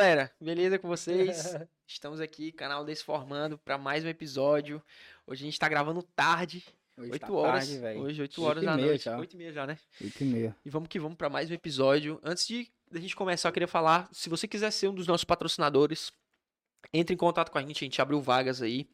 [0.00, 0.32] Galera?
[0.40, 1.54] Beleza com vocês?
[1.86, 4.82] Estamos aqui, canal Desformando, para mais um episódio.
[5.26, 6.64] Hoje a gente tá gravando tarde,
[6.96, 7.68] Hoje 8 tá horas.
[7.68, 7.98] tarde.
[7.98, 9.04] Hoje, 8 Oito horas da meia noite.
[9.04, 9.18] já.
[9.18, 9.78] 8 e meia já, né?
[10.02, 10.56] 8 e meia.
[10.64, 12.18] E vamos que vamos para mais um episódio.
[12.24, 15.24] Antes de da gente começar, eu queria falar, se você quiser ser um dos nossos
[15.24, 16.10] patrocinadores,
[16.94, 18.88] entre em contato com a gente, a gente abriu vagas aí.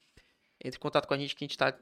[0.60, 1.72] Entre em contato com a gente que a gente está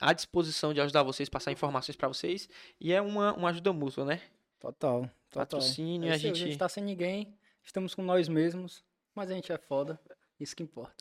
[0.00, 2.48] à disposição de ajudar vocês, passar informações para vocês.
[2.80, 4.20] E é uma, uma ajuda mútua, né?
[4.58, 5.02] Total.
[5.30, 5.46] Total.
[5.46, 7.32] Patrocínio, É a gente- A gente tá sem ninguém,
[7.64, 9.98] estamos com nós mesmos, mas a gente é foda.
[10.38, 10.92] Isso que importa.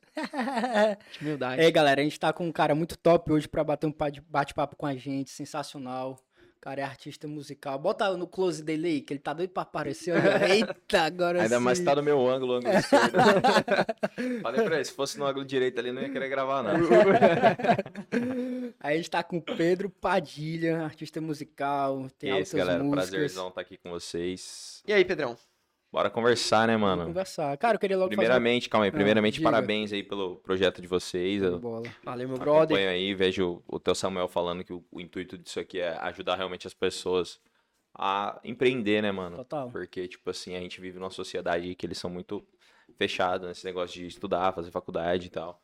[1.12, 1.62] De humildade.
[1.62, 4.12] É, galera, a gente tá com um cara muito top hoje pra bater um pa-
[4.30, 6.20] bate-papo com a gente, sensacional.
[6.56, 7.78] O cara é artista musical.
[7.78, 10.14] Bota no close dele aí, que ele tá doido pra aparecer.
[10.16, 10.48] olha.
[10.54, 11.64] Eita, agora Ainda sim.
[11.64, 13.12] mais tá no meu ângulo, ângulo esquerdo.
[14.44, 16.74] Falei pra ele, se fosse no ângulo direito ali, não ia querer gravar, não.
[18.80, 22.68] Aí a gente tá com o Pedro Padilha, artista musical, tem E é isso, altas
[22.68, 22.84] galera.
[22.84, 23.10] músicas.
[23.10, 24.82] Prazerzão estar aqui com vocês.
[24.88, 25.36] E aí, Pedrão?
[25.94, 27.06] Bora conversar, né, Vamos mano?
[27.06, 27.56] conversar.
[27.56, 28.92] Cara, eu queria logo Primeiramente, calma aí.
[28.92, 29.44] Primeiramente, diga.
[29.52, 31.40] parabéns aí pelo projeto de vocês.
[31.44, 31.88] fazer Eu bola.
[32.04, 32.64] Valeu, meu brother.
[32.64, 36.36] acompanho aí, vejo o teu Samuel falando que o, o intuito disso aqui é ajudar
[36.36, 37.40] realmente as pessoas
[37.94, 39.36] a empreender, né, mano?
[39.36, 39.70] Total.
[39.70, 42.44] Porque, tipo assim, a gente vive numa sociedade que eles são muito
[42.98, 45.62] fechados nesse negócio de estudar, fazer faculdade e tal.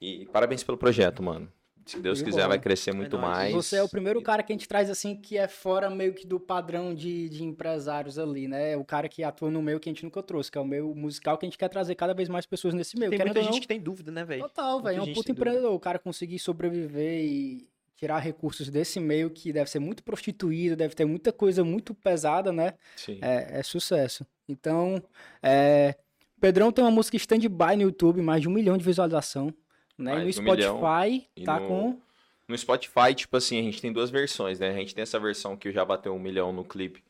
[0.00, 1.52] E parabéns pelo projeto, mano.
[1.88, 3.28] Se Deus de quiser, vai crescer muito nóis.
[3.28, 3.54] mais.
[3.54, 6.26] Você é o primeiro cara que a gente traz assim que é fora meio que
[6.26, 8.76] do padrão de, de empresários ali, né?
[8.76, 10.94] O cara que atua no meio que a gente nunca trouxe, que é o meio
[10.94, 13.10] musical que a gente quer trazer cada vez mais pessoas nesse meio.
[13.10, 14.42] Tem Querendo muita gente não, que tem dúvida, né, velho?
[14.42, 14.98] Total, velho.
[14.98, 15.40] É um puto tem dúvida.
[15.40, 15.72] empreendedor.
[15.72, 20.94] O cara conseguir sobreviver e tirar recursos desse meio que deve ser muito prostituído, deve
[20.94, 22.74] ter muita coisa muito pesada, né?
[22.96, 23.18] Sim.
[23.20, 24.26] É, é sucesso.
[24.48, 25.02] Então,
[25.42, 25.96] é...
[26.40, 29.52] Pedrão tem uma música stand-by no YouTube, mais de um milhão de visualização.
[29.98, 30.14] Né?
[30.14, 30.54] Mais E no um.
[30.56, 32.00] Spotify tá no- com.
[32.46, 34.70] No Spotify, tipo assim, a gente tem duas versões, né?
[34.70, 37.02] A gente tem essa versão que já bateu um milhão no clipe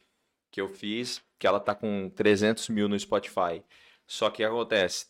[0.50, 3.62] que eu fiz, que ela tá com 300 mil no Spotify.
[4.06, 5.06] Só que o que acontece?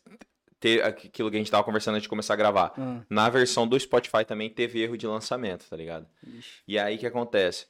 [0.60, 2.74] Ter aquilo que a gente tava conversando antes de começar a gravar.
[2.76, 6.06] Ah, Na versão do Spotify também teve erro de lançamento, tá ligado?
[6.26, 6.60] ixi.
[6.66, 7.66] E aí o que acontece?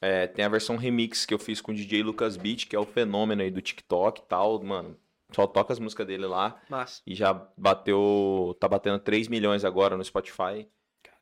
[0.00, 2.78] É, tem a versão remix que eu fiz com o DJ Lucas Beat, que é
[2.78, 4.94] o fenômeno aí do TikTok e tal, mano.
[5.32, 6.60] Só toca as músicas dele lá.
[6.68, 7.02] Massa.
[7.06, 8.56] E já bateu.
[8.60, 10.68] Tá batendo 3 milhões agora no Spotify.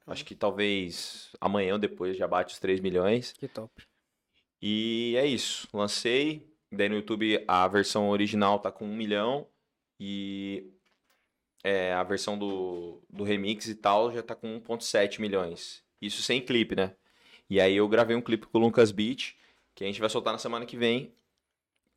[0.06, 3.32] Acho que talvez amanhã ou depois já bate os 3 milhões.
[3.32, 3.87] Que top.
[4.60, 5.69] E é isso.
[5.72, 6.53] Lancei.
[6.70, 9.47] Daí no YouTube a versão original tá com 1 milhão.
[9.98, 10.71] E
[11.62, 15.82] é, a versão do, do remix e tal já tá com 1,7 milhões.
[16.00, 16.94] Isso sem clipe, né?
[17.48, 19.34] E aí eu gravei um clipe com o Lucas Beat,
[19.75, 21.15] que a gente vai soltar na semana que vem.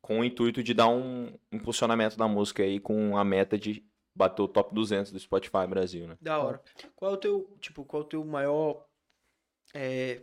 [0.00, 4.42] Com o intuito de dar um impulsionamento da música aí, com a meta de bater
[4.42, 6.16] o top 200 do Spotify Brasil, né?
[6.20, 6.62] Da hora.
[6.96, 8.84] Qual é o teu, tipo, qual é o teu maior
[9.74, 10.22] é,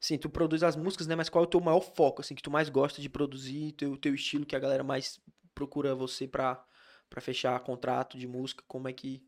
[0.00, 2.42] assim, tu produz as músicas, né, mas qual é o teu maior foco, assim, que
[2.42, 5.20] tu mais gosta de produzir, teu teu estilo que a galera mais
[5.54, 6.64] procura você pra
[7.08, 9.20] para fechar contrato de música, como é que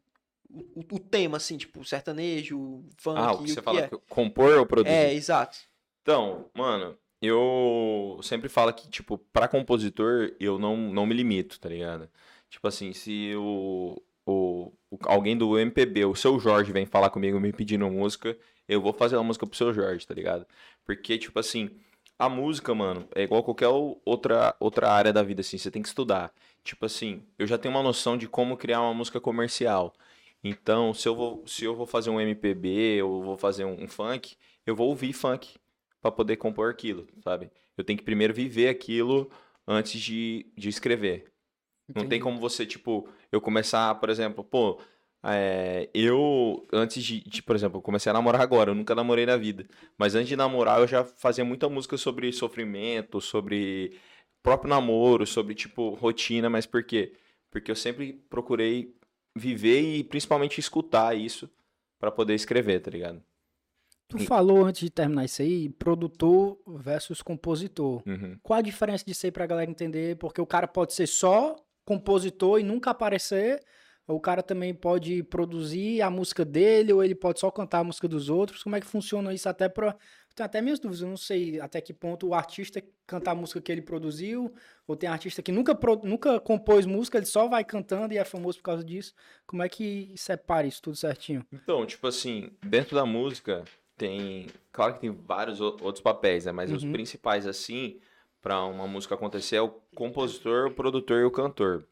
[0.49, 3.89] o, o- o tema assim, tipo, sertanejo, funk, Ah, o que você fala, é?
[3.89, 4.95] que compor ou produzir?
[4.97, 5.59] É, exato.
[6.03, 11.69] Então, mano, eu sempre falo que, tipo, pra compositor, eu não, não me limito, tá
[11.69, 12.11] ligado?
[12.51, 17.41] Tipo assim, se o, o, o- alguém do MPB, o seu Jorge, vem falar comigo
[17.41, 18.37] me pedindo música,
[18.69, 20.47] eu vou fazer a música pro seu Jorge, tá ligado?
[20.85, 21.71] Porque, tipo assim,
[22.19, 23.69] a música, mano, é igual qualquer
[24.05, 26.33] outra, outra área da vida, assim, você tem que estudar.
[26.65, 29.95] Tipo assim, eu já tenho uma noção de como criar uma música comercial.
[30.45, 33.89] Então, se eu vou, se eu vou fazer um MPB ou vou fazer um, um
[33.89, 35.57] funk, eu vou ouvir funk
[36.03, 37.51] pra poder compor aquilo, sabe?
[37.79, 39.31] Eu tenho que primeiro viver aquilo
[39.67, 41.33] antes de, de escrever.
[41.89, 42.23] Não tem Entendi.
[42.23, 44.81] como você, tipo, eu começar, por exemplo, pô,
[45.25, 49.25] é, eu, antes de, de, por exemplo, eu comecei a namorar agora, eu nunca namorei
[49.25, 49.67] na vida.
[49.97, 53.99] Mas antes de namorar, eu já fazia muita música sobre sofrimento, sobre
[54.43, 57.15] próprio namoro, sobre, tipo, rotina, mas por quê?
[57.51, 58.97] Porque eu sempre procurei
[59.37, 61.49] viver e principalmente escutar isso
[61.99, 63.23] pra poder escrever, tá ligado?
[64.09, 68.03] Tu falou antes de terminar isso aí, produtor versus compositor.
[68.07, 68.37] Uhum.
[68.43, 70.17] Qual a diferença disso aí pra galera entender?
[70.17, 73.61] Porque o cara pode ser só compositor e nunca aparecer,
[74.07, 77.85] ou o cara também pode produzir a música dele, ou ele pode só cantar a
[77.85, 78.63] música dos outros.
[78.63, 79.97] Como é que funciona isso até pra.
[80.35, 83.61] Tenho até minhas dúvidas, eu não sei até que ponto o artista canta a música
[83.61, 84.51] que ele produziu,
[84.87, 88.25] ou tem artista que nunca, pro- nunca compôs música, ele só vai cantando e é
[88.25, 89.13] famoso por causa disso.
[89.47, 91.45] Como é que separa isso tudo certinho?
[91.53, 93.63] Então, tipo assim, dentro da música
[93.97, 96.53] tem, claro que tem vários outros papéis, né?
[96.53, 96.93] Mas os Uhum.
[96.93, 98.01] principais assim,
[98.41, 101.85] pra uma música acontecer é o compositor, o produtor e o cantor.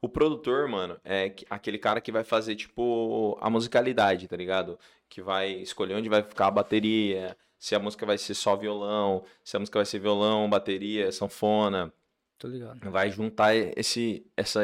[0.00, 4.78] O produtor, mano, é que- aquele cara que vai fazer, tipo, a musicalidade, tá ligado?
[5.08, 9.24] Que vai escolher onde vai ficar a bateria, se a música vai ser só violão,
[9.42, 11.92] se a música vai ser violão, bateria, sanfona.
[12.38, 12.78] Tô ligado.
[12.90, 14.60] Vai juntar esse, essa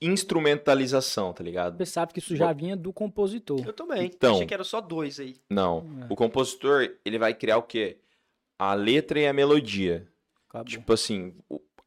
[0.00, 1.76] instrumentalização, tá ligado?
[1.76, 3.62] Você sabe que isso já vinha do compositor.
[3.64, 4.06] Eu também.
[4.06, 4.34] Então.
[4.34, 5.36] Achei que era só dois aí.
[5.50, 5.86] Não.
[6.02, 6.12] É.
[6.12, 7.98] O compositor, ele vai criar o quê?
[8.58, 10.06] A letra e a melodia.
[10.48, 10.66] Acabou.
[10.66, 11.34] Tipo assim,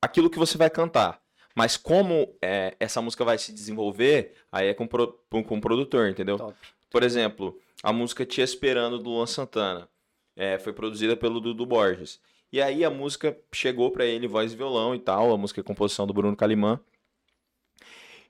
[0.01, 1.21] aquilo que você vai cantar.
[1.55, 6.09] Mas como é, essa música vai se desenvolver, aí é com, pro- com, o produtor,
[6.09, 6.37] entendeu?
[6.37, 6.55] Top.
[6.89, 9.89] Por exemplo, a música Te Esperando do Luan Santana
[10.35, 12.21] é, foi produzida pelo Dudu Borges.
[12.53, 15.33] E aí a música chegou pra ele, voz e violão e tal.
[15.33, 16.79] A música é composição do Bruno Calimã.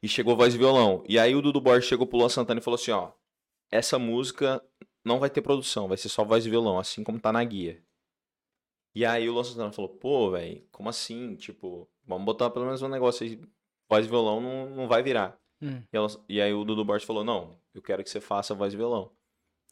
[0.01, 1.03] E chegou voz e violão.
[1.07, 3.11] E aí o Dudu Borges chegou pro Luan Santana e falou assim: ó,
[3.69, 4.61] essa música
[5.05, 7.83] não vai ter produção, vai ser só voz e violão, assim como tá na guia.
[8.93, 11.35] E aí o Luan Santana falou: pô, velho, como assim?
[11.35, 13.39] Tipo, vamos botar pelo menos um negócio aí,
[13.89, 15.39] voz e violão não, não vai virar.
[15.61, 15.81] Hum.
[15.93, 18.73] E, ela- e aí o Dudu Borges falou, não, eu quero que você faça voz
[18.73, 19.11] e violão.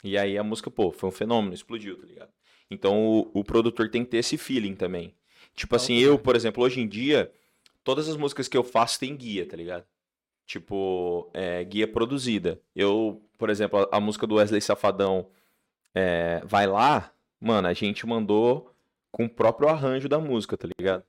[0.03, 2.31] E aí a música, pô, foi um fenômeno, explodiu, tá ligado?
[2.69, 5.15] Então o, o produtor tem que ter esse feeling também.
[5.55, 7.33] Tipo assim, Top, eu, por exemplo, hoje em dia,
[7.83, 9.85] todas as músicas que eu faço tem guia, tá ligado?
[10.49, 12.59] Tipo, é, guia produzida.
[12.75, 15.29] Eu, por exemplo, a, a música do Wesley Safadão,
[15.93, 18.75] é, Vai Lá, mano, a gente mandou
[19.11, 21.03] com o próprio arranjo da música, tá ligado?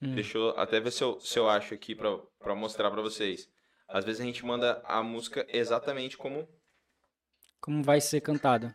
[0.00, 0.14] Hum.
[0.14, 3.50] Deixa eu até ver se eu, se eu acho aqui pra, pra mostrar pra vocês.
[3.86, 6.48] Às vezes a gente manda a música exatamente como.
[7.60, 8.74] Como vai ser cantada?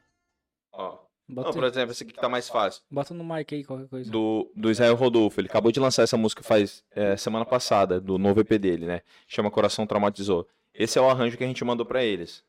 [0.72, 1.04] Ó.
[1.28, 2.84] Bota, Não, por exemplo, esse aqui que tá mais fácil.
[2.90, 4.12] bota no mic aí qualquer coisa.
[4.12, 5.40] Do, do Israel Rodolfo.
[5.42, 9.02] Ele acabou de lançar essa música faz é, semana passada, do novo EP dele, né?
[9.28, 10.48] Chama Coração Traumatizou.
[10.74, 12.44] Esse é o arranjo que a gente mandou pra eles.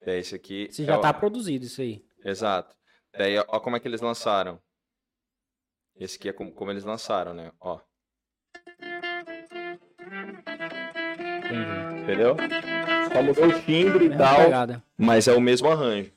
[0.00, 0.68] É esse aqui.
[0.70, 2.04] Se é já o- tá produzido isso aí.
[2.24, 2.74] Exato.
[3.12, 4.60] Daí, ó como é que eles lançaram.
[5.98, 7.50] Esse aqui é como, como eles lançaram, né?
[7.60, 7.78] Ó.
[11.44, 12.02] Entendi.
[12.02, 12.36] Entendeu?
[13.12, 14.82] Só mudou o timbre e tal, pegada.
[14.96, 16.10] mas é o mesmo arranjo.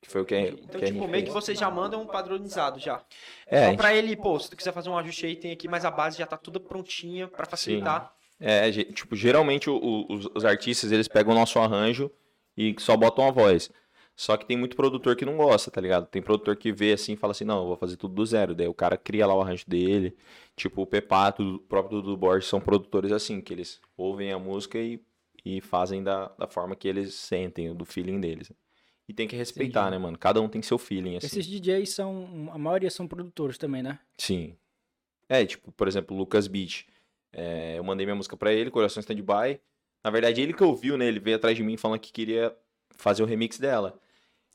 [0.00, 1.44] Que foi o que, a- Então, que a tipo, gente meio que fez.
[1.44, 3.02] vocês já mandam um padronizado já.
[3.46, 5.68] É, Só gente- pra ele, pô, se tu quiser fazer um ajuste aí, tem aqui,
[5.68, 8.12] mas a base já tá toda prontinha pra facilitar.
[8.38, 12.10] é, ge- tipo, geralmente os, os artistas, eles pegam o nosso arranjo
[12.56, 13.70] e só botam a voz.
[14.16, 16.06] Só que tem muito produtor que não gosta, tá ligado?
[16.06, 18.54] Tem produtor que vê assim e fala assim, não, eu vou fazer tudo do zero.
[18.54, 20.16] Daí o cara cria lá o arranjo dele.
[20.56, 24.78] Tipo, o Pepato, o próprio Dudu Borges são produtores assim, que eles ouvem a música
[24.78, 24.98] e,
[25.44, 28.50] e fazem da, da forma que eles sentem, do feeling deles.
[29.06, 29.90] E tem que respeitar, Entendi.
[29.90, 30.18] né, mano?
[30.18, 31.26] Cada um tem seu feeling, assim.
[31.26, 32.48] Esses DJs são.
[32.52, 33.98] A maioria são produtores também, né?
[34.18, 34.56] Sim.
[35.28, 36.86] É, tipo, por exemplo, o Lucas Beach.
[37.32, 39.60] É, eu mandei minha música pra ele, Coração Standby.
[40.02, 41.06] Na verdade, ele que ouviu, né?
[41.06, 42.56] Ele veio atrás de mim falando que queria
[42.96, 44.00] fazer o remix dela.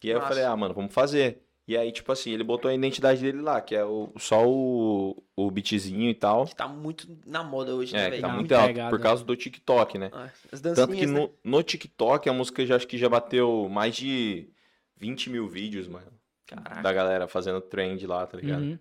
[0.04, 0.30] E aí eu Massa.
[0.30, 1.42] falei, ah, mano, vamos fazer.
[1.68, 5.24] E aí, tipo assim, ele botou a identidade dele lá, que é o, só o,
[5.36, 6.46] o beatzinho e tal.
[6.46, 8.22] Que tá muito na moda hoje, né, É, velho?
[8.22, 8.90] tá Dá uma muito alto, pegada.
[8.90, 10.10] por causa do TikTok, né?
[10.12, 10.30] Ah,
[10.76, 11.14] Tanto que né?
[11.20, 14.50] no, no TikTok a música já acho que já bateu mais de
[14.98, 16.12] 20 mil vídeos, mano.
[16.48, 16.82] Caraca.
[16.82, 18.64] Da galera fazendo trend lá, tá ligado?
[18.64, 18.80] Uhum.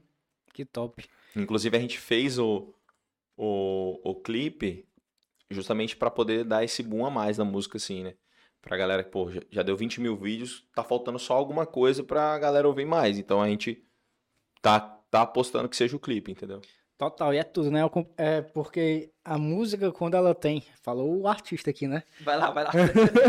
[0.52, 1.04] Que top.
[1.36, 2.74] Inclusive, a gente fez o,
[3.36, 4.84] o, o clipe
[5.50, 8.14] justamente pra poder dar esse boom a mais na música, assim, né?
[8.62, 12.38] Pra galera que, pô, já, deu 20 mil vídeos, tá faltando só alguma coisa pra
[12.38, 13.18] galera ouvir mais.
[13.18, 13.82] Então a gente
[14.60, 16.60] tá, tá apostando que seja o clipe, entendeu?
[17.00, 17.80] Total, e é tudo, né?
[18.18, 20.62] É porque a música, quando ela tem.
[20.82, 22.02] Falou o artista aqui, né?
[22.20, 22.72] Vai lá, vai lá.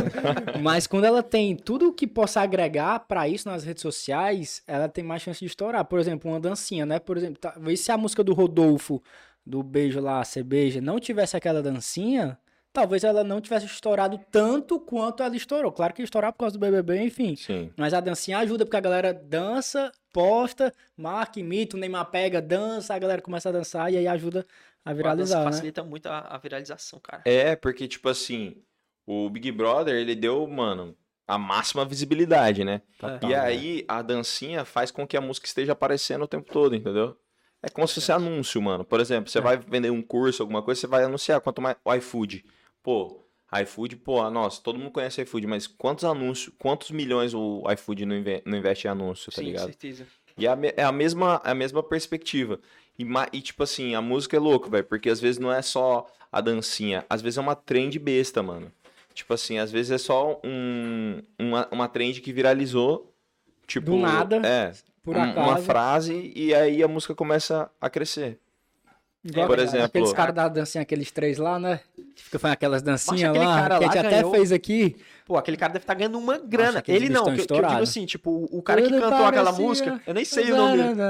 [0.62, 5.06] Mas quando ela tem tudo que possa agregar pra isso nas redes sociais, ela tem
[5.06, 5.86] mais chance de estourar.
[5.86, 7.00] Por exemplo, uma dancinha, né?
[7.00, 9.02] Por exemplo, talvez se a música do Rodolfo,
[9.46, 12.38] do Beijo lá, Cê Beija, não tivesse aquela dancinha,
[12.74, 15.72] talvez ela não tivesse estourado tanto quanto ela estourou.
[15.72, 17.36] Claro que ia estourar por causa do BBB, enfim.
[17.36, 17.72] Sim.
[17.78, 22.94] Mas a dancinha ajuda porque a galera dança, posta, marca, imita, o Neymar pega, dança,
[22.94, 24.46] a galera começa a dançar e aí ajuda
[24.86, 25.52] a A dança viralizar, né?
[25.52, 27.22] facilita muito a, a viralização, cara.
[27.26, 28.56] É, porque, tipo assim,
[29.06, 30.96] o Big Brother, ele deu, mano,
[31.28, 32.82] a máxima visibilidade, né?
[33.00, 33.40] Total, E né?
[33.40, 37.16] aí, a dancinha faz com que a música esteja aparecendo o tempo todo, entendeu?
[37.64, 38.84] É como se fosse anúncio, mano.
[38.84, 39.42] Por exemplo, você É.
[39.42, 41.40] vai vender um curso, alguma coisa, você vai anunciar.
[41.42, 42.44] Quanto mais o iFood.
[42.84, 43.22] Pô,
[43.62, 48.16] iFood, pô, nossa, todo mundo conhece iFood, mas quantos anúncios, quantos milhões o iFood não,
[48.16, 49.66] inve- não investe em anúncio, tá Sim, ligado?
[49.66, 50.08] certeza.
[50.38, 52.60] E é a, me- a mesma, é a mesma perspectiva.
[52.98, 56.08] E, e, tipo assim, a música é louco, velho, porque às vezes não é só
[56.32, 58.72] a dancinha, às vezes é uma trend besta, mano.
[59.14, 63.14] Tipo assim, às vezes é só um, uma, uma trend que viralizou.
[63.68, 64.72] Tipo, Do nada, É,
[65.04, 65.40] Por um- acaso.
[65.48, 68.40] uma frase e aí a música começa a crescer.
[69.24, 71.80] Igual por aqueles- exemplo- Aqueles caras da dancinha, aqueles três lá, né?
[72.16, 74.96] Fica fazendo aquelas dancinhas aquele lá, cara que a lá gente até ganhou- fez aqui.
[75.26, 76.84] Pô, aquele cara deve estar ganhando uma grana.
[76.88, 80.02] Ele não, que, que eu digo assim, tipo, o cara que Tudo cantou aquela música,
[80.06, 81.02] eu nem sei o nome dele.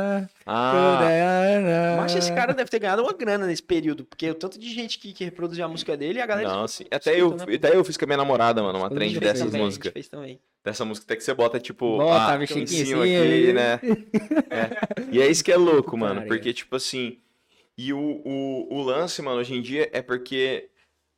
[0.45, 4.69] Ah, Mas esse cara deve ter ganhado uma grana nesse período, porque o tanto de
[4.73, 6.49] gente que, que reproduziu a música dele e a galera.
[6.49, 6.85] não, sim.
[6.91, 7.45] Até eu, né?
[7.55, 9.93] até eu fiz com a minha namorada, mano, uma trend dessas também, a gente músicas.
[9.93, 10.39] fez também.
[10.63, 13.79] Dessa música até que você bota, tipo, Bota a, a bichinha em aqui né?
[14.51, 14.69] É.
[15.11, 16.23] E é isso que é louco, mano.
[16.27, 17.17] Porque, tipo assim.
[17.81, 20.69] E o, o, o lance, mano, hoje em dia é porque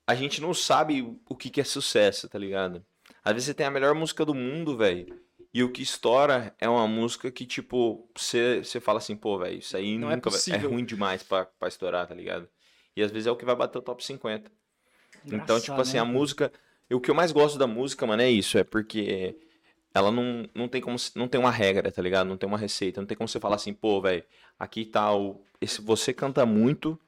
[0.08, 2.86] a gente não sabe o que, que é sucesso, tá ligado?
[3.22, 5.22] Às vezes você tem a melhor música do mundo, velho.
[5.53, 9.75] E o que estoura é uma música que, tipo, você, fala assim, pô, velho, isso
[9.75, 10.38] aí Não é nunca vai.
[10.38, 10.70] É possível.
[10.70, 12.48] ruim demais pra, pra estourar, tá ligado?
[12.96, 14.50] E às vezes é o que vai bater o top 50.
[15.25, 16.50] Então, tipo Engraçado, assim, né, a música.
[16.89, 18.58] O que eu mais gosto da música, mano, é isso.
[18.58, 19.38] É porque
[19.93, 20.98] ela não, não tem como.
[21.15, 22.27] Não tem uma regra, tá ligado?
[22.27, 23.00] Não tem uma receita.
[23.00, 24.24] Não tem como você falar assim, pô, velho,
[24.58, 25.46] aqui tá o.
[25.63, 27.00] Esse, você canta muito.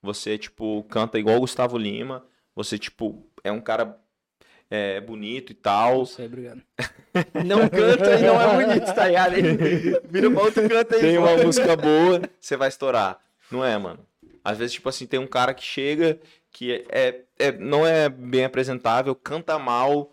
[0.00, 2.24] Você, tipo, canta igual o Gustavo Lima.
[2.54, 3.98] Você, tipo, é um cara
[4.70, 5.98] é, bonito e tal.
[5.98, 6.62] Não sei, obrigado.
[7.44, 9.34] Não canta e não é bonito, tá ligado?
[10.10, 11.00] Vira pra outro canto aí.
[11.00, 13.20] Tem uma música boa, você vai estourar.
[13.52, 14.00] Não é, mano.
[14.44, 16.18] Às vezes, tipo assim, tem um cara que chega
[16.50, 20.10] que é, é, é- não é bem apresentável, canta mal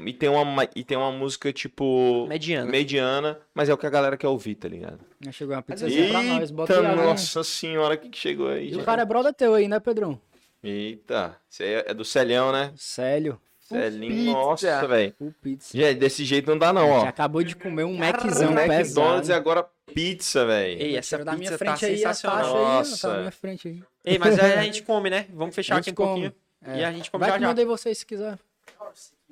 [0.00, 2.70] e tem uma, ma- e tem uma música, tipo, Mediana.
[2.70, 4.98] mediana, mas é o que a galera quer ouvir, tá ligado?
[5.20, 7.02] Já Chegou uma pizzazinha pra nós, bota Eita, aí né?
[7.04, 8.70] nossa senhora, o que, que chegou aí?
[8.72, 10.20] E o cara é brother teu aí, né, Pedrão?
[10.62, 12.72] Eita, isso aí é é do Celhão, né?
[12.76, 13.40] Célio.
[13.60, 14.32] Celinho, pizza.
[14.32, 15.14] nossa, velho.
[15.42, 15.76] Pizza.
[15.76, 17.04] Gente, desse jeito não dá não, Já ó.
[17.06, 19.28] acabou de comer um Maczão McDonald's pesado.
[19.30, 20.82] e agora pizza, velho.
[20.82, 22.44] Ei, essa Tira da minha pizza tá frente aí, sensacional.
[22.44, 23.08] aí, ó, Nossa.
[23.08, 23.82] tá na minha frente aí.
[24.04, 25.26] Ei, mas aí a gente come, né?
[25.32, 26.08] Vamos fechar aqui um come.
[26.08, 26.34] pouquinho.
[26.66, 26.80] É.
[26.80, 27.48] E a gente come Vai já que já.
[27.48, 28.38] mandei vocês se quiser.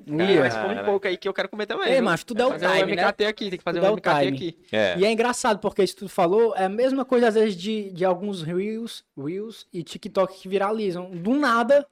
[0.07, 0.69] Ui, mas Cara.
[0.69, 1.89] come um pouco aí que eu quero comer também.
[1.89, 2.05] Ei, viu?
[2.05, 3.05] macho, tudo é o um time, né?
[3.05, 4.37] MKT aqui, tem que fazer Tudo é um o MKT time.
[4.37, 4.59] aqui.
[4.73, 4.99] É.
[4.99, 7.91] E é engraçado, porque isso que tu falou é a mesma coisa, às vezes, de,
[7.93, 11.11] de alguns Reels, Reels e TikTok que viralizam.
[11.11, 11.87] Do nada,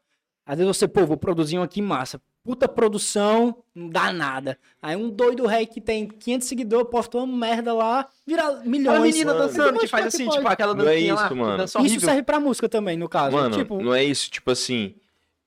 [0.45, 2.21] às vezes você, pô, vou produzir um aqui massa.
[2.42, 4.59] Puta produção, não dá nada.
[4.80, 8.99] Aí um doido rei que tem 500 seguidores postou uma merda lá, vira milhões.
[8.99, 9.47] A menina Mano.
[9.47, 11.26] dançando que faz que assim, tipo aquela Não é dancinha lá.
[11.26, 11.64] isso, mano.
[11.64, 12.00] Isso horrível.
[12.00, 13.37] serve pra música também, no caso.
[13.37, 14.95] Mano, tipo, não é isso, tipo assim,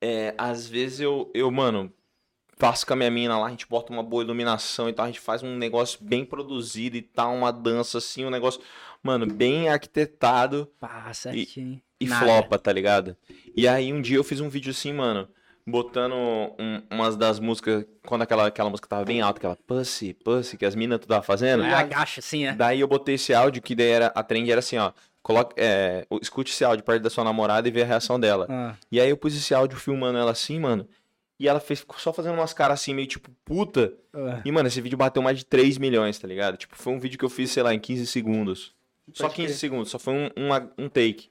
[0.00, 1.92] é, às vezes eu, eu, mano,
[2.56, 5.08] faço com a minha mina lá, a gente bota uma boa iluminação e tal, a
[5.08, 8.60] gente faz um negócio bem produzido e tal, uma dança assim, um negócio,
[9.02, 10.70] mano, bem arquitetado
[11.12, 11.80] certinho.
[12.00, 12.24] e Nada.
[12.24, 13.16] flopa, tá ligado?
[13.56, 15.28] E aí um dia eu fiz um vídeo assim, mano,
[15.66, 20.56] botando um- umas das músicas, quando aquela, aquela música tava bem alta, aquela Pussy, Pussy,
[20.56, 21.62] que as minas tu tava fazendo.
[21.64, 22.52] Aí agacha assim, é.
[22.54, 24.92] Daí eu botei esse áudio que daí era, a trend era assim, ó,
[25.22, 28.46] coloca, é, escute esse áudio perto da sua namorada e vê a reação dela.
[28.50, 30.86] Ah, E aí eu pus esse áudio filmando ela assim, mano.
[31.38, 33.92] E ela fez ficou só fazendo umas caras assim, meio tipo, puta.
[34.12, 34.40] ah.
[34.44, 36.56] E, mano, esse vídeo bateu mais de 3 milhões, tá ligado?
[36.56, 38.72] Tipo, foi um vídeo que eu fiz, sei lá, em 15 segundos.
[39.12, 39.58] Só Pode 15 crer.
[39.58, 41.28] segundos, só foi um, uma- um take.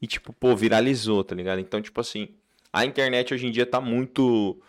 [0.00, 1.58] E, tipo, pô, viralizou, tá ligado?
[1.60, 2.28] Então, tipo assim,
[2.72, 4.60] a internet hoje em dia tá muito.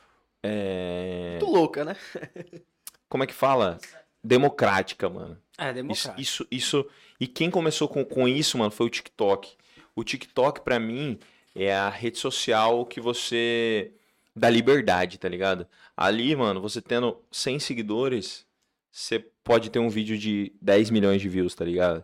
[0.42, 1.38] É...
[1.40, 1.96] Muito louca, né?
[3.10, 3.78] Como é que fala?
[4.24, 5.38] Democrática, mano.
[5.58, 6.22] É, Isso, democrático.
[6.22, 6.86] isso, isso.
[7.20, 9.52] E quem começou com, com isso, mano, foi o TikTok.
[9.96, 11.20] O TikTok, pra mim,
[11.56, 13.92] é a rede social que você.
[14.40, 15.68] Dá liberdade, tá ligado?
[15.96, 18.46] Ali, mano, você tendo 100 seguidores,
[18.92, 22.04] você pode ter um vídeo de 10 milhões de views, tá ligado?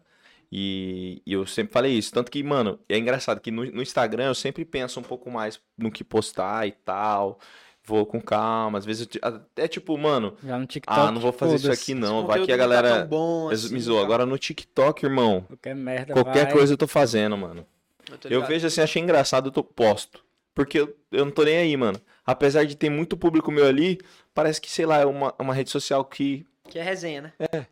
[0.52, 2.12] E, e eu sempre falei isso.
[2.14, 5.60] Tanto que, mano, é engraçado que no, no Instagram eu sempre penso um pouco mais
[5.78, 7.40] no que postar e tal.
[7.84, 8.78] Vou com calma.
[8.80, 11.00] Às vezes, eu até tipo, mano, Já no TikTok.
[11.00, 12.26] ah, não vou fazer isso aqui não.
[12.26, 14.02] Vai que a tá galera tão bom assim, me tá?
[14.02, 16.14] Agora no TikTok, irmão, Qualquer merda.
[16.14, 16.54] qualquer vai.
[16.54, 17.66] coisa eu tô fazendo, mano.
[18.10, 20.24] Eu, tô Eu vejo assim, achei engraçado, eu tô posto.
[20.54, 22.00] Porque eu, eu não tô nem aí, mano.
[22.26, 24.00] Apesar de ter muito público meu ali,
[24.34, 26.46] parece que, sei lá, é uma, uma rede social que.
[26.68, 27.34] Que é resenha, né?
[27.40, 27.66] É.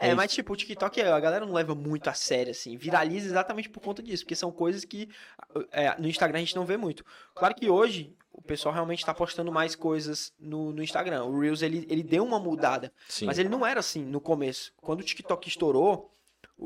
[0.00, 2.74] É É, mas tipo, o TikTok a galera não leva muito a sério, assim.
[2.78, 5.10] Viraliza exatamente por conta disso, porque são coisas que
[5.70, 7.04] é, no Instagram a gente não vê muito.
[7.34, 11.24] Claro que hoje o pessoal realmente tá postando mais coisas no, no Instagram.
[11.24, 13.26] O Reels, ele, ele deu uma mudada, Sim.
[13.26, 14.72] mas ele não era assim no começo.
[14.80, 16.10] Quando o TikTok estourou,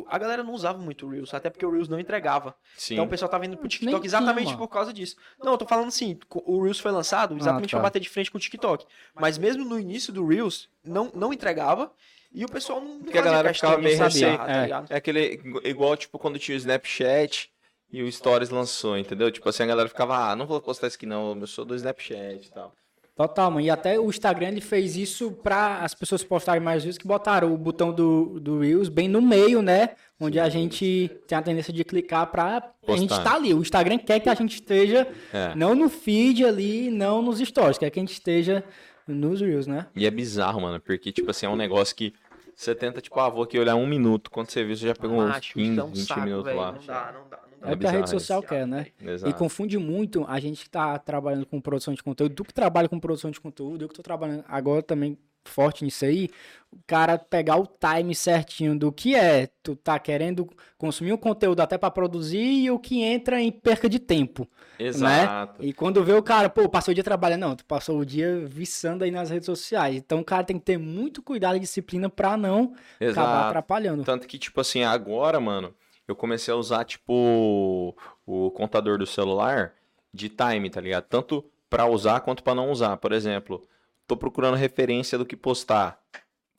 [0.09, 2.55] a galera não usava muito o Reels, até porque o Reels não entregava.
[2.77, 2.95] Sim.
[2.95, 4.59] Então o pessoal tá vindo pro Nem TikTok tinha, exatamente mano.
[4.59, 5.17] por causa disso.
[5.39, 7.77] Não, eu tô falando assim, o Reels foi lançado exatamente tá.
[7.77, 8.87] pra bater de frente com o TikTok.
[9.15, 11.93] Mas mesmo no início do Reels, não, não entregava
[12.33, 14.45] e o pessoal não Porque a galera ficava meio sabia, receita.
[14.45, 14.93] tá ligado?
[14.93, 15.41] É aquele.
[15.63, 17.51] Igual, tipo, quando tinha o Snapchat
[17.93, 19.31] e o Stories lançou, entendeu?
[19.31, 21.77] Tipo assim, a galera ficava, ah, não vou postar isso aqui não, eu sou do
[21.77, 22.75] Snapchat e tal.
[23.16, 23.64] Total, mano.
[23.64, 27.54] E até o Instagram ele fez isso pra as pessoas postarem mais views, que botaram
[27.54, 29.90] o botão do, do Reels bem no meio, né?
[30.18, 33.54] Onde a gente tem a tendência de clicar pra a gente estar ali.
[33.54, 35.54] O Instagram quer que a gente esteja É.
[35.54, 38.64] não no feed ali, não nos stories, quer que a gente esteja
[39.06, 39.87] nos Reels, né?
[39.94, 42.12] E é bizarro, mano, porque, tipo assim, é um negócio que
[42.56, 44.30] você tenta, tipo, ah, vou aqui olhar um minuto.
[44.30, 46.56] Quando você viu, você já pegou uns Macho, 15, dá um 20 saco, minutos velho,
[46.61, 46.73] lá.
[46.73, 48.87] Não dá, não dá, não É o que a rede social quer, né?
[49.00, 49.30] Exato.
[49.30, 52.88] E confunde muito a gente que tá trabalhando com produção de conteúdo, tu que trabalha
[52.88, 56.30] com produção de conteúdo, eu que tô trabalhando agora também forte nisso aí,
[56.73, 61.61] o cara pegar o time certinho do que é, tu tá querendo consumir um conteúdo
[61.61, 64.49] até para produzir e o que entra em perca de tempo.
[64.78, 65.64] Exato.
[65.64, 68.44] E quando vê o cara, pô, passou o dia trabalhando, não, tu passou o dia
[68.47, 69.97] viçando aí nas redes sociais.
[69.97, 73.47] Então o cara tem que ter muito cuidado e disciplina pra não acabar Exato.
[73.49, 74.04] atrapalhando.
[74.04, 75.73] Tanto que, tipo assim, agora, mano,
[76.07, 77.95] eu comecei a usar, tipo,
[78.27, 79.75] o contador do celular
[80.13, 81.05] de time, tá ligado?
[81.05, 82.97] Tanto pra usar quanto pra não usar.
[82.99, 83.67] Por exemplo,
[84.07, 86.01] tô procurando referência do que postar.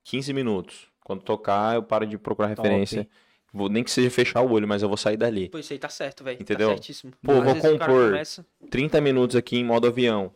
[0.03, 0.87] 15 minutos.
[1.03, 3.07] Quando tocar, eu paro de procurar referência.
[3.53, 5.47] Vou, nem que seja fechar o olho, mas eu vou sair dali.
[5.49, 6.41] Pô, isso aí tá certo, velho.
[6.41, 6.69] Entendeu?
[6.69, 7.13] Tá certíssimo.
[7.23, 8.09] Pô, vou compor.
[8.11, 10.33] começa- 30 minutos aqui em modo avião.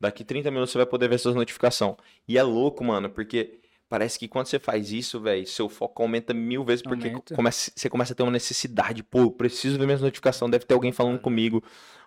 [0.00, 1.96] Daqui 30 minutos você vai poder ver suas notificações.
[2.28, 6.34] E é louco, mano, porque parece que quando você faz isso, velho, seu foco aumenta
[6.34, 7.34] mil vezes, porque Aumenta.
[7.34, 9.02] começa, você começa a ter uma necessidade.
[9.02, 11.62] Pô, eu preciso ver minhas notificações, deve ter alguém falando comigo.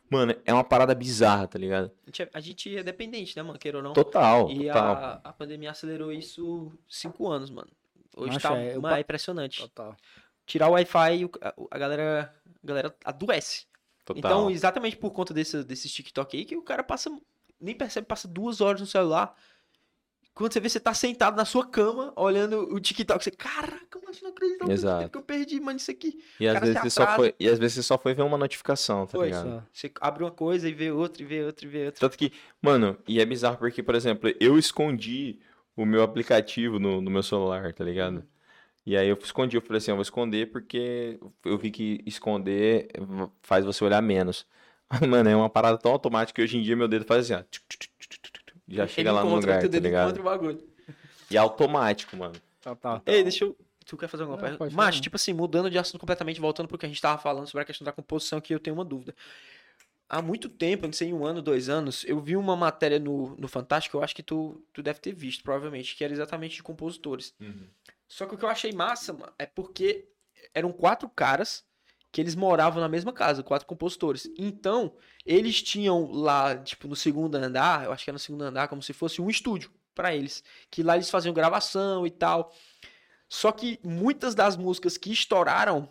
[0.10, 1.90] Mano, é uma parada bizarra, tá ligado?
[2.04, 3.58] A gente, é, a gente é dependente, né, mano?
[3.58, 3.94] Queira ou não.
[3.94, 4.96] Total, E total.
[4.96, 7.70] a, a pandemia acelerou isso cinco anos, mano.
[8.18, 9.62] Hoje Macho, tá é, eu mano, pa- é impressionante.
[9.62, 9.96] Total.
[10.46, 13.66] Tirar o Wi-Fi, a, a galera, a galera adoece.
[14.04, 14.20] total.
[14.20, 17.10] Então, exatamente por conta desse, desses TikTok aí, que o cara passa,
[17.58, 19.34] nem percebe, passa duas horas no celular.
[20.34, 24.18] Quando você vê, você tá sentado na sua cama, olhando o TikTok, você, caraca, mano,
[24.22, 25.10] não acredito no Exato.
[25.10, 26.24] que eu perdi, mano, isso aqui.
[26.40, 29.06] e, às vezes você só foi, e às vezes você só foi ver uma notificação,
[29.06, 29.50] tá Foi, ligado?
[29.50, 29.64] Só.
[29.74, 32.00] Você abre uma coisa e vê outra, e vê outra, e vê outra.
[32.00, 35.40] Tanto que, mano, e é bizarro porque, por exemplo, eu escondi
[35.76, 38.26] o meu aplicativo no, no meu celular, tá ligado?
[38.86, 42.90] E aí eu escondi, eu falei assim, eu vou esconder porque eu vi que esconder
[43.42, 44.48] faz você olhar menos.
[45.08, 47.44] Mano, é uma parada tão automática que hoje em dia meu dedo faz assim, ó.
[47.50, 47.91] tchuc, tchuc,
[48.76, 50.06] Já chega Ele lá no lugar, teu tá ligado?
[50.10, 50.68] encontra o bagulho.
[51.30, 52.34] E é automático, mano.
[52.62, 53.02] Total.
[53.06, 53.58] Ei, deixa eu.
[53.86, 54.60] Tu quer fazer alguma Não, pergunta?
[54.60, 55.02] pode Macho, falar.
[55.04, 57.66] tipo assim, mudando de assunto completamente, voltando pro que a gente tava falando sobre a
[57.66, 59.16] questão da composição, que eu tenho uma dúvida.
[60.08, 63.48] Há muito tempo, não sei, um ano, dois anos, eu vi uma matéria no, no
[63.48, 67.34] Fantástico, eu acho que tu, tu deve ter visto, provavelmente, que era exatamente de compositores.
[68.08, 70.06] Só que o que eu achei massa, mano, é porque
[70.54, 71.64] eram quatro caras
[72.12, 74.30] que eles moravam na mesma casa, quatro compositores.
[74.38, 74.94] Então,
[75.26, 78.82] eles tinham lá, tipo, no segundo andar, eu acho que era no segundo andar, como
[78.82, 80.44] se fosse um estúdio pra eles.
[80.70, 82.54] Que lá eles faziam gravação e tal.
[83.30, 85.90] Só que muitas das músicas que estouraram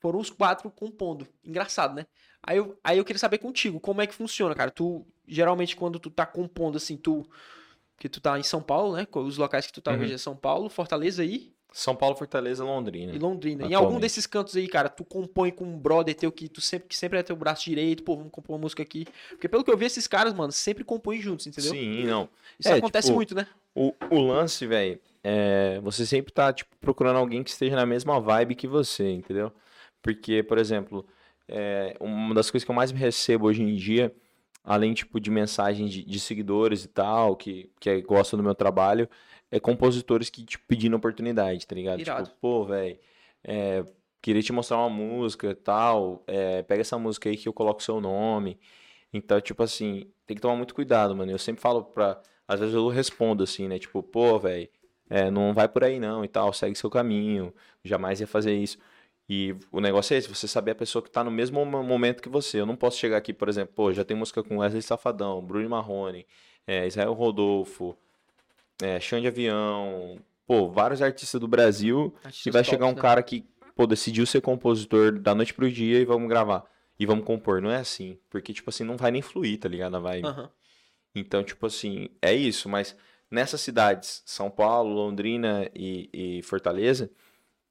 [0.00, 1.26] foram os quatro compondo.
[1.44, 2.06] Engraçado, né?
[2.42, 4.70] Aí eu, aí eu queria saber contigo, como é que funciona, cara?
[4.70, 7.28] Tu, geralmente, quando tu tá compondo, assim, tu...
[7.96, 9.06] Que tu tá em São Paulo, né?
[9.12, 10.02] Os locais que tu tá Uhum.
[10.02, 13.12] hoje é São Paulo, Fortaleza aí São Paulo, Fortaleza, Londrina.
[13.14, 13.66] e Londrina.
[13.66, 16.88] Em algum desses cantos aí, cara, tu compõe com um brother teu que tu sempre,
[16.88, 19.06] que sempre é teu braço direito, pô, vamos compor uma música aqui.
[19.30, 21.70] Porque pelo que eu vi, esses caras, mano, sempre compõem juntos, entendeu?
[21.70, 22.28] Sim, não.
[22.58, 23.46] Isso É, acontece tipo, muito, né?
[23.74, 28.18] O, o lance, velho, é você sempre tá, tipo, procurando alguém que esteja na mesma
[28.18, 29.52] vibe que você, entendeu?
[30.02, 31.06] Porque, por exemplo,
[31.46, 34.14] é, uma das coisas que eu mais recebo hoje em dia,
[34.64, 39.08] além, tipo, de mensagens de, de seguidores e tal, que, que gostam do meu trabalho,
[39.50, 42.00] é compositores que, tipo, pedindo oportunidade, tá ligado?
[42.00, 42.24] Irado.
[42.28, 42.98] Tipo, pô, velho,
[43.44, 43.84] é,
[44.20, 47.82] queria te mostrar uma música e tal, é, pega essa música aí que eu coloco
[47.82, 48.58] seu nome.
[49.12, 51.30] Então, tipo assim, tem que tomar muito cuidado, mano.
[51.32, 52.20] Eu sempre falo pra.
[52.46, 53.78] Às vezes eu respondo assim, né?
[53.78, 54.68] Tipo, pô, velho,
[55.32, 58.78] não vai por aí não e tal, segue seu caminho, jamais ia fazer isso.
[59.30, 62.22] E o negócio é esse, você saber a pessoa que tá no mesmo mo- momento
[62.22, 62.60] que você.
[62.60, 65.68] Eu não posso chegar aqui, por exemplo, pô, já tem música com Wesley Safadão, Bruno
[65.68, 66.26] Marrone,
[66.66, 67.94] é, Israel Rodolfo,
[68.82, 73.00] é, Xande Avião, pô, vários artistas do Brasil e Artistas vai tops, chegar um né?
[73.00, 76.64] cara que, pô, decidiu ser compositor da noite pro dia e vamos gravar.
[76.98, 77.62] E vamos compor.
[77.62, 78.18] Não é assim.
[78.28, 79.96] Porque, tipo assim, não vai nem fluir, tá ligado?
[79.96, 80.26] A vibe.
[80.26, 80.50] Aham.
[81.14, 82.68] Então, tipo assim, é isso.
[82.68, 82.96] Mas
[83.30, 87.10] nessas cidades, São Paulo, Londrina e, e Fortaleza,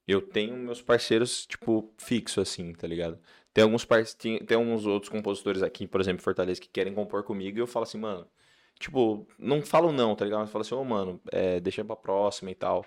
[0.07, 3.19] eu tenho meus parceiros, tipo, fixo, assim, tá ligado?
[3.53, 3.85] Tem alguns,
[4.17, 7.61] tem, tem alguns outros compositores aqui, por exemplo, em Fortaleza, que querem compor comigo e
[7.61, 8.27] eu falo assim, mano,
[8.79, 10.41] tipo, não falo não, tá ligado?
[10.41, 12.85] Mas falo assim, ô, mano, é, deixa pra próxima e tal.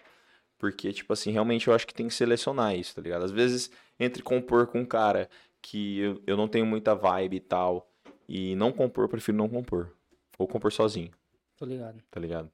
[0.58, 3.24] Porque, tipo assim, realmente eu acho que tem que selecionar isso, tá ligado?
[3.24, 5.28] Às vezes, entre compor com um cara
[5.62, 7.90] que eu, eu não tenho muita vibe e tal,
[8.28, 9.94] e não compor, eu prefiro não compor.
[10.38, 11.10] Ou compor sozinho,
[11.56, 12.02] Tô ligado.
[12.10, 12.50] tá ligado?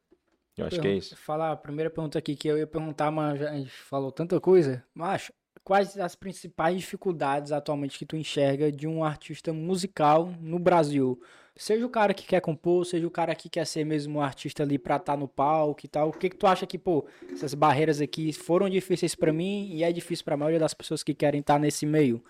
[0.56, 1.16] Eu acho que é isso.
[1.16, 4.40] Falar a primeira pergunta aqui que eu ia perguntar, mas já- a gente falou tanta
[4.40, 4.82] coisa.
[4.94, 5.30] Mas
[5.62, 11.20] quais as principais dificuldades atualmente que tu enxerga de um artista musical no Brasil?
[11.58, 14.62] Seja o cara que quer compor, seja o cara que quer ser mesmo um artista
[14.62, 16.10] ali pra estar no palco e tal.
[16.10, 19.82] O que que tu acha que, pô, essas barreiras aqui foram difíceis pra mim e
[19.82, 22.22] é difícil pra maioria das pessoas que querem estar nesse meio?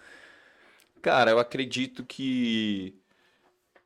[1.02, 2.94] Cara, eu acredito que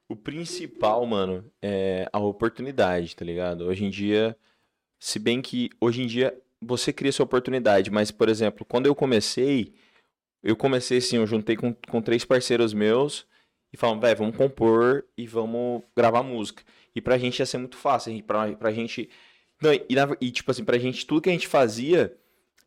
[0.06, 3.64] o principal, mano, é a oportunidade, tá ligado?
[3.64, 4.36] Hoje em dia,
[4.98, 8.94] se bem que hoje em dia você cria sua oportunidade, mas, por exemplo, quando eu
[8.94, 9.72] comecei,
[10.42, 13.26] eu comecei assim, eu juntei com, com três parceiros meus
[13.72, 16.62] e falamos, velho, vamos compor e vamos gravar música.
[16.94, 19.08] E pra gente ia ser muito fácil, pra, pra gente.
[19.62, 22.16] Não, e, na- e, tipo assim, pra gente, tudo que a gente fazia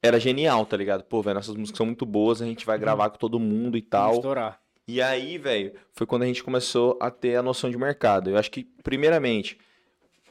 [0.02, 1.04] era genial, tá ligado?
[1.04, 3.82] Pô, velho, nossas músicas são muito boas, a gente vai gravar com todo mundo e
[3.82, 4.14] tal.
[4.16, 4.60] Estourar.
[4.88, 8.30] E aí, velho, foi quando a gente começou a ter a noção de mercado.
[8.30, 9.58] Eu acho que, primeiramente,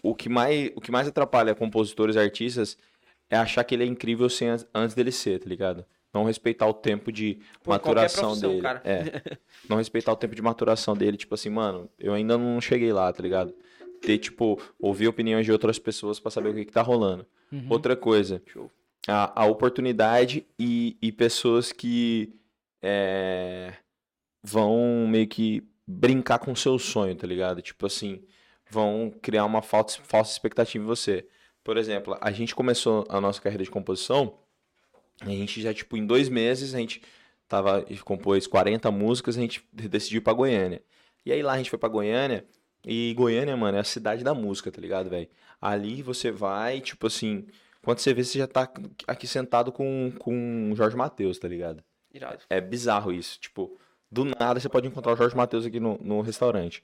[0.02, 2.76] o que mais, o que mais atrapalha compositores e artistas
[3.30, 5.86] é achar que ele é incrível sem antes dele ser, tá ligado?
[6.12, 8.60] Não respeitar o tempo de maturação dele.
[8.60, 8.82] cara.
[8.84, 9.38] É.
[9.68, 13.10] Não respeitar o tempo de maturação dele, tipo assim, mano, eu ainda não cheguei lá,
[13.12, 13.54] tá ligado?
[14.00, 17.24] Ter, tipo, ouvir opiniões de outras pessoas pra saber o que, que tá rolando.
[17.50, 17.66] Uhum.
[17.70, 18.42] Outra coisa,
[19.06, 22.34] a, a oportunidade e, e pessoas que
[22.82, 23.72] é,
[24.42, 27.62] vão meio que brincar com o seu sonho, tá ligado?
[27.62, 28.22] Tipo assim,
[28.68, 31.26] vão criar uma falsa, falsa expectativa em você.
[31.62, 34.34] Por exemplo, a gente começou a nossa carreira de composição,
[35.20, 37.02] a gente já, tipo, em dois meses, a gente
[37.48, 40.82] tava, compôs 40 músicas, a gente decidiu ir pra Goiânia.
[41.24, 42.44] E aí lá a gente foi pra Goiânia,
[42.84, 45.28] e Goiânia, mano, é a cidade da música, tá ligado, velho?
[45.60, 47.46] Ali você vai, tipo assim,
[47.82, 48.68] quando você vê, você já tá
[49.06, 51.82] aqui sentado com, com o Jorge Matheus, tá ligado?
[52.12, 52.42] Irado.
[52.50, 53.38] É bizarro isso.
[53.38, 53.78] Tipo,
[54.10, 56.82] do nada você pode encontrar o Jorge Matheus aqui no, no restaurante.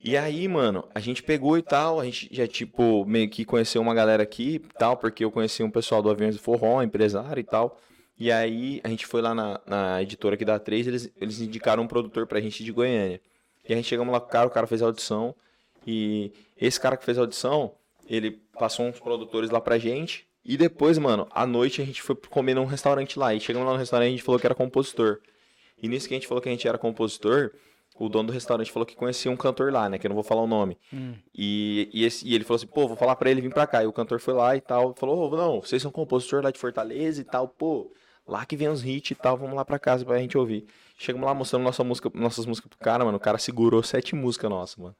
[0.00, 3.82] E aí, mano, a gente pegou e tal, a gente já, tipo, meio que conheceu
[3.82, 7.40] uma galera aqui e tal, porque eu conheci um pessoal do Aviões do Forró, empresário
[7.40, 7.80] e tal.
[8.18, 11.82] E aí a gente foi lá na, na editora aqui da 3, eles, eles indicaram
[11.82, 13.20] um produtor pra gente de Goiânia.
[13.68, 15.34] E a gente chegamos lá com o cara, o cara fez a audição.
[15.86, 17.72] E esse cara que fez a audição,
[18.08, 20.26] ele passou uns produtores lá pra gente.
[20.44, 23.34] E depois, mano, à noite a gente foi comer num restaurante lá.
[23.34, 25.20] E chegamos lá no restaurante a gente falou que era compositor.
[25.80, 27.52] E nisso que a gente falou que a gente era compositor,
[28.04, 29.98] o dono do restaurante falou que conhecia um cantor lá, né?
[29.98, 30.78] Que eu não vou falar o nome.
[30.92, 31.14] Hum.
[31.34, 33.82] E, e, esse- e ele falou assim, pô, vou falar pra ele vir pra cá.
[33.82, 34.94] E o cantor foi lá e tal.
[34.94, 37.92] Falou, ô, não, vocês são compositor lá de Fortaleza e tal, pô.
[38.26, 40.66] Lá que vem os hits e tal, vamos lá pra casa pra gente ouvir.
[40.98, 43.16] Chegamos lá mostrando nossa música, nossas músicas pro cara, mano.
[43.16, 44.94] O cara segurou sete músicas nossas, mano.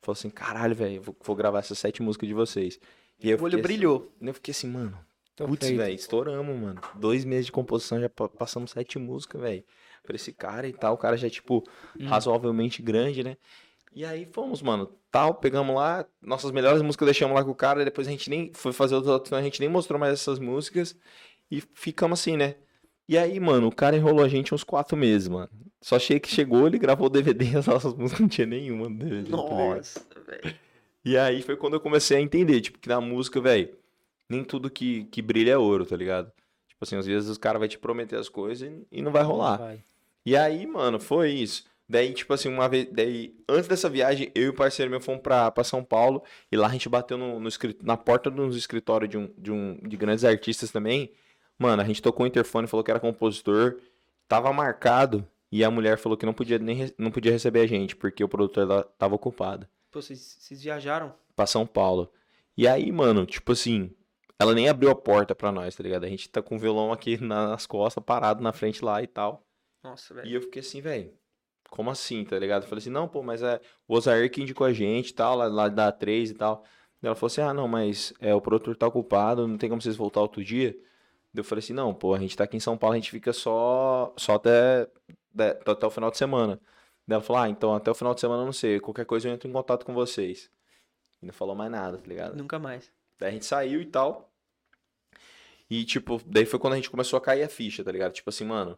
[0.00, 2.80] Falou assim, caralho, velho, vou, vou gravar essas sete músicas de vocês.
[3.22, 4.10] E O olho assim- brilhou.
[4.20, 4.96] eu fiquei assim, mano,
[5.36, 6.80] Tô putz, velho, estouramos, mano.
[6.94, 9.62] Dois meses de composição, já pa- passamos sete músicas, velho.
[10.10, 10.94] Pra esse cara e tal.
[10.94, 11.64] O cara já, é, tipo,
[12.02, 13.36] razoavelmente grande, né?
[13.94, 14.90] E aí fomos, mano.
[15.10, 18.30] Tal, pegamos lá, nossas melhores músicas deixamos lá com o cara, e depois a gente
[18.30, 20.96] nem foi fazer outras audições, a gente nem mostrou mais essas músicas.
[21.50, 22.56] E ficamos assim, né?
[23.08, 25.48] E aí, mano, o cara enrolou a gente uns quatro meses, mano.
[25.80, 28.96] Só achei que chegou, ele gravou o DVD as nossas músicas não tinha nenhuma no
[28.96, 29.30] DVD.
[29.30, 29.36] tá?
[29.36, 30.56] Nossa, velho.
[31.04, 33.70] E aí foi quando eu comecei a entender, tipo, que na música, velho,
[34.28, 36.30] nem tudo que, que brilha é ouro, tá ligado?
[36.68, 39.22] Tipo assim, às vezes os caras vão te prometer as coisas e, e não vai
[39.22, 39.56] rolar.
[39.56, 39.84] Vai.
[40.24, 41.64] E aí, mano, foi isso.
[41.88, 42.88] Daí, tipo assim, uma vez.
[42.92, 46.22] Daí, antes dessa viagem, eu e o parceiro meu fomos pra, pra São Paulo.
[46.50, 47.48] E lá a gente bateu no, no
[47.82, 51.10] na porta dos escritórios de, um, de, um, de grandes artistas também.
[51.58, 53.78] Mano, a gente tocou o interfone, falou que era compositor.
[54.28, 55.26] Tava marcado.
[55.52, 58.28] E a mulher falou que não podia nem não podia receber a gente, porque o
[58.28, 61.12] produtor lá tava ocupado Pô, vocês, vocês viajaram?
[61.34, 62.08] pra São Paulo.
[62.56, 63.90] E aí, mano, tipo assim,
[64.38, 66.04] ela nem abriu a porta pra nós, tá ligado?
[66.04, 69.08] A gente tá com o violão aqui na- nas costas, parado na frente lá e
[69.08, 69.44] tal.
[69.82, 70.34] Nossa, E velho.
[70.36, 71.12] eu fiquei assim, velho,
[71.70, 72.62] como assim, tá ligado?
[72.64, 75.36] Eu falei assim, não, pô, mas é o Osair que indicou a gente e tal,
[75.36, 76.64] lá, lá da A3 e tal.
[77.02, 79.96] Ela falou assim, ah, não, mas é, o produtor tá ocupado, não tem como vocês
[79.96, 80.72] voltar outro dia.
[81.32, 83.10] Daí Eu falei assim, não, pô, a gente tá aqui em São Paulo, a gente
[83.10, 84.86] fica só, só até,
[85.32, 86.60] de- até o final de semana.
[87.06, 89.28] Daí ela falou, ah, então até o final de semana eu não sei, qualquer coisa
[89.28, 90.50] eu entro em contato com vocês.
[91.22, 92.36] E não falou mais nada, tá ligado?
[92.36, 92.92] Nunca mais.
[93.18, 94.29] Daí a gente saiu e tal.
[95.70, 98.12] E, tipo, daí foi quando a gente começou a cair a ficha, tá ligado?
[98.12, 98.76] Tipo assim, mano,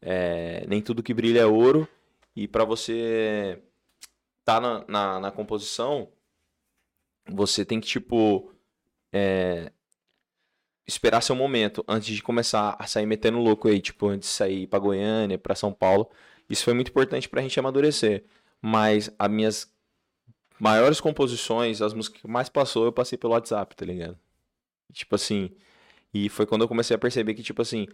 [0.00, 1.88] é, nem tudo que brilha é ouro.
[2.36, 3.62] E pra você
[4.44, 6.12] tá na, na, na composição,
[7.26, 8.52] você tem que, tipo,
[9.10, 9.72] é,
[10.86, 14.66] esperar seu momento antes de começar a sair metendo louco aí, tipo, antes de sair
[14.66, 16.10] pra Goiânia, pra São Paulo.
[16.50, 18.24] Isso foi muito importante pra gente amadurecer.
[18.60, 19.74] Mas as minhas
[20.60, 24.18] maiores composições, as músicas que mais passou, eu passei pelo WhatsApp, tá ligado?
[24.92, 25.50] Tipo assim,
[26.14, 27.88] e foi quando eu comecei a perceber que, tipo assim,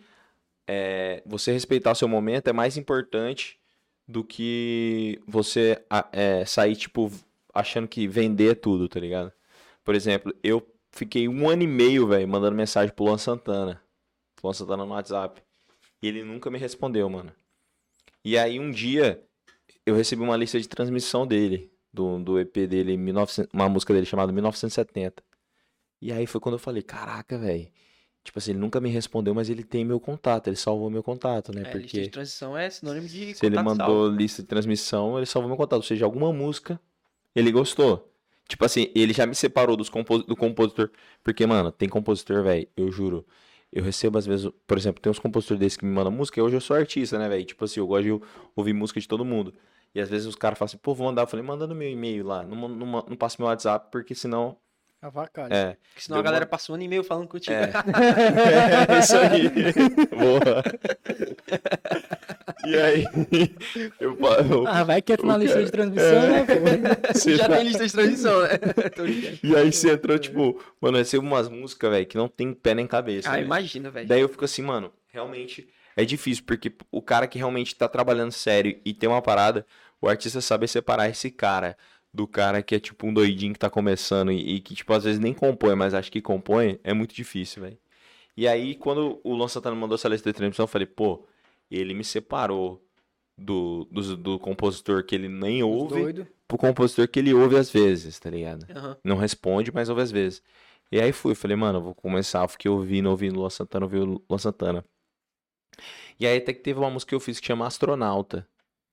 [0.67, 3.59] é, você respeitar o seu momento é mais importante
[4.07, 7.11] do que você é, sair, tipo,
[7.55, 9.33] achando que vender tudo, tá ligado?
[9.83, 13.83] Por exemplo, eu fiquei um ano e meio, velho, mandando mensagem pro Luan Santana.
[14.43, 15.43] Luan Santana no WhatsApp.
[16.03, 17.33] E ele nunca me respondeu, mano.
[18.25, 19.23] E aí um dia
[19.87, 24.07] eu recebi uma lista de transmissão dele, do, do EP dele, 1900 uma música dele
[24.07, 25.23] chamada 1970.
[26.03, 27.71] E aí foi quando eu falei, caraca, velho.
[28.23, 31.53] Tipo assim, ele nunca me respondeu, mas ele tem meu contato, ele salvou meu contato,
[31.53, 31.63] né?
[31.63, 34.17] É, lista Porque de transição é sinônimo de se ele mandou salvo.
[34.17, 35.79] lista de transmissão, ele salvou meu contato.
[35.79, 36.79] Ou seja, alguma música
[37.35, 38.07] ele gostou.
[38.49, 40.91] Tipo assim, ele já me separou dos compo- do compositor.
[41.25, 43.25] Porque, mano, tem compositor, velho, eu juro.
[43.73, 46.43] eu recebo às vezes, por exemplo, tem uns compositores desses que me mandam música, e
[46.43, 47.45] hoje eu sou artista, né, velho?
[47.45, 48.21] Tipo assim, eu gosto de
[48.57, 49.55] ouvir música de todo mundo.
[49.95, 51.23] E às vezes os caras falam assim, pô, vou mandar.
[51.23, 54.15] Eu falei, manda no meu e-mail lá, não, não, não, não passa meu WhatsApp, porque
[54.15, 54.57] senão.
[55.03, 55.53] Avacalho.
[55.53, 55.77] É.
[55.89, 57.55] Porque senão a galera passa um ano e meio falando contigo.
[57.57, 57.71] É.
[58.95, 59.49] é isso aí.
[60.17, 60.63] Boa.
[62.67, 63.05] E aí,
[63.99, 67.13] eu, eu, Ah, vai que é na lista de transmissão, né, pô?
[67.15, 68.49] você Já tá- tem lista de transição, né?
[69.43, 72.75] E aí você entrou, tipo, mano, eu recebo umas músicas, velho, que não tem pé
[72.75, 73.29] nem cabeça.
[73.31, 73.47] Ah, velho.
[73.47, 74.07] imagina, velho.
[74.07, 78.33] Daí eu fico assim, mano, realmente é difícil, porque o cara que realmente tá trabalhando
[78.33, 79.65] sério e tem uma parada,
[80.01, 81.77] o artista saber separar esse cara
[82.13, 85.05] do cara que é tipo um doidinho que tá começando e, e que, tipo, às
[85.05, 87.79] vezes nem compõe, mas acha que compõe, é muito difícil, velho.
[88.37, 91.27] E aí, quando o Luan Santana mandou essa lista de transmissão, eu falei, pô,
[91.71, 92.85] ele me separou
[93.37, 96.29] do, do, do compositor que ele nem ouve Doido.
[96.47, 98.67] pro compositor que ele ouve às vezes, tá ligado?
[98.71, 98.97] Aham.
[99.05, 100.43] Não responde, mas ouve às vezes.
[100.93, 102.47] E aí fui, falei, mano, vou começar.
[102.49, 104.85] Fiquei ouvindo, ouvindo Luan Santana, ouvindo Luan Santana.
[106.19, 108.47] E aí até que teve uma música que eu fiz que chama Astronauta.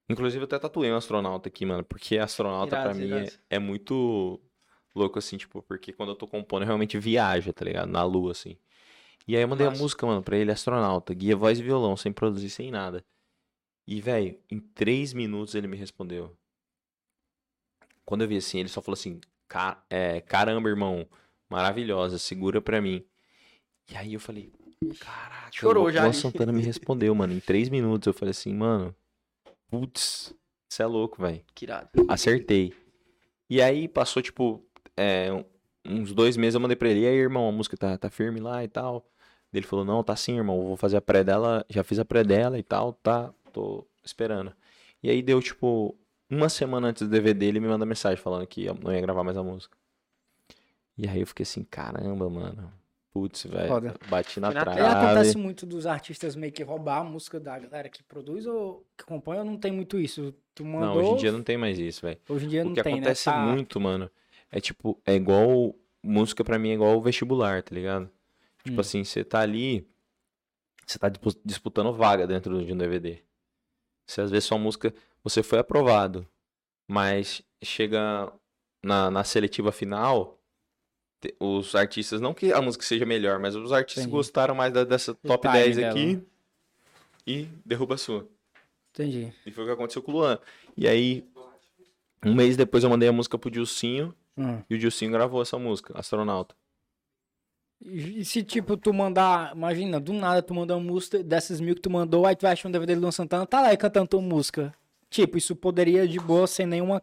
[0.10, 3.60] Inclusive eu até tatuei um astronauta aqui, mano, porque astronauta pra Irado, mim é, é
[3.60, 4.40] muito
[4.96, 7.90] louco, assim, tipo, porque quando eu tô compondo eu realmente viaja, tá ligado?
[7.90, 8.58] Na lua, assim.
[9.28, 9.82] E aí eu mandei a Massa.
[9.84, 13.04] música, mano, pra ele, astronauta, guia, voz e violão, sem produzir, sem nada.
[13.86, 16.36] E, velho, em três minutos ele me respondeu.
[18.06, 21.06] Quando eu vi assim, ele só falou assim: "Ca- é, caramba, irmão,
[21.50, 23.06] maravilhosa, segura pra mim.
[23.92, 24.52] E aí eu falei:
[25.00, 26.14] caraca, Chorou o já, hein?
[26.14, 28.08] Santana me respondeu, mano, em três minutos.
[28.08, 28.96] Eu falei assim: mano,
[29.70, 30.34] putz,
[30.70, 31.42] você é louco, velho.
[31.54, 31.90] Que irado.
[32.08, 32.74] Acertei.
[33.50, 34.64] E aí passou, tipo,
[34.96, 35.30] é,
[35.86, 38.40] uns dois meses eu mandei pra ele, e aí, irmão, a música tá, tá firme
[38.40, 39.10] lá e tal.
[39.54, 42.24] Ele falou, não, tá sim, irmão, vou fazer a pré dela, já fiz a pré
[42.24, 44.54] dela e tal, tá, tô esperando.
[45.02, 45.98] E aí deu, tipo,
[46.30, 49.24] uma semana antes do DVD, ele me manda mensagem falando que eu não ia gravar
[49.24, 49.78] mais a música.
[50.98, 52.72] E aí eu fiquei assim, caramba, mano.
[53.20, 54.80] Putz, velho, bati na na trave.
[54.80, 58.86] E acontece muito dos artistas meio que roubar a música da galera que produz ou
[58.96, 60.34] que compõe ou não tem muito isso?
[60.54, 62.20] Tu mandou, Não, hoje em dia não tem mais isso, velho.
[62.30, 63.36] hoje em dia O não que tem, acontece né?
[63.36, 64.10] Tá- muito, mano,
[64.52, 65.74] é tipo, é igual.
[66.04, 68.10] Música pra mim é igual vestibular, tá ligado?
[68.64, 68.80] Tipo Hum.
[68.82, 69.86] assim, você tá ali.
[70.86, 73.18] Você tá dispu- disputando vaga dentro de um DVD.
[74.06, 74.94] Se às vezes sua música.
[75.24, 76.26] Você foi aprovado.
[76.88, 78.32] Mas chega
[78.82, 80.37] na, na seletiva final.
[81.40, 84.16] Os artistas, não que a música seja melhor, mas os artistas Entendi.
[84.16, 86.22] gostaram mais da- dessa top timing 10 dela, aqui
[87.26, 88.28] e derruba a sua.
[88.94, 89.34] Entendi.
[89.46, 90.40] E foi o que aconteceu com o Luan.
[90.76, 91.26] E aí,
[92.26, 94.14] um mês depois eu mandei a música pro Dilcinho.
[94.38, 94.62] Hum.
[94.70, 96.56] E o Dilcinho gravou essa música, Astronauta.
[97.84, 101.76] E e se, tipo, tu mandar, imagina, do nada tu mandar uma música dessas mil
[101.76, 103.78] que tu mandou, aí tu vai achar um DVD do Luan Santana, tá lá e
[103.78, 104.74] cantando tua música.
[105.10, 107.02] Tipo, isso poderia de boa sem nenhuma.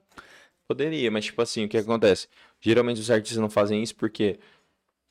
[0.66, 2.27] Poderia, mas tipo assim, o que acontece?
[2.64, 4.38] Geralmente os artistas não fazem isso porque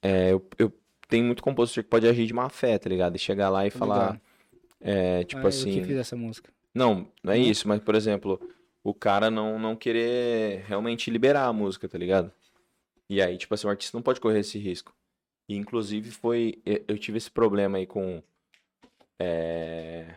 [0.02, 0.74] é, eu, eu
[1.08, 3.16] tenho muito compositor que pode agir de má fé, tá ligado?
[3.16, 4.20] E chegar lá e Tô falar,
[4.82, 6.52] é, tipo Ah, assim, Eu que fiz essa música.
[6.74, 8.40] não, não é isso, mas por exemplo,
[8.84, 12.32] o cara não, não querer realmente liberar a música, tá ligado?
[13.10, 14.94] E aí, tipo assim, o artista não pode correr esse risco.
[15.48, 18.24] E inclusive foi, eu tive esse problema aí com,
[19.20, 20.16] é,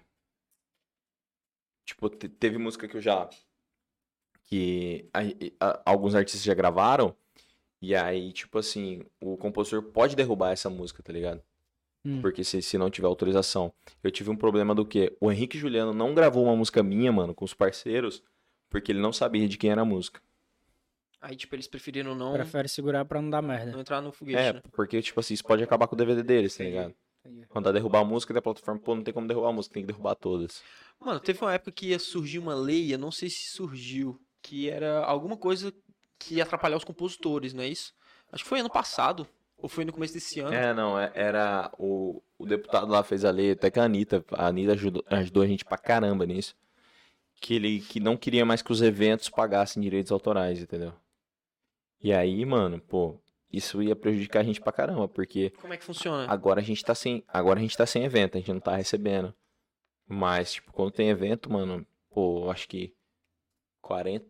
[1.85, 3.29] tipo, te- teve música que eu já,
[4.44, 7.14] que a- a- alguns artistas já gravaram,
[7.81, 11.43] e aí, tipo assim, o compositor pode derrubar essa música, tá ligado?
[12.05, 12.21] Hum.
[12.21, 13.73] Porque se, se não tiver autorização.
[14.03, 15.17] Eu tive um problema do quê?
[15.21, 18.23] O Henrique Juliano não gravou uma música minha, mano, com os parceiros,
[18.71, 20.21] porque ele não sabia de quem era a música.
[21.21, 23.73] Aí, tipo, eles preferiram não, Prefere segurar pra não dar merda.
[23.73, 24.62] não entrar no foguete, É, né?
[24.73, 26.95] porque, tipo assim, isso pode acabar com o DVD deles, tá ligado?
[27.49, 29.89] Quando derrubar a música da plataforma, pô, não tem como derrubar a música, tem que
[29.89, 30.62] derrubar todas.
[31.01, 34.71] Mano, teve uma época que ia surgir uma lei, eu não sei se surgiu, que
[34.71, 35.75] era alguma coisa
[36.18, 37.94] que ia atrapalhar os compositores, não é isso?
[38.33, 39.26] Acho que foi ano passado,
[39.57, 40.55] ou foi no começo desse ano.
[40.55, 44.24] É, não, é- era o, o deputado lá fez a lei, até que a Anitta,
[44.33, 46.55] a Anitta ajudou, ajudou a gente pra caramba nisso.
[47.40, 50.92] Que ele que não queria mais que os eventos pagassem direitos autorais, entendeu?
[52.00, 53.18] E aí, mano, pô,
[53.52, 56.31] isso ia prejudicar a gente pra caramba, porque Como é que funciona?
[56.31, 58.74] agora a gente tá sem, agora a gente tá sem evento, a gente não tá
[58.76, 59.35] recebendo.
[60.09, 62.94] Mas, tipo, quando tem evento, mano, pô, acho que
[63.83, 64.24] 40,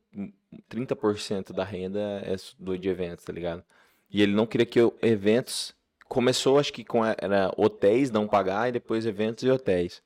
[0.70, 3.64] 30% da renda é do de eventos, tá ligado?
[4.10, 5.74] E ele não queria que eu, eventos
[6.08, 10.02] começou acho que com era hotéis não pagar e depois eventos e hotéis.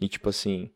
[0.00, 0.70] E tipo assim,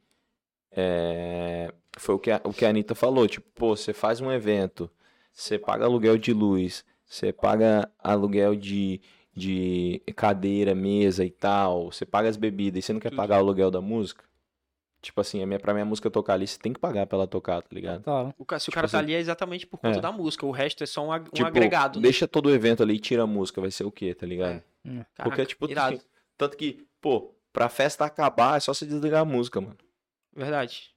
[0.73, 4.31] é, foi o que a, o que a Anitta falou, tipo, pô, você faz um
[4.31, 4.91] evento,
[5.33, 9.01] você paga aluguel de luz, você paga aluguel de,
[9.35, 13.41] de cadeira, mesa e tal, você paga as bebidas e você não quer pagar o
[13.41, 14.28] aluguel da música?
[15.01, 17.27] Tipo assim, a minha, pra minha música tocar ali, você tem que pagar pra ela
[17.27, 18.03] tocar, tá ligado?
[18.03, 18.35] Tá.
[18.37, 20.01] O se o tipo cara tá assim- ali é exatamente por conta É.
[20.01, 22.03] da música, o resto é só um, um Tipo, agregado, né?
[22.03, 24.61] deixa todo o evento ali e tira a música, vai ser o quê, tá ligado?
[24.85, 25.05] Hum.
[25.15, 26.01] Caraca, Porque, tipo, irado.
[26.37, 29.77] Tanto que, pô, pra festa acabar é só você desligar a música, mano.
[30.35, 30.91] Verdade.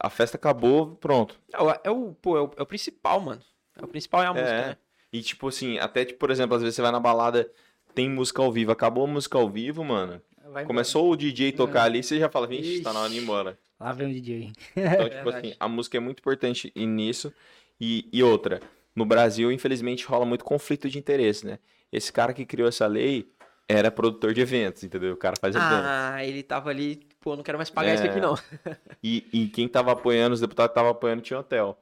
[0.00, 1.34] A festa acabou, pronto.
[1.52, 3.40] É o, é o, pô, é o, é o principal, mano.
[3.74, 4.66] É o principal é a música, É.
[4.68, 4.76] né?
[5.12, 7.50] E tipo assim, até, tipo, por exemplo, às vezes você vai na balada,
[7.94, 10.20] tem música ao vivo, acabou a música ao vivo, mano.
[10.66, 13.58] Começou o DJ tocar ali, você já fala, vixe, tá na hora de ir embora.
[13.78, 14.52] Lá vem o DJ.
[14.76, 15.48] Então, tipo Verdade.
[15.48, 17.32] assim, a música é muito importante nisso.
[17.80, 18.60] E, e outra,
[18.94, 21.58] no Brasil, infelizmente, rola muito conflito de interesse, né?
[21.92, 23.28] Esse cara que criou essa lei
[23.68, 25.12] era produtor de eventos, entendeu?
[25.12, 25.70] O cara faz evento.
[25.72, 28.08] Ah, ele tava ali, pô, não quero mais pagar isso É.
[28.10, 28.34] aqui não.
[29.02, 31.78] E, e quem tava apoiando, os deputados que estavam apoiando, tinha hotel.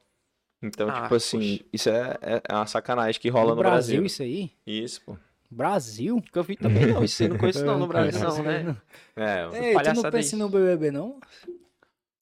[0.61, 4.01] Então, Ah, tipo assim, isso é, é, é uma sacanagem que rola no no, Brasil,
[4.01, 4.05] Brasil.
[4.05, 4.51] isso aí?
[4.65, 5.15] Isso, pô.
[5.49, 6.21] Brasil?
[6.31, 8.43] Que eu vi também não, isso aí eu não conheço não no Brasil conheço não,
[8.43, 8.75] né?
[9.15, 11.19] É, Ei, tu não é pensa no BBB, não?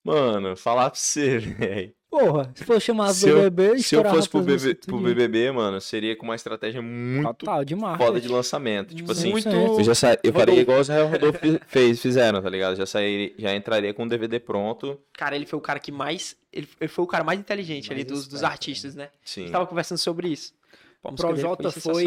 [0.04, 1.94] mano, falar pra você, velho.
[2.10, 5.00] Porra, se for chamar Se eu- BBB, Se eu fosse pro, BB, pro.
[5.00, 8.06] BBB, mano, seria com uma estratégia muito Total, de marca.
[8.06, 8.94] foda de lançamento.
[8.94, 10.16] Tipo assim, Muito- eu já sa...
[10.24, 12.76] eu faria igual o Israel Rodolfo fez, fizeram, tá ligado?
[12.76, 15.00] Já sairia, já entraria com o DVD pronto.
[15.18, 18.00] Cara, ele foi o cara que mais, ele, ele foi o cara mais inteligente Mais
[18.00, 19.06] ali dos, dos artistas, né?
[19.06, 19.42] A Sim.
[19.42, 20.54] gente tava conversando sobre isso.
[21.04, 22.06] A dele Projota foi-.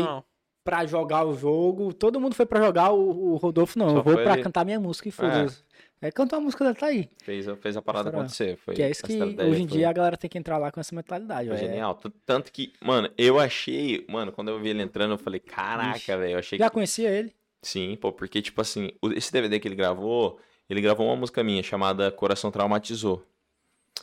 [0.67, 3.89] Pra jogar o jogo, todo mundo foi pra jogar, o, o Rodolfo não.
[3.91, 4.43] Só eu vou foi pra ele.
[4.43, 5.65] cantar minha música e foda-se.
[6.03, 7.09] É, cantar a música dele, tá aí.
[7.23, 8.59] Fez, a- fez a parada acontecer.
[8.59, 10.71] Foi, que é isso que hoje em foi- dia a galera tem que entrar lá
[10.71, 11.49] com essa mentalidade.
[11.49, 11.69] Foi velho.
[11.71, 11.99] genial.
[12.27, 14.05] Tanto que, mano, eu achei.
[14.07, 16.33] Mano, quando eu vi ele entrando, eu falei, caraca, velho.
[16.35, 16.75] Eu achei Já que.
[16.75, 17.35] conhecia ele?
[17.63, 21.63] Sim, pô, porque, tipo assim, esse DVD que ele gravou, ele gravou uma música minha
[21.63, 23.25] chamada Coração Traumatizou.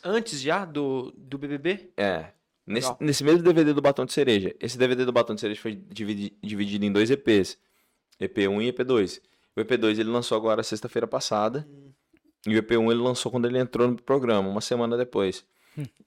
[0.04, 1.92] Antes já do, do BBB?
[1.96, 2.26] É.
[2.66, 2.98] Nesse, Legal.
[3.02, 4.56] nesse mesmo DVD do Batom de Cereja.
[4.60, 7.58] Esse DVD do Batom de Cereja foi dividi- dividido em dois EPs.
[8.20, 9.20] EP1 e EP2.
[9.56, 11.68] O EP2 ele lançou agora sexta-feira passada.
[12.48, 15.46] E o EP1 ele lançou quando ele entrou no programa, uma semana depois.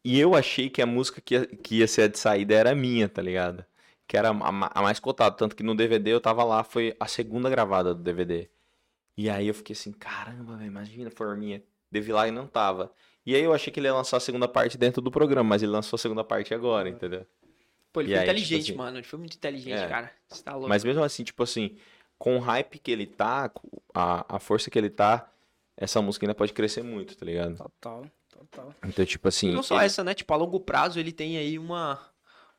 [0.04, 2.74] E eu achei que a música que ia, que ia ser a de saída era
[2.74, 3.64] minha, tá ligado?
[4.06, 4.32] Que era a,
[4.78, 5.34] a mais cotada.
[5.36, 8.48] Tanto que no DVD eu tava lá, foi a segunda gravada do DVD.
[9.16, 11.62] E aí eu fiquei assim, caramba, imagina, forminha.
[11.90, 12.92] Devi lá e não tava.
[13.26, 15.62] E aí eu achei que ele ia lançar a segunda parte dentro do programa, mas
[15.62, 17.26] ele lançou a segunda parte agora, entendeu?
[17.92, 18.96] Pô, ele E foi aí, tipo inteligente, assim, mano.
[18.98, 19.88] Ele foi muito inteligente, é.
[19.88, 20.12] cara.
[20.28, 20.68] Você tá louco.
[20.68, 21.76] Mas mesmo assim, tipo assim,
[22.18, 25.28] com o hype que ele tá, com a, a força que ele tá,
[25.76, 27.56] essa música ainda pode crescer muito, tá ligado?
[27.56, 28.74] Total, total.
[28.84, 29.50] Então, tipo assim.
[29.52, 30.14] não só ele- essa, né?
[30.14, 31.98] Tipo, a longo prazo ele tem aí uma,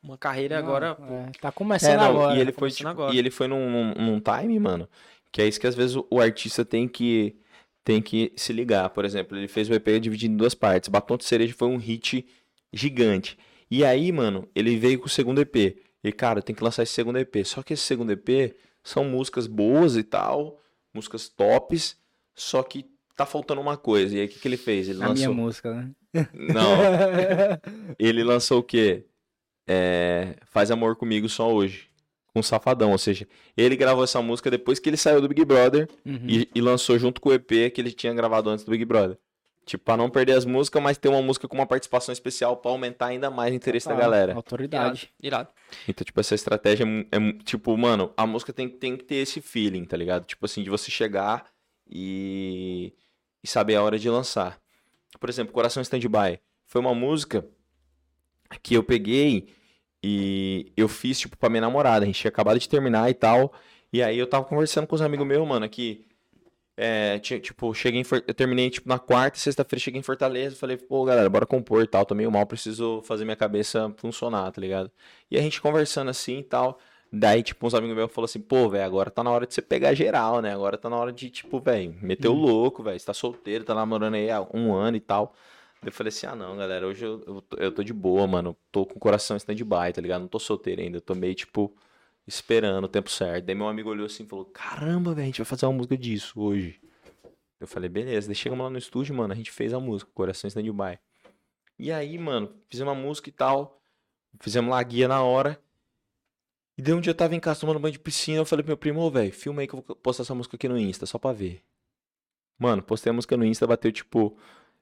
[0.03, 0.95] uma carreira agora.
[0.95, 2.35] pô, É, tá É, começando não, agora.
[2.35, 3.15] e ele tá foi, tipo, agora.
[3.15, 4.89] e ele foi num, num, num time, mano,
[5.31, 7.37] que é isso que às vezes o, o artista tem que
[7.87, 8.89] tem que se ligar.
[8.89, 10.89] Por exemplo, ele fez o EP dividido em duas partes.
[10.89, 12.27] Batom de Cereja foi um hit
[12.73, 13.37] gigante.
[13.71, 15.77] E aí, mano, ele veio com o segundo EP.
[16.03, 17.45] E, cara, tem que lançar esse segundo EP.
[17.45, 20.61] Só que esse segundo EP são músicas boas e tal,
[20.93, 21.95] músicas tops,
[22.35, 24.17] só que tá faltando uma coisa.
[24.17, 24.89] E aí, o que, que ele fez?
[24.89, 25.89] Ele A minha música, né?
[26.33, 26.71] Não,
[27.97, 29.05] ele lançou o quê?
[29.65, 31.86] É, Faz Amor Comigo Só Hoje.
[32.37, 32.91] Com Safadão.
[32.91, 36.19] Ou seja, ele gravou essa música depois que ele saiu do Big Brother Uhum.
[36.27, 39.17] e, e lançou junto com o EP que ele tinha gravado antes do Big Brother.
[39.65, 42.71] Tipo, pra não perder as músicas, mas ter uma música com uma participação especial pra
[42.71, 44.33] aumentar ainda mais o interesse da galera.
[44.33, 45.09] Autoridade.
[45.21, 45.49] Irado.
[45.87, 49.41] Então, tipo, essa estratégia é, é tipo, mano, a música tem, tem que ter esse
[49.41, 50.23] feeling, tá ligado?
[50.25, 51.45] Tipo assim, de você chegar
[51.89, 52.93] e,
[53.43, 54.57] e saber a hora de lançar.
[55.19, 56.39] Por exemplo, Coração Stand-By.
[56.65, 57.45] Foi uma música
[58.63, 59.47] que eu peguei
[60.03, 62.03] e eu fiz, tipo, pra minha namorada.
[62.03, 63.53] A gente tinha acabado de terminar e tal.
[63.91, 66.05] E aí eu tava conversando com os amigos meus, mano, que.
[66.79, 71.27] É, tipo, cheguei eu terminei, tipo, na quarta, sexta-feira, cheguei em Fortaleza, falei, pô, galera,
[71.27, 74.91] bora compor e tal, tô meio mal, preciso fazer minha cabeça funcionar, tá ligado?
[75.31, 76.77] E a gente conversando assim e tal,
[77.11, 79.61] daí, tipo, uns amigos meus falaram assim, pô, velho, agora tá na hora de você
[79.61, 80.53] pegar geral, né?
[80.53, 83.73] Agora tá na hora de, tipo, velho, meter o louco, velho, você tá solteiro, tá
[83.73, 85.33] namorando aí há um ano e tal.
[85.83, 88.57] Eu falei assim, ah, não, galera, hoje eu, eu, tô- eu tô de boa, mano,
[88.71, 90.21] tô com o coração stand-by, tá ligado?
[90.21, 91.73] Não tô solteiro ainda, tô meio, tipo,
[92.25, 93.45] esperando o tempo certo.
[93.45, 95.97] Daí meu amigo olhou assim e falou, caramba, velho, a gente vai fazer uma música
[95.97, 96.81] disso hoje.
[97.59, 98.27] Eu falei, beleza.
[98.27, 100.99] Daí chegamos lá no estúdio, mano, a gente fez a música, Coração Stand-By.
[101.79, 103.79] E aí, mano, fizemos uma música e tal,
[104.39, 105.59] fizemos lá a guia na hora.
[106.77, 108.69] E daí um dia eu tava em casa tomando banho de piscina, eu falei pro
[108.71, 111.17] meu primo, velho, filma aí que eu vou postar essa música aqui no Insta, só
[111.17, 111.63] pra ver.
[112.59, 114.37] Mano, postei a música no Insta, bateu, tipo,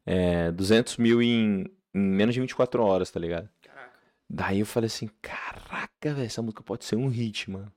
[0.06, 3.50] é, 200 mil em, em menos de 24 horas, tá ligado?
[3.62, 3.92] Caraca.
[4.30, 7.72] Daí eu falei assim, caraca, velho, essa música pode ser um hit, mano.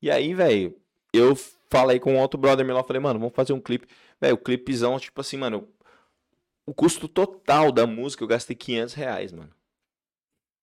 [0.00, 0.76] E aí, velho,
[1.12, 1.36] eu
[1.70, 3.86] falei com um outro brother meu lá, falei, mano, vamos fazer um clipe.
[4.20, 5.68] Velho, o clipezão, tipo assim, mano,
[6.66, 9.50] o custo total da música eu gastei 500 reais, mano.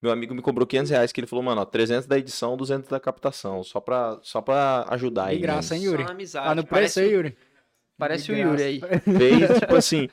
[0.01, 2.89] Meu amigo me cobrou 500 reais, que ele falou, mano, ó, 300 da edição, 200
[2.89, 5.39] da captação, só pra, só pra ajudar De aí.
[5.39, 5.86] graça, mano.
[5.86, 6.03] hein, Yuri?
[6.05, 6.47] Só amizade.
[6.47, 7.38] Tá no parece, preço aí, Yuri?
[7.97, 8.78] Parece o Yuri aí.
[8.80, 9.01] graça.
[9.01, 10.07] Fez, tipo assim,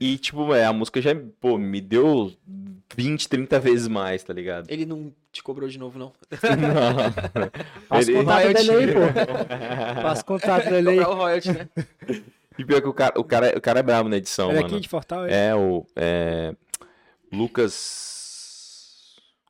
[0.00, 1.10] E, tipo, é, a música já,
[1.40, 2.32] pô, me deu
[2.96, 4.66] 20, 30 vezes mais, tá ligado?
[4.70, 6.12] Ele não te cobrou de novo, não.
[6.32, 7.12] Não.
[7.88, 8.66] Passa o Ele- contato Royalty.
[8.66, 9.00] dele aí, pô.
[10.02, 10.96] Passa o contato dele aí.
[10.98, 11.68] Cobrar o royalty, né?
[12.58, 14.62] E pior que o cara, o cara, o cara é brabo na edição, Ele é
[14.62, 14.74] mano.
[14.74, 15.48] aqui de Fortal, é?
[15.48, 15.86] É o.
[15.94, 16.54] É,
[17.32, 18.16] Lucas.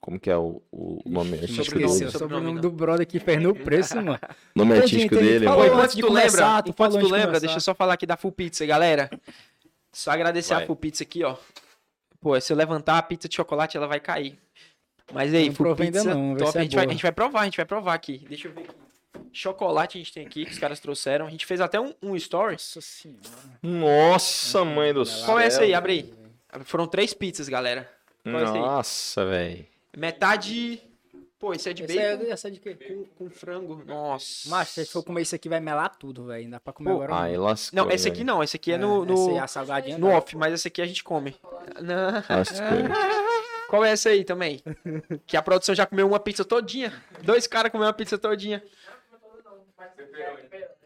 [0.01, 1.84] Como que é o, o nome Ixi, artístico dele?
[1.84, 2.61] o sobrenome, sobrenome não.
[2.62, 4.18] do brother que fez no preço, mano.
[4.55, 5.82] O nome artístico dele, Falou mano.
[5.82, 7.74] antes Enquanto de tu lembra, começar, tu falou tu antes de lembra, deixa eu só
[7.74, 9.11] falar aqui da Full Pizza, galera.
[9.99, 10.62] Só agradecer Vai.
[10.62, 11.36] a Full Pizza aqui, ó.
[12.20, 14.38] Pô, se eu levantar a pizza de chocolate, ela vai cair.
[15.12, 16.57] Mas aí, Não Full ainda não, top.
[16.57, 18.24] é a, gente vai, a gente vai provar, a gente vai provar aqui.
[18.28, 18.74] Deixa eu ver aqui.
[19.32, 21.26] Chocolate a gente tem aqui, que os caras trouxeram.
[21.26, 22.53] A gente fez até um, um story.
[22.53, 23.20] Nossa senhora.
[23.61, 25.26] Nossa, mãe do céu.
[25.26, 25.74] Qual é essa aí?
[25.74, 26.62] Abre aí.
[26.64, 27.90] Foram três pizzas, galera.
[28.22, 28.44] Qual é?
[28.44, 29.66] Nossa, velho.
[29.96, 30.80] Metade...
[31.39, 32.74] Pô, esse é de Essa bacon é, essa é de quê?
[32.74, 33.82] com, com frango.
[33.86, 34.49] Nossa.
[34.49, 36.45] Macho, se for comer isso aqui, vai melar tudo, velho.
[36.45, 37.14] Não dá pra comer Pô, agora.
[37.14, 37.76] Ai, lascou.
[37.76, 38.43] Não, esse aqui não.
[38.43, 39.99] Esse aqui é, no, no, Essa aí, a salgadinha.
[39.99, 41.36] no off, mas esse aqui a gente come.
[42.28, 42.66] Lascou.
[43.68, 44.62] Qual é essa aí também?
[45.26, 46.93] Que a produção já comeu uma pizza todinha.
[47.22, 48.62] Dois caras comeram uma pizza todinha.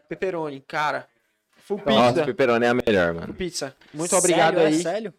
[0.07, 1.07] Pepperoni, cara.
[1.57, 2.25] Full Nossa, pizza.
[2.25, 3.27] pepperoni é a melhor, mano.
[3.27, 3.75] Full pizza.
[3.93, 4.79] Muito obrigado Sério, aí.
[4.79, 5.13] É sério?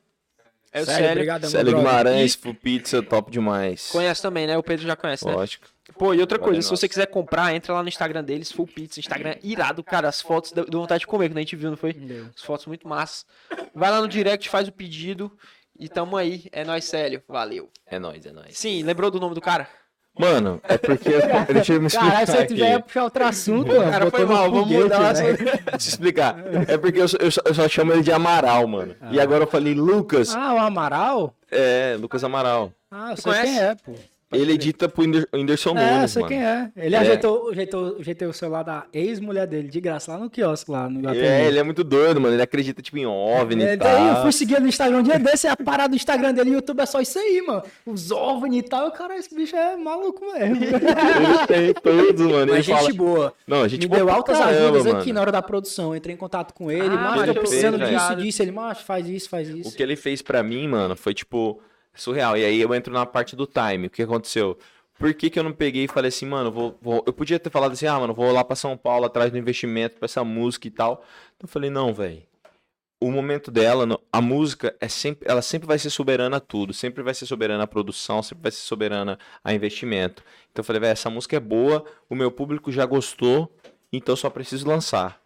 [0.74, 1.12] É o Sério, Célio.
[1.12, 1.76] obrigado, Célio.
[1.76, 3.90] Guimarães, full pizza, top demais.
[3.92, 4.58] Conhece também, né?
[4.58, 5.32] O Pedro já conhece, né?
[5.32, 5.68] Lógico.
[5.96, 6.80] Pô, e outra Vale coisa, se nossa.
[6.80, 8.98] você quiser comprar, entra lá no Instagram deles, Full Pizza.
[8.98, 10.08] Instagram é irado, cara.
[10.08, 11.92] As fotos deu vontade de comer, que a gente viu, não foi?
[11.92, 12.26] Deu.
[12.36, 13.24] As fotos muito massas.
[13.72, 15.30] Vai lá no direct, faz o pedido.
[15.78, 16.46] E tamo aí.
[16.50, 17.22] É nóis, Célio.
[17.28, 17.70] Valeu.
[17.86, 18.58] É nóis, é nóis.
[18.58, 19.68] Sim, lembrou do nome do cara?
[20.18, 21.10] Mano, é porque.
[21.52, 22.10] Deixa eu me explicar.
[22.10, 22.54] Caralho, se eu aqui.
[22.54, 23.90] tiver ia puxar outro assunto, mano.
[23.90, 25.36] Cara, foi mal, vamos mudar assunto.
[25.44, 26.36] Deixa eu explicar.
[26.68, 28.94] É porque eu só, eu só- eu só chamo ele de Amaral, mano.
[29.10, 30.34] E agora eu falei Lucas.
[30.34, 31.34] Ah, o Amaral?
[31.50, 32.72] É, Lucas Amaral.
[32.90, 33.52] Ah, eu sei conhece?
[33.52, 33.92] quem é, pô.
[34.36, 36.34] Ele edita pro Inder- Whindersson É, eu Nunes, sei mano.
[36.34, 36.70] quem é.
[36.76, 36.98] Ele É.
[36.98, 41.00] ajeitou, ajeitou, ajeitou o celular da ex-mulher dele, de graça, lá no quiosque, lá no
[41.00, 41.24] Iguatemi.
[41.26, 42.34] É, ele é muito doido, mano.
[42.34, 44.22] Ele acredita, tipo, em OVNI É, e daí eu tal.
[44.22, 47.00] fui seguir no Instagram um dia desse, a parada do Instagram dele, YouTube é só
[47.00, 47.62] isso aí, mano.
[47.86, 50.56] Os OVNI e tal, cara, esse bicho é maluco mesmo.
[50.64, 52.42] Ele tem todos, mano.
[52.42, 52.92] Ele Mas gente fala...
[52.94, 53.34] boa.
[53.46, 54.98] Não, a gente Me boa deu altas caramba, ajudas mano.
[54.98, 55.90] aqui na hora da produção.
[55.90, 58.42] Eu entrei em contato com ele, Ah, macho, ele tô precisando fez, disso, disso.
[58.42, 59.76] Ele, macho, faz isso, faz O isso.
[59.76, 61.60] que ele fez pra mim, mano, foi tipo
[61.94, 62.36] surreal.
[62.36, 63.86] E aí eu entro na parte do time.
[63.86, 64.58] O que aconteceu?
[64.98, 67.50] Por que, que eu não peguei e falei assim, mano, vou, vou- eu podia ter
[67.50, 70.68] falado assim, ah, mano, vou lá pra São Paulo atrás do investimento pra essa música
[70.68, 71.04] e tal.
[71.36, 72.22] Então eu falei, não, velho.
[73.00, 77.02] O momento dela, a música é sempre, ela sempre vai ser soberana a tudo, sempre
[77.02, 80.22] vai ser soberana a produção, sempre vai ser soberana a investimento.
[80.50, 83.54] Então eu falei, velho, essa música é boa, o meu público já gostou,
[83.92, 85.20] então eu só preciso lançar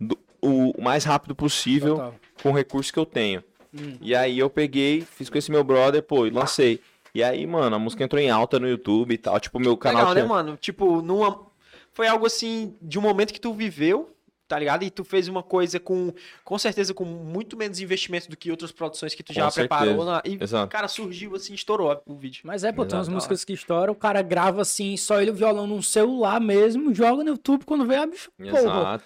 [0.00, 2.14] do- o, o mais rápido possível Total.
[2.40, 3.42] com o recurso que eu tenho.
[3.74, 3.98] Hum.
[4.00, 6.80] E aí eu peguei, fiz com esse meu brother, pô, e lancei.
[7.14, 9.40] E aí, mano, a música entrou em alta no YouTube e tal.
[9.40, 10.28] Tipo, meu canal Legal, né, tinha...
[10.28, 10.56] mano?
[10.56, 11.46] Tipo, numa...
[11.92, 14.14] foi algo assim, de um momento que tu viveu,
[14.46, 14.82] tá ligado?
[14.82, 16.12] E tu fez uma coisa com,
[16.44, 19.68] com certeza, com muito menos investimento do que outras produções que tu Com já certeza.
[19.68, 20.04] preparou.
[20.04, 20.22] Na...
[20.24, 20.70] E, Exato.
[20.70, 22.42] cara, surgiu assim, estourou o vídeo.
[22.44, 23.14] Mas é, pô, tem umas Exato.
[23.14, 27.22] músicas que estouram, o cara grava assim, só ele o violão num celular mesmo, joga
[27.22, 29.00] no YouTube quando vê a bicho, porra.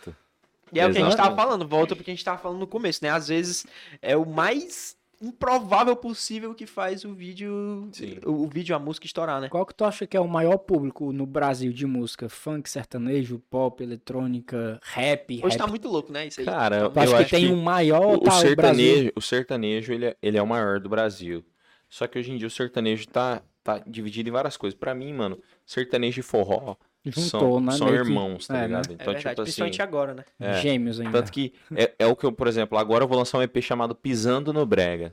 [0.73, 2.67] E é o que a gente tava falando, volta porque a gente tava falando no
[2.67, 3.11] começo, né?
[3.11, 3.67] Às vezes
[4.01, 8.19] é o mais improvável possível que faz o vídeo, Sim.
[8.27, 9.49] o, o vídeo, a música estourar, né?
[9.49, 12.29] Qual que tu acha que é o maior público no Brasil de música?
[12.29, 15.41] Funk, sertanejo, pop, eletrônica, rap?
[15.45, 15.59] Hoje rap?
[15.59, 16.27] tá muito louco, né?
[16.27, 16.47] Isso aí.
[16.47, 19.13] Cara, Tu acha eu que acho tem que um maior, o, o tá, o sertanejo,
[19.15, 21.45] o sertanejo ele, é, ele é o maior do Brasil.
[21.89, 24.79] Só que hoje em dia o sertanejo tá, tá dividido em várias coisas.
[24.79, 27.73] Pra mim, mano, sertanejo e forró Juntou, são, né?
[27.73, 28.67] são Meio que- irmãos, tá é, né?
[28.67, 28.91] ligado?
[28.91, 30.25] É Então, verdade, tipo assim, principalmente agora, né?
[30.41, 30.55] é.
[30.61, 31.13] Gêmeos ainda.
[31.19, 33.61] Tanto que é, é o que eu, por exemplo, agora eu vou lançar um EP
[33.61, 35.13] chamado Pisando no Brega.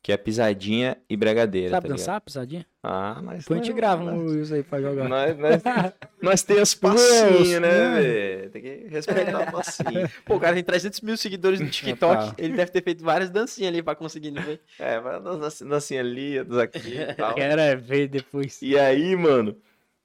[0.00, 1.70] Que é pisadinha e bregadeira.
[1.70, 1.98] Sabe tá ligado?
[1.98, 2.64] dançar, pisadinha?
[2.84, 3.40] Ah, nós.
[3.40, 5.08] Depois a gente grava nós- um isso aí pra jogar.
[5.08, 5.62] Nós, nós,
[6.22, 7.68] nós temos passinho, né,
[8.00, 8.50] velho?
[8.50, 10.08] Tem que respeitar o passinho.
[10.24, 12.32] Pô, o cara tem 300 mil seguidores no TikTok.
[12.38, 14.60] Ele deve ter feito várias dancinhas ali pra conseguir, não foi?
[14.78, 17.34] É, vai dançar dancinha ali, outras aqui e tal.
[17.34, 18.62] Quero é ver depois.
[18.62, 19.56] E aí, mano,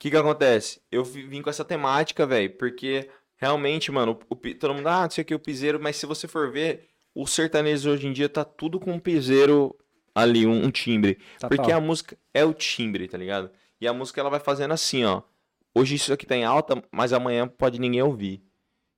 [0.04, 0.82] que que acontece?
[0.92, 5.04] Eu vi- vim com essa temática, velho, porque realmente, mano, o, o todo mundo, ah,
[5.04, 8.12] não sei o que, o piseiro, mas se você for ver, o sertanejo hoje em
[8.12, 9.74] dia tá tudo com um piseiro
[10.14, 11.20] ali, um, um timbre.
[11.40, 11.78] Tá, Porque tá.
[11.78, 13.50] a música é o timbre, tá ligado?
[13.80, 15.22] E a música ela vai fazendo assim, ó.
[15.74, 18.44] Hoje isso aqui tá em alta, mas amanhã pode ninguém ouvir.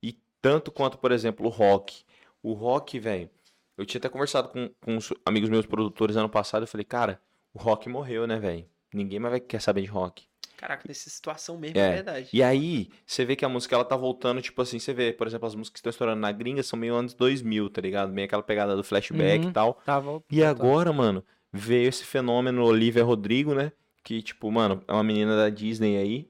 [0.02, 2.02] E tanto quanto, por exemplo, o rock.
[2.42, 3.30] O rock, velho.
[3.78, 6.64] Eu tinha até conversado com, com uns amigos meus produtores ano passado.
[6.64, 7.20] Eu falei, cara,
[7.54, 8.66] o rock morreu, né, velho?
[8.92, 10.26] Ninguém mais vai quer saber de rock.
[10.56, 11.88] Caraca, nessa situação mesmo, É.
[11.88, 12.28] é verdade.
[12.32, 15.26] E aí, você vê que a música ela tá voltando, tipo assim, você vê, por
[15.26, 18.12] exemplo, as músicas que estão estourando na gringa são meio anos 2000, tá ligado?
[18.12, 19.50] Meio aquela pegada do flashback Uhum.
[19.50, 19.74] e tal.
[19.84, 23.70] Tava, E agora, mano, veio esse fenômeno Olivia Rodrigo, né?
[24.02, 26.28] Que, tipo, mano, é uma menina da Disney aí.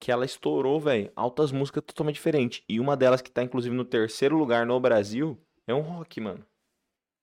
[0.00, 1.12] Que ela estourou, velho.
[1.14, 2.64] Altas músicas totalmente diferentes.
[2.68, 6.44] E uma delas que tá, inclusive, no terceiro lugar no Brasil é um rock, mano.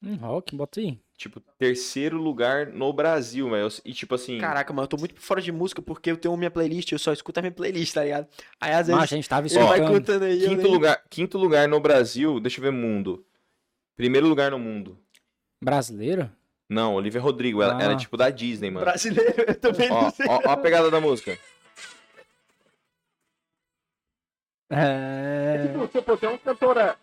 [0.01, 0.97] Um rock, bota aí.
[1.19, 3.67] Tipo, terceiro lugar no Brasil, velho.
[3.83, 4.37] E tipo assim.
[4.39, 7.11] Caraca, mano, eu tô muito fora de música porque eu tenho minha playlist, eu só
[7.11, 8.25] escuto a minha playlist, tá ligado?
[8.57, 9.47] Aí às Mas a vezes gente tava vai
[9.79, 9.91] escutando.
[9.93, 10.39] contando aí.
[10.47, 13.25] quinto nem- lugar, quinto lugar no Brasil, deixa eu ver mundo.
[13.97, 14.97] Primeiro lugar no mundo.
[15.61, 16.31] Brasileiro?
[16.69, 17.83] Não, Olivia Rodrigo, ela, Ah.
[17.83, 18.85] ela é tipo da Disney, mano.
[18.85, 20.25] Brasileiro, eu também Ó, não sei.
[20.25, 21.37] ó, ó a pegada da música.
[24.71, 25.67] É.
[25.89, 26.95] Tipo, pô, tem uma cantora.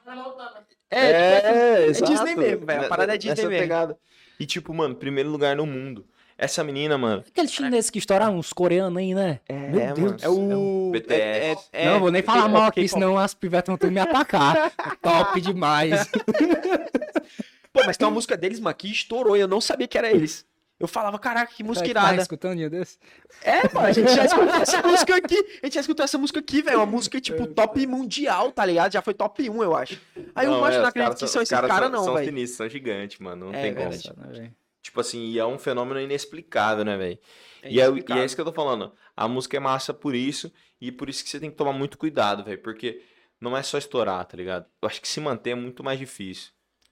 [0.91, 2.13] É, é exato.
[2.13, 2.79] Disney mesmo, velho.
[2.79, 3.59] A Né- parada é Disney mesmo.
[3.63, 3.99] pegada.
[4.39, 6.07] E tipo, mano, primeiro lugar no mundo.
[6.39, 7.25] Essa menina, mano.
[7.27, 9.41] Aquele chinês que estoura uns coreanos aí, né?
[9.49, 10.23] É, Meu Deus.
[10.23, 10.91] É o.
[10.93, 11.69] BTS.
[11.73, 13.91] É, é, é, não, vou nem falar é mal aqui, senão as pivetas vão tudo
[13.91, 14.71] me atacar.
[15.01, 16.07] Top demais.
[17.73, 20.11] Pô, mas tem uma música deles, mano, que estourou e eu não sabia que era
[20.11, 20.45] eles.
[20.79, 22.23] Eu falava, caraca, que música Você tava irada.
[22.23, 22.99] escutando um dia desse?
[23.43, 25.37] É, mano, a gente já escutou essa música aqui.
[25.63, 26.77] A gente já escutou essa música aqui, velho.
[26.79, 28.93] Uma música, tipo, top mundial, tá ligado?
[28.93, 29.99] Já foi top 1, eu acho.
[30.35, 32.15] Aí eu não, acho, é, não acredito que são- são esses caras, são- não, São
[32.15, 32.27] velho.
[32.27, 33.47] sinistros, são gigantes, mano.
[33.47, 33.89] Não É, tem como.
[34.33, 34.53] Né?
[34.83, 37.19] Tipo assim, e é um fenômeno inexplicável, né, velho?
[37.63, 38.93] É E, é, e é isso que eu tô falando.
[39.17, 41.97] A música é massa por isso, e por isso que você tem que tomar muito
[41.97, 42.59] cuidado, velho.
[42.63, 43.03] Porque
[43.41, 44.67] não é só estourar, tá ligado?
[44.83, 46.51] Eu acho que se manter é muito mais difícil.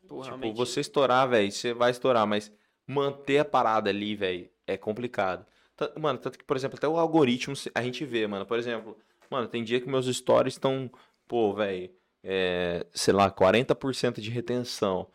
[0.08, 0.56] Pô, tipo, realmente.
[0.56, 2.50] você estourar, velho, você vai estourar, mas
[2.86, 5.46] manter a parada ali, velho, é complicado.
[5.76, 8.46] Tan- Mano, tanto que, por exemplo, até o algoritmo a gente vê, mano.
[8.46, 8.96] Por exemplo,
[9.30, 10.90] mano, tem dia que meus stories estão,
[11.26, 11.90] pô, velho,
[12.22, 15.08] é, sei lá, 40% de retenção.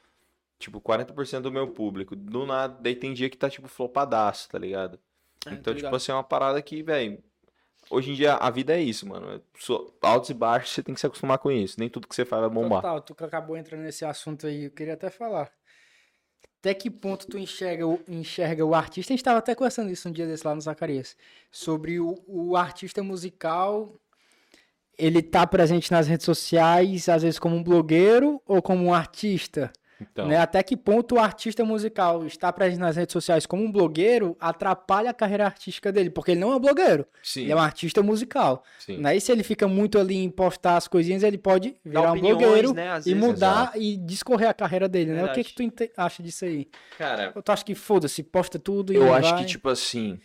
[0.57, 2.15] Tipo, 40% do meu público.
[2.15, 4.99] Do nada, daí tem dia que tá, tipo, flopadaço, tá ligado?
[5.45, 7.23] É, Então, tipo assim, é uma parada que, velho.
[7.89, 9.31] Hoje em dia a vida é isso, mano.
[9.31, 9.39] É
[10.05, 11.79] Altos e baixos, você tem que se acostumar com isso.
[11.79, 12.81] Nem tudo que você faz vai bombar.
[12.81, 15.49] Total, tu acabou entrando nesse assunto aí, eu queria até falar.
[16.59, 19.13] Até que ponto tu enxerga o, enxerga o artista?
[19.13, 21.15] A gente estava até conversando isso um dia desse lá no Zacarias.
[21.49, 23.95] Sobre o, o artista musical,
[24.97, 29.71] ele tá presente nas redes sociais, às vezes como um blogueiro ou como um artista.
[30.01, 30.37] Então, né?
[30.37, 35.09] Até que ponto o artista musical está presente nas redes sociais como um blogueiro atrapalha
[35.09, 38.01] a carreira artística dele, porque ele não é um blogueiro, sim, ele é um artista
[38.01, 38.63] musical.
[38.79, 38.97] sim.
[38.97, 39.17] Né?
[39.17, 42.37] E se ele fica muito ali em postar as coisinhas, ele pode virar um opiniões,
[42.37, 45.23] blogueiro né, às e vezes, mudar e discorrer a carreira dele, né?
[45.23, 45.53] O que, Verdade.
[45.53, 46.67] que tu acha disso aí?
[46.97, 49.39] Cara, tu acha que foda-se, posta tudo e eu acho vai?
[49.41, 50.19] que, tipo assim.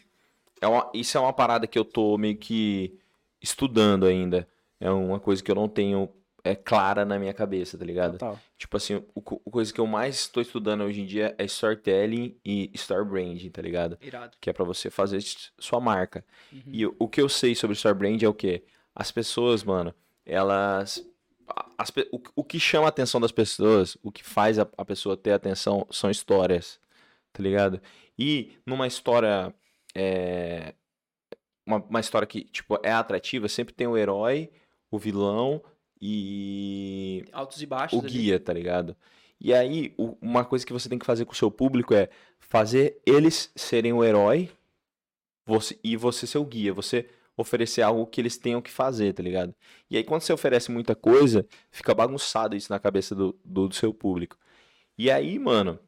[0.61, 2.97] É uma, isso é uma parada que eu tô meio que
[3.43, 4.49] estudando ainda.
[4.81, 6.09] É uma coisa que eu não tenho
[6.45, 8.19] é, clara na minha cabeça, tá ligado?
[8.19, 8.39] Total.
[8.59, 12.71] Tipo assim, o, coisa que eu mais estou estudando hoje em dia é storytelling e
[12.75, 13.99] story branding, tá ligado?
[14.03, 14.37] Irado.
[14.39, 15.25] Que é pra você fazer
[15.59, 16.23] sua marca.
[16.53, 16.63] Uhum.
[16.67, 18.63] E o, o que eu sei sobre story brand é o quê?
[18.95, 19.95] As pessoas, mano,
[20.27, 21.03] elas.
[21.79, 25.17] as o, o que chama a atenção das pessoas, o que faz a, a pessoa
[25.17, 26.79] ter atenção são histórias,
[27.33, 27.81] tá ligado?
[28.19, 29.53] E numa história.
[29.95, 30.75] é,
[31.67, 34.51] uma, uma história que, tipo, é atrativa, sempre tem o herói,
[34.91, 35.63] o vilão
[36.07, 37.99] e Altos e baixos.
[37.99, 38.11] o ali.
[38.11, 38.95] guia, tá ligado?
[39.41, 42.11] E aí, o- uma coisa que você tem que fazer com o seu público é
[42.39, 44.51] fazer eles serem o herói
[45.47, 46.73] você, e você ser o guia.
[46.75, 49.55] Você oferecer algo que eles tenham que fazer, tá ligado?
[49.91, 53.75] E aí, quando você oferece muita coisa, fica bagunçado isso na cabeça do, do, do
[53.75, 54.37] seu público.
[54.97, 55.79] E aí, mano,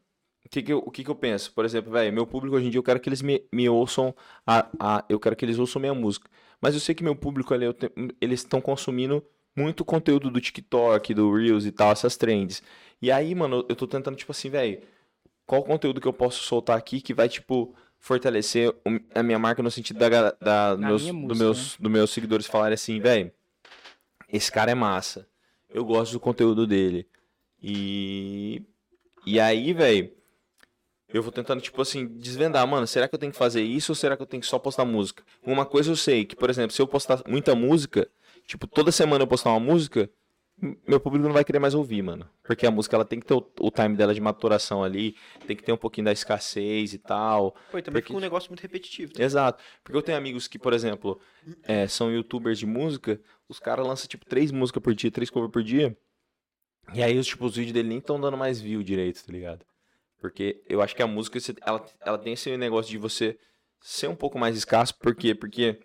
[0.45, 1.53] o que que eu, o que que eu penso?
[1.53, 4.13] Por exemplo, velho, meu público hoje em dia, eu quero que eles me, me ouçam,
[4.45, 6.29] a, a, eu quero que eles ouçam minha música.
[6.59, 9.23] Mas eu sei que meu público ali, te- eles estão consumindo
[9.57, 12.61] muito conteúdo do TikTok, do Reels e tal, essas trends.
[13.01, 14.81] E aí, mano, eu tô tentando, tipo assim, velho,
[15.45, 18.73] qual conteúdo que eu posso soltar aqui que vai, tipo, fortalecer
[19.15, 22.45] a minha marca no sentido da, da, meus, minha do música, meus, do meus seguidores
[22.45, 23.31] falarem assim, velho,
[24.31, 25.27] esse cara é massa.
[25.69, 27.07] Eu gosto do conteúdo dele.
[27.61, 28.61] E.
[29.25, 30.09] E aí, velho,
[31.11, 33.95] eu vou tentando, tipo assim, desvendar, mano, será que eu tenho que fazer isso ou
[33.95, 35.23] será que eu tenho que só postar música?
[35.43, 38.09] Uma coisa eu sei, que, por exemplo, se eu postar muita música,
[38.47, 40.09] tipo, toda semana eu postar uma música,
[40.87, 42.27] meu público não vai querer mais ouvir, mano.
[42.43, 45.55] Porque a música, ela tem que ter o, o time dela de maturação ali, tem
[45.55, 47.51] que ter um pouquinho da escassez e tal.
[47.71, 49.13] Pô, e também Porque- fica um negócio muito repetitivo.
[49.13, 49.21] tá?
[49.23, 49.63] Exato.
[49.83, 51.19] Porque eu tenho amigos que, por exemplo,
[51.63, 55.51] é, são youtubers de música, os caras lançam, tipo, três músicas por dia, três covers
[55.51, 55.95] por dia.
[56.93, 59.63] E aí, os, tipo, os vídeos dele nem estão dando mais view direito, tá ligado?
[60.19, 63.37] Porque eu acho que a música, ela, ela tem esse negócio de você
[63.79, 64.97] ser um pouco mais escasso.
[64.97, 65.35] Por quê?
[65.35, 65.79] Porque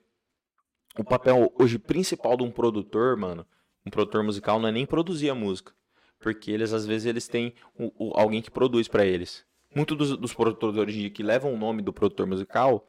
[0.99, 3.47] o papel hoje principal de um produtor, mano,
[3.87, 5.73] um produtor musical, não é nem produzir a música.
[6.19, 9.45] Porque eles, às vezes, eles têm o- o- alguém que produz pra eles.
[9.75, 12.89] Muitos dos, dos produtores hoje em dia que levam o nome do produtor musical,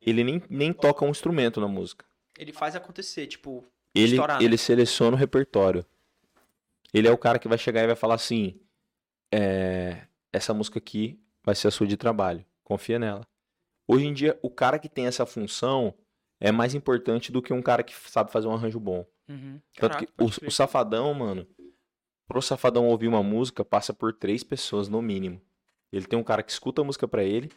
[0.00, 2.04] ele nem, nem toca um instrumento na música.
[2.38, 3.64] Ele faz acontecer, tipo,
[3.94, 4.44] Ele, Estourar, né?
[4.44, 5.84] ele seleciona o repertório.
[6.94, 8.58] Ele é o cara que vai chegar e vai falar assim:
[9.30, 12.44] é, essa música aqui vai ser a sua de trabalho.
[12.64, 13.26] Confia nela.
[13.86, 15.92] Hoje em dia, o cara que tem essa função
[16.42, 19.06] é mais importante do que um cara que sabe fazer um arranjo bom.
[19.28, 19.60] Uhum.
[19.76, 21.46] Tanto Caraca, que o, o Safadão, mano,
[22.26, 25.40] pro Safadão ouvir uma música, passa por três pessoas no mínimo.
[25.92, 27.48] Ele tem um cara que escuta a música pra ele,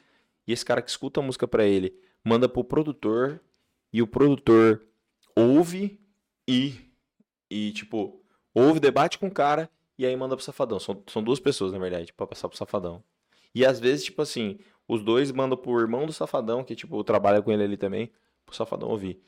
[0.47, 3.41] e esse cara que escuta a música pra ele manda pro produtor,
[3.91, 4.83] e o produtor
[5.35, 5.99] ouve
[6.47, 6.75] e,
[7.49, 8.23] e tipo,
[8.53, 9.67] ouve, debate com o cara,
[9.97, 10.79] e aí manda pro Safadão.
[10.79, 13.03] São, são duas pessoas, na verdade, pra passar pro Safadão.
[13.53, 17.41] E às vezes, tipo assim, os dois mandam pro irmão do Safadão, que, tipo, trabalha
[17.41, 18.11] com ele ali também,
[18.45, 19.21] pro Safadão ouvir.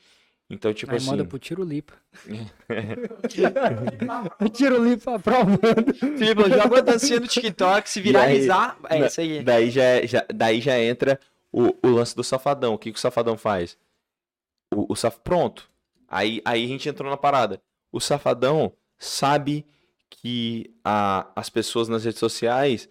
[0.50, 1.06] Então, tipo Aí assim.
[1.08, 1.92] manda pro Tiro Lipa.
[4.52, 5.94] Tiro Lipa aprovando.
[5.94, 8.78] Felipe, joga uma dancinha no TikTok, se viralizar.
[8.88, 9.42] É isso aí.
[9.42, 11.20] Daí já, é- já- daí já entra
[11.52, 12.74] o, o lance do Safadão.
[12.74, 13.76] O que, que o Safadão faz?
[14.74, 15.18] O, o saf...
[15.20, 15.68] Pronto.
[16.08, 17.60] Aí, aí a gente entrou na parada.
[17.92, 19.66] O Safadão sabe
[20.10, 22.88] que a, as pessoas nas redes sociais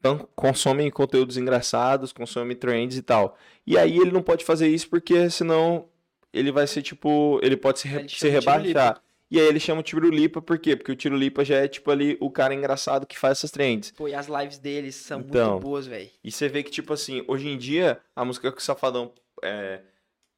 [0.00, 3.36] tão- consomem conteúdos engraçados, consomem trends e tal.
[3.66, 5.86] E aí ele não pode fazer isso porque senão
[6.32, 7.40] ele vai ser tipo.
[7.42, 9.00] Ele pode se, re- Ele se rebaixar.
[9.30, 10.74] E aí ele chama o Tirulipa, por quê?
[10.74, 13.90] Porque o Tirulipa já é tipo ali o cara engraçado que faz essas trends.
[13.90, 15.50] Pô, e as lives deles são Então.
[15.50, 16.08] muito boas, velho.
[16.24, 19.12] E você vê que, tipo assim, hoje em dia, a música que o Safadão
[19.44, 19.82] é,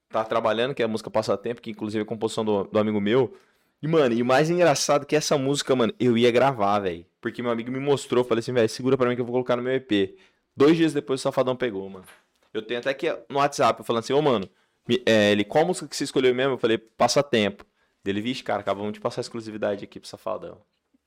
[0.09, 3.01] tá trabalhando, que é a música Passatempo, que inclusive é a composição do, do amigo
[3.01, 3.33] meu.
[3.81, 7.07] E, mano, e o mais engraçado que essa música, mano, eu ia gravar, velho.
[7.21, 9.57] Porque meu amigo me mostrou, falei assim, velho, segura pra mim que eu vou colocar
[9.57, 10.17] no meu EP.
[10.57, 12.07] Dois dias depois o Safadão pegou, mano.
[12.53, 14.49] Eu tenho até aqui no WhatsApp, eu falando assim, ô, mano,
[14.89, 16.55] me- é, ele, qual música que você escolheu mesmo?
[16.55, 17.65] Eu falei, Passatempo.
[18.03, 20.61] Dele, vixe, cara, acabamos de passar exclusividade aqui pro Safadão.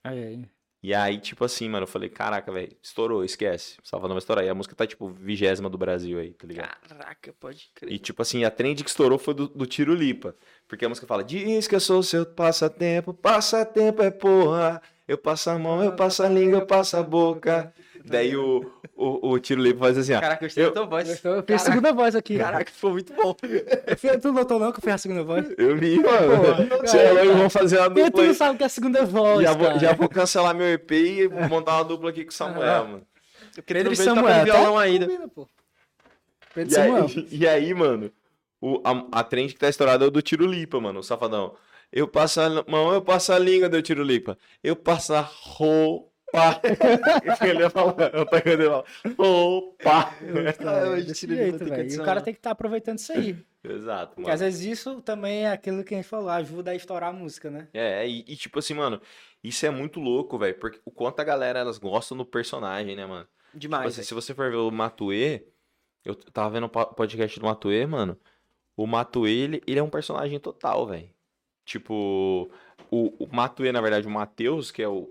[0.04, 0.50] Aí, aí.
[0.84, 3.78] E aí, tipo assim, mano, eu falei, caraca, velho, estourou, esquece.
[3.82, 4.44] Safadão vai estourar.
[4.44, 6.76] E a música tá, tipo, vigésima do Brasil aí, tá ligado?
[6.90, 7.90] Caraca, pode crer.
[7.90, 10.36] E, tipo assim, a trend que estourou foi do, do Tiro Lipa.
[10.68, 14.82] Porque a música fala, diz que eu sou seu passatempo, passatempo é porra.
[15.08, 17.74] Eu passo a mão, eu passo a língua, eu passo a boca.
[18.06, 20.20] Daí o, o, o Tiro Lipa faz assim, ó.
[20.20, 21.24] Caraca, eu tua voz.
[21.24, 22.38] Eu fiz a segunda voz aqui.
[22.38, 23.36] Caraca, ficou muito bom.
[23.88, 25.46] Eu fiz- Tu notou não que eu fiz a segunda voz?
[25.58, 26.68] Eu vi, mano.
[26.82, 28.70] Você é louco, vamos fazer uma Porque tu dupla não sabe o que é a
[28.70, 29.80] segunda voz, Já vou, cara.
[29.80, 33.08] já vou cancelar meu EP e montar uma dupla aqui com o Samuel, mano.
[33.56, 34.44] Eu Pedro e Samuel.
[34.44, 35.06] violão tá ainda.
[35.06, 35.48] combina, pô.
[36.54, 37.06] Pedro E e Samuel.
[37.06, 38.12] aí, e aí, mano,
[38.62, 41.56] o, a, a trend que tá estourada é o do Tiro Lipa, mano, o safadão.
[41.92, 44.38] Eu passo a mão, eu passo a língua do Tiro Lipa.
[44.64, 46.12] Eu passo a roupa.
[47.48, 49.24] Ele ia falar, eu tô.
[49.24, 49.90] Roupa.
[49.96, 53.36] Ah, É, jeito, o cara tem que estar aproveitando isso aí.
[53.64, 54.52] Exato, Porque às mano.
[54.52, 57.68] vezes isso também é aquilo que a gente falou, ajuda a estourar a música, né?
[57.74, 59.02] É, e, e tipo assim, mano,
[59.42, 63.06] isso é muito louco, velho, porque o quanto a galera, elas gostam do personagem, né,
[63.06, 63.26] mano?
[63.52, 63.88] Tipo Demais.
[63.88, 64.08] assim, velho.
[64.08, 65.46] se você for ver o Matue,
[66.04, 68.18] eu tava vendo o po- podcast do Matue, mano.
[68.76, 71.10] O Matue, ele, ele é um personagem total, velho.
[71.64, 72.50] Tipo,
[72.92, 75.10] o, o Matue, na verdade, o Matheus, que é o,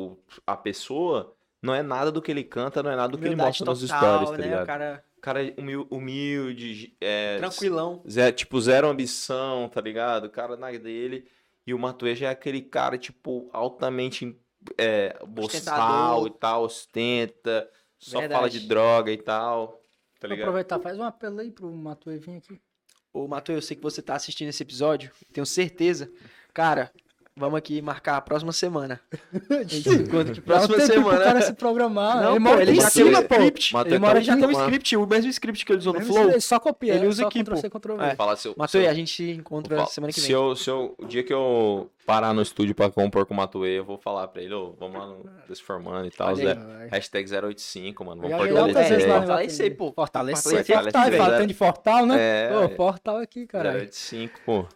[0.00, 3.24] o, a pessoa, não é nada do que ele canta, não é nada do que
[3.24, 4.44] ele Humildade mostra nas total, stories, tá né?
[4.44, 4.62] ligado?
[4.62, 8.02] O cara O cara é humil- humilde, é, tranquilão.
[8.08, 10.26] Zé, tipo, zero ambição, tá ligado?
[10.26, 11.26] O cara na dele.
[11.66, 14.38] E o Matuê já é aquele cara, tipo, altamente
[14.78, 16.26] é, boçal Ostentador.
[16.26, 18.60] e tal, ostenta, só fala Verdade.
[18.60, 19.82] de droga e tal.
[20.18, 20.48] Tá Vou ligado?
[20.48, 22.60] aproveitar, faz um apelo aí pro Matuê vir aqui.
[23.12, 26.10] Ô, Matheus, eu sei que você tá assistindo esse episódio, tenho certeza.
[26.54, 26.92] Cara,
[27.38, 29.00] vamos aqui marcar a próxima semana.
[29.32, 31.24] Encontra aqui próxima semana.
[31.24, 32.22] cara se programar.
[32.22, 33.34] Não, ele pô, mora ele já em tem um cima, pô.
[33.34, 33.72] script.
[33.74, 36.00] Matuê Ele mora Ele já tem um script, o mesmo script que ele usou no
[36.00, 36.30] Flow.
[36.30, 37.54] ele Só copia, Ele usa aqui, pô.
[38.02, 38.14] É.
[38.14, 40.26] Fala seu, Matheus, seu- a gente se encontra semana que vem.
[40.26, 43.36] Se eu, se eu, o dia que eu parar no estúdio pra compor com o
[43.36, 46.34] Matuê, eu vou falar pra ele, ô, vamos lá no Desformando e tal.
[46.34, 46.56] Zé,
[46.90, 48.22] hashtag 085, mano.
[48.22, 49.08] Vamos fortalecer.
[49.10, 49.92] fortalecer, pô.
[49.92, 51.18] Fortalecer, Fortalecer, Fortal, fortalecer.
[51.18, 52.16] fala tanto de Fortal, né?
[52.18, 52.68] É, Pô, ué.
[52.76, 53.80] Fortal aqui, caralho.
[53.80, 54.66] 085, pô.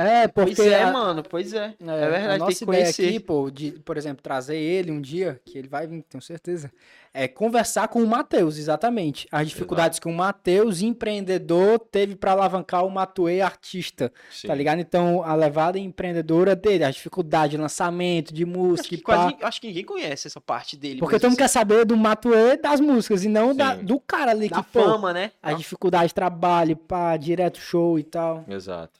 [0.00, 0.54] É, porque...
[0.54, 1.74] Pois é, a- mano, pois é.
[1.80, 3.08] É, É, verdade, a tem nossa que ideia conhecer.
[3.08, 6.70] aqui, pô, de, por exemplo, trazer ele um dia, que ele vai vir, tenho certeza,
[7.12, 9.26] é conversar com o Matheus, exatamente.
[9.32, 14.46] As dificuldades que o Matheus, empreendedor, teve pra alavancar o Matuê artista, Sim.
[14.46, 14.78] tá ligado?
[14.78, 19.16] Então, a levada empreendedora dele, as dificuldades de lançamento, de Acho música que, e pá.
[19.30, 21.00] quase, acho que ninguém conhece essa parte dele.
[21.00, 24.30] Porque todo mundo assim, quer saber do Matuê das músicas e não da, do cara
[24.30, 25.32] ali da que, pô, fama, né?
[25.42, 28.44] as dificuldades de trabalho, pá, direto show e tal.
[28.46, 28.97] Exato.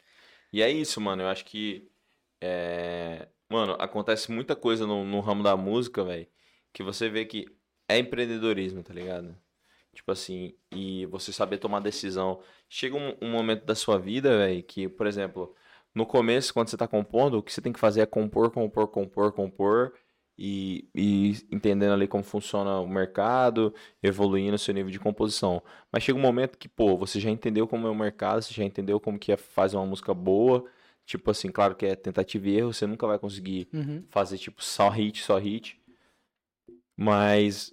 [0.52, 1.22] E é isso, mano.
[1.22, 1.90] Eu acho que.
[2.40, 6.28] é, Mano, acontece muita coisa no, no ramo da música, velho.
[6.72, 7.46] Que você vê que
[7.88, 9.36] é empreendedorismo, tá ligado?
[9.94, 12.42] Tipo assim, e você saber tomar decisão.
[12.68, 15.54] Chega um, um momento da sua vida, velho, que, por exemplo,
[15.94, 18.88] no começo, quando você tá compondo, o que você tem que fazer é compor, compor,
[18.88, 19.94] compor, compor.
[20.38, 25.62] E, e entendendo ali como funciona o mercado, evoluindo o seu nível de composição.
[25.90, 28.62] Mas chega um momento que, pô, você já entendeu como é o mercado, você já
[28.64, 30.64] entendeu como que é fazer uma música boa.
[31.04, 34.04] Tipo assim, claro que é tentativa e erro, você nunca vai conseguir Uhum.
[34.10, 35.80] fazer tipo só hit, só hit.
[36.96, 37.72] Mas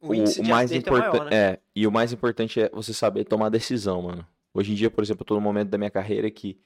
[0.00, 1.52] O índice de mais acerto é maior, importante né?
[1.52, 4.26] é, e o mais importante é você saber tomar decisão, mano.
[4.52, 6.58] Hoje em dia, por exemplo, eu tô no momento da minha carreira que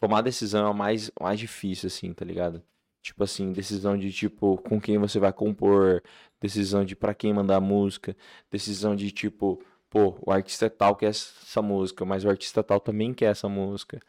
[0.00, 2.62] tomar decisão é o mais, o mais difícil, assim, tá ligado?
[3.06, 6.02] Tipo assim, decisão de tipo, com quem você vai compor,
[6.40, 8.16] decisão de pra quem mandar música,
[8.50, 13.14] decisão de tipo, pô, o artista tal quer essa música, mas o artista tal também
[13.14, 14.00] quer essa música.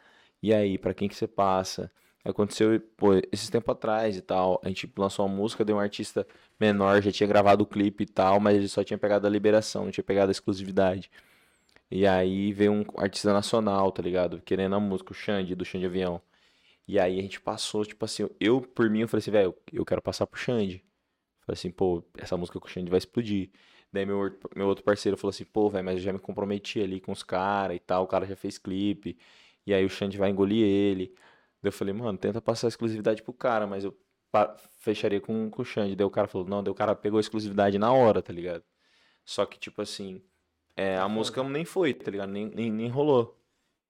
[0.41, 1.91] E aí, pra quem que você passa?
[2.25, 6.27] Aconteceu, pô, esses tempo atrás e tal, a gente lançou uma música de um artista
[6.59, 9.85] menor, já tinha gravado o clipe e tal, mas ele só tinha pegado a liberação,
[9.85, 11.11] não tinha pegado a exclusividade.
[11.91, 14.41] E aí veio um artista nacional, tá ligado?
[14.41, 16.19] Querendo a música, o Xande, do Xande Avião.
[16.87, 19.85] E aí a gente passou, tipo assim, eu por mim, eu falei assim, velho, eu
[19.85, 20.83] quero passar pro Xande.
[21.41, 23.51] Falei assim, pô, essa música com o Xande vai explodir.
[23.91, 26.81] Daí meu, outro- meu outro parceiro falou assim, pô, velho, mas eu já me comprometi
[26.81, 29.17] ali com os caras e tal, o cara já fez clipe.
[29.65, 31.07] E aí o Xande vai engolir ele.
[31.61, 33.97] Daí eu falei, mano, tenta passar a exclusividade pro cara, mas eu
[34.79, 35.95] fecharia com, com o Xande.
[35.95, 38.63] Daí o cara falou, não, daí o cara pegou a exclusividade na hora, tá ligado?
[39.25, 40.21] Só que, tipo assim,
[40.77, 42.31] é, a música nem foi, tá ligado?
[42.31, 43.36] Nem, nem, nem rolou.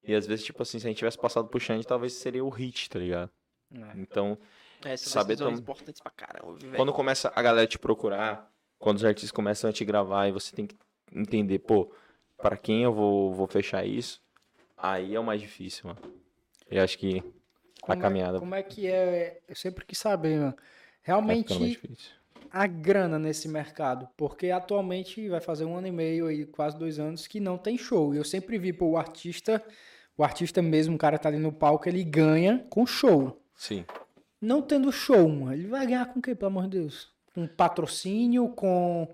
[0.08, 2.49] E às vezes, tipo assim, se a gente tivesse passado pro Xande, talvez seria o
[2.49, 3.30] hit, tá ligado?
[3.74, 3.91] É.
[3.97, 4.38] Então,
[4.86, 6.76] É, Saber decisões tom- importantes pra caramba, velho.
[6.76, 8.49] quando começa a galera te procurar,
[8.80, 10.76] quando os artistas começam a te gravar e você tem que
[11.12, 11.91] entender, pô,
[12.38, 14.22] para quem eu vou, vou fechar isso,
[14.78, 15.99] aí é o mais difícil, mano.
[16.70, 19.41] Eu acho que a Como é- caminhada como é que é?
[19.47, 20.55] Eu sempre quis saber, mano.
[21.01, 21.80] Realmente,
[22.51, 26.99] a grana nesse mercado, porque atualmente vai fazer um ano e meio aí, quase dois
[26.99, 28.14] anos, que não tem show.
[28.14, 29.64] E eu sempre vi, pô, o artista,
[30.18, 33.41] o artista mesmo, o cara tá ali no palco, ele ganha com show.
[33.55, 33.86] Sim.
[34.41, 37.11] Não tendo show, mano, ele vai ganhar com o quê, pelo amor de Deus?
[37.34, 39.07] Com patrocínio, com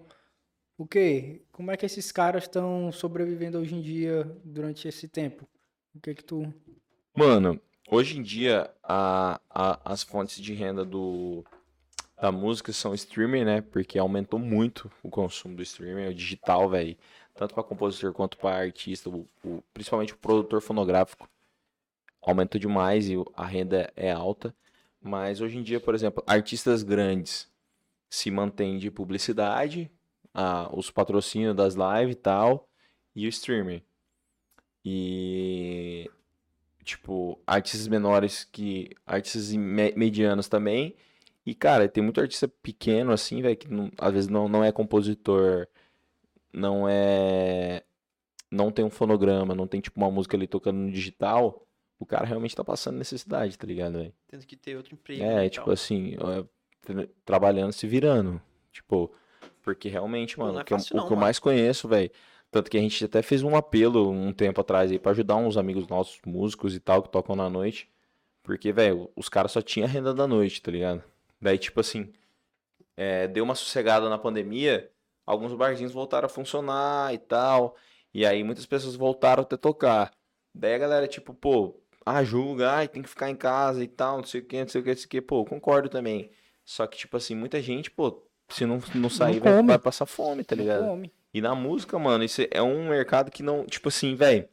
[0.78, 1.44] o quê?
[1.52, 5.48] Como é que esses caras estão sobrevivendo hoje em dia durante esse tempo?
[5.96, 6.54] O que que tu...
[7.16, 11.46] Mano, hoje em dia a, a- as fontes de renda do,
[12.20, 13.62] da música são streaming, né?
[13.62, 16.98] Porque aumentou muito o consumo do streaming, o digital, velho.
[17.36, 21.28] Tanto para compositor quanto para artista, o- o- principalmente o produtor fonográfico.
[22.22, 24.56] Aumentou demais e a renda é alta.
[25.02, 27.52] Mas hoje em dia, por exemplo, artistas grandes
[28.10, 29.92] se mantêm de publicidade,
[30.34, 32.70] a- os patrocínios das lives e tal,
[33.16, 33.82] e o streaming.
[34.86, 36.10] E
[36.84, 38.92] tipo, artistas menores que.
[39.06, 40.96] Artistas me- medianos também.
[41.46, 44.72] E, cara, tem muito artista pequeno, assim, velho, que não- às vezes não, não é
[44.72, 45.68] compositor,
[46.54, 47.84] não é.
[48.52, 51.66] Não tem um fonograma, não tem, tipo, uma música ali tocando no digital.
[52.00, 54.14] O cara realmente tá passando necessidade, tá ligado, velho?
[54.28, 55.74] Tendo que ter outro emprego É, tipo tal.
[55.74, 56.46] assim, é,
[56.82, 58.42] tra- trabalhando, se virando.
[58.72, 59.12] Tipo,
[59.62, 61.88] porque realmente, mano, não é o que eu, fácil o não, que eu mais conheço,
[61.88, 62.12] velho.
[62.52, 65.58] Tanto que a gente até fez um apelo um tempo atrás aí pra ajudar uns
[65.58, 67.90] amigos nossos, músicos e tal, que tocam na noite.
[68.44, 71.02] Porque, velho, os caras só tinham renda da noite, tá ligado?
[71.42, 72.12] Daí, tipo assim,
[72.96, 74.92] é, deu uma sossegada na pandemia,
[75.26, 77.76] alguns barzinhos voltaram a funcionar e tal.
[78.14, 80.12] E aí muitas pessoas voltaram até tocar.
[80.54, 84.18] Daí a galera, tipo, pô, ah, julga, ai, tem que ficar em casa e tal,
[84.18, 85.22] não sei o que, não sei o que, não sei o que.
[85.22, 86.30] Pô, concordo também.
[86.66, 89.68] Só que, tipo assim, muita gente, pô, se não, não sair, vai, come.
[89.70, 90.86] vai passar fome, tá Não ligado?
[90.86, 91.12] come.
[91.34, 94.48] E na música, mano, isso é um mercado que não, tipo assim, velho.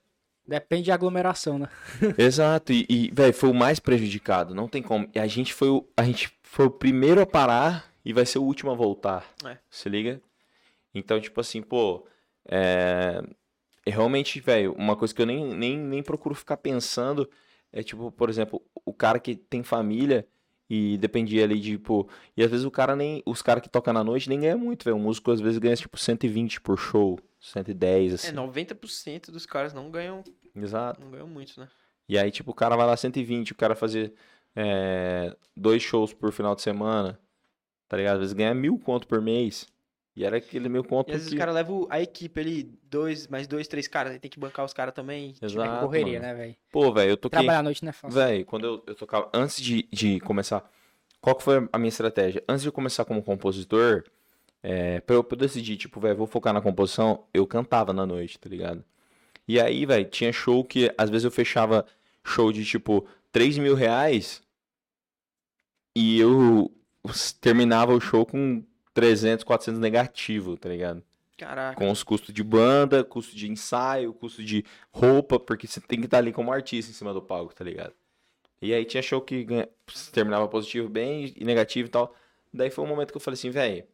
[0.47, 1.68] Depende de aglomeração, né?
[2.18, 5.09] Exato, e, e velho, foi o mais prejudicado, não tem como.
[5.14, 8.39] E a gente foi o, a gente foi o primeiro a parar e vai ser
[8.39, 9.27] o último a voltar.
[9.45, 9.59] É.
[9.68, 10.21] Se liga?
[10.95, 12.07] Então, tipo assim, pô,
[12.47, 13.22] é,
[13.86, 17.28] é realmente, velho, uma coisa que eu nem, nem, nem procuro ficar pensando
[17.72, 20.26] é, tipo, por exemplo, o cara que tem família
[20.68, 23.93] e dependia ali de, tipo, e às vezes o cara nem, os caras que tocam
[23.93, 24.97] na noite nem ganham muito, velho.
[24.97, 28.32] O músico às vezes ganha, tipo, 120 por show, 110, É, assim.
[28.32, 30.22] 90% dos caras não ganham,
[30.55, 31.01] Exato.
[31.01, 31.68] não ganham muito, né?
[32.09, 34.12] E aí, tipo, o cara vai lá 120, o cara fazer
[34.55, 37.20] é, dois shows por final de semana,
[37.88, 38.14] tá ligado?
[38.14, 39.66] Às vezes ganha mil conto por mês.
[40.17, 41.37] E era aquele mil conto E às vezes que...
[41.37, 44.65] o cara leva a equipe ali, dois, mais dois, três caras, aí tem que bancar
[44.65, 45.33] os caras também.
[45.33, 45.71] tipo, Exato.
[45.71, 46.33] Ah, Correria, mano.
[46.33, 46.57] né, velho?
[46.71, 47.39] Pô, velho, eu toquei...
[47.39, 48.21] Trabalhar à noite não é fácil.
[48.21, 50.69] Véi, quando eu, eu tocava, antes de, de começar,
[51.21, 52.43] qual que foi a minha estratégia?
[52.49, 54.05] Antes de eu começar como compositor,
[54.63, 58.05] é, pra eu, pra eu decidir, tipo, velho, vou focar na composição, eu cantava na
[58.05, 58.85] noite, tá ligado?
[59.47, 61.87] E aí, velho, tinha show que, às vezes eu fechava
[62.25, 64.43] show de, tipo, 3 mil reais
[65.97, 66.71] e eu
[67.41, 68.63] terminava o show com
[68.95, 71.03] 300, 400 negativo, tá ligado?
[71.36, 71.76] Caraca.
[71.76, 76.05] Com os custos de banda, custo de ensaio, custo de roupa, porque você tem que
[76.05, 77.95] estar ali como artista em cima do palco, tá ligado?
[78.61, 79.68] E aí tinha show que ganha-
[80.12, 82.14] terminava positivo bem e negativo e tal.
[82.53, 83.84] Daí foi um momento que eu falei assim, velho,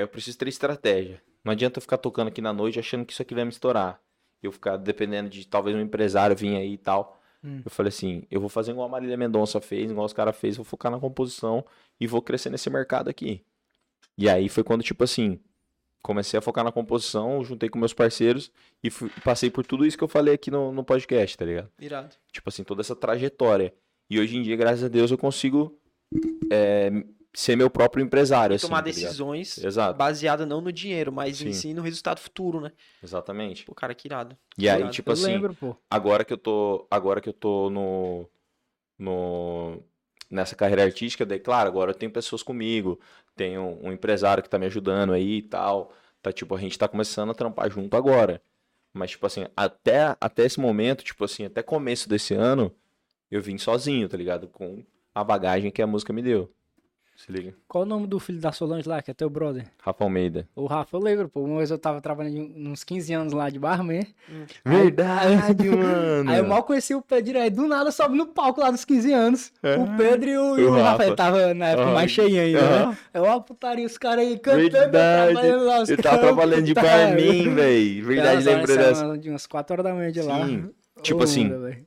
[0.00, 1.22] eu preciso ter estratégia.
[1.42, 4.00] Não adianta eu ficar tocando aqui na noite achando que isso aqui vai me estourar.
[4.42, 7.18] Eu ficar dependendo de talvez um empresário vir aí e tal.
[7.42, 7.62] Hum.
[7.64, 10.56] Eu falei assim, eu vou fazer igual a Marília Mendonça fez, igual os caras fez,
[10.56, 11.64] vou focar na composição
[11.98, 13.42] e vou crescer nesse mercado aqui.
[14.16, 15.38] E aí foi quando, tipo assim,
[16.02, 18.50] comecei a focar na composição, juntei com meus parceiros
[18.82, 21.70] e fui- passei por tudo isso que eu falei aqui no, no podcast, tá ligado?
[21.80, 22.14] Irado.
[22.32, 23.72] Tipo assim, toda essa trajetória.
[24.10, 25.78] E hoje em dia, graças a Deus, eu consigo
[26.50, 26.90] é,
[27.34, 31.52] ser meu próprio empresário, assim, Tomar tá decisões Exato, baseada não no dinheiro, mas em
[31.52, 31.68] Sim.
[31.68, 32.72] si no resultado futuro, né?
[33.02, 33.64] exatamente.
[33.64, 34.36] Pô, cara, que irado.
[34.56, 34.92] E aí, Irado.
[34.92, 35.76] tipo Eu assim, lembro, pô.
[35.90, 38.26] agora que eu tô, agora que eu tô no,
[38.98, 39.82] no
[40.30, 43.00] nessa carreira artística, daí, claro, agora eu tenho pessoas comigo,
[43.36, 45.92] tenho um empresário que tá me ajudando aí e tal.
[46.22, 48.42] Tá tipo, a gente tá começando a trampar junto agora.
[48.92, 52.74] Mas tipo assim, até até esse momento, tipo assim, até começo desse ano,
[53.30, 54.48] eu vim sozinho, tá ligado?
[54.48, 56.52] Com a bagagem que a música me deu.
[57.18, 57.52] Se liga.
[57.66, 59.64] Qual o nome do filho da Solange lá, que é teu brother?
[59.82, 60.48] Rafa Almeida.
[60.54, 61.42] O Rafa, eu lembro, pô.
[61.42, 64.06] Uma vez eu tava trabalhando uns 15 anos lá de barman.
[64.64, 66.30] Verdade, mano.
[66.30, 69.12] Aí eu mal conheci o Pedro, aí do nada sobe no palco lá dos 15
[69.12, 69.52] anos.
[69.62, 70.64] O Pedro e o, e É.
[70.64, 70.90] O o Rafa.
[70.90, 71.94] Rafael tava na época Aham.
[71.94, 72.90] mais cheinho ainda, Aham.
[72.90, 72.98] né?
[73.14, 75.32] Eu, ó, putaria, os caras aí cantando, Verdade.
[75.32, 75.82] trabalhando lá.
[75.82, 78.06] Os Ele tava trabalhando de puta, barman, velho.
[78.06, 79.18] Verdade, horas dessa.
[79.18, 80.46] De umas 4 horas da manhã de lá.
[80.46, 80.70] Sim.
[81.02, 81.78] Tipo Ô, assim, onda.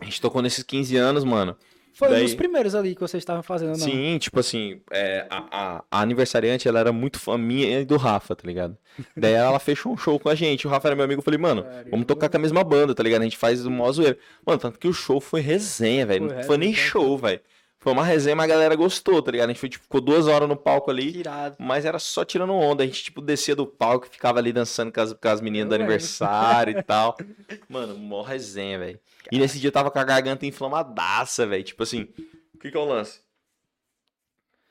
[0.00, 1.54] A gente tocou nesses 15 anos, mano.
[1.92, 3.76] Foi um daí- dos primeiros ali que vocês estavam fazendo, não?
[3.78, 7.96] Sim, tipo assim, é, a, a, a aniversariante, ela era muito fã minha e do
[7.96, 8.76] Rafa, tá ligado?
[9.16, 10.66] Daí ela fechou um show com a gente.
[10.66, 13.02] O Rafa era meu amigo, eu falei, mano, vamos tocar com a mesma banda, tá
[13.02, 13.20] ligado?
[13.22, 14.18] A gente faz o maior zoeira.
[14.46, 16.26] Mano, tanto que o show foi resenha, velho.
[16.32, 17.40] Não foi nem show, velho.
[17.82, 19.48] Foi uma resenha, mas a galera gostou, tá ligado?
[19.48, 21.16] A gente foi, tipo, ficou duas horas no palco ali.
[21.18, 21.56] irado.
[21.58, 22.82] Mas era só tirando onda.
[22.82, 25.66] A gente, tipo, descia do palco e ficava ali dançando com as, com as meninas
[25.68, 25.86] do lembro.
[25.86, 27.16] aniversário e tal.
[27.70, 29.00] Mano, mó resenha, velho.
[29.32, 31.64] E nesse dia eu tava com a garganta inflamadaça, velho.
[31.64, 32.06] Tipo assim,
[32.54, 33.22] o que que é o lance?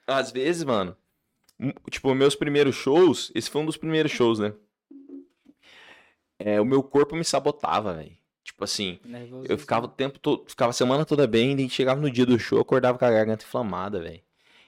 [0.06, 0.96] Às vezes, mano,
[1.90, 4.54] tipo, meus primeiros shows, esse foi um dos primeiros shows, né?
[6.38, 8.19] É, o meu corpo me sabotava, velho.
[8.60, 12.02] Tipo assim, Nervoso, eu ficava o tempo todo, ficava a semana toda bem, e chegava
[12.02, 14.20] no dia do show, acordava com a garganta inflamada, velho.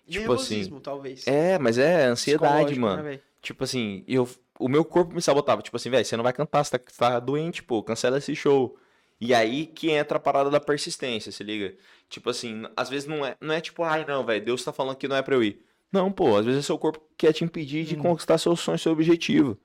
[0.08, 1.28] Tipo assim, talvez.
[1.28, 3.04] É, mas é ansiedade, Psicológico, mano.
[3.04, 3.20] né?
[3.42, 5.62] Tipo assim, eu, o meu corpo me sabotava.
[5.62, 8.78] Tipo assim, velho, você não vai cantar, você tá, tá doente, pô, cancela esse show.
[9.20, 11.76] E aí que entra a parada da persistência, se liga?
[12.08, 14.96] Tipo assim, às vezes não é, não é tipo, ai não, velho, Deus tá falando
[14.96, 15.66] que não é pra eu ir.
[15.92, 18.94] Não, pô, às vezes é seu corpo quer te impedir de conquistar seu sonho, seu
[18.94, 19.58] objetivo,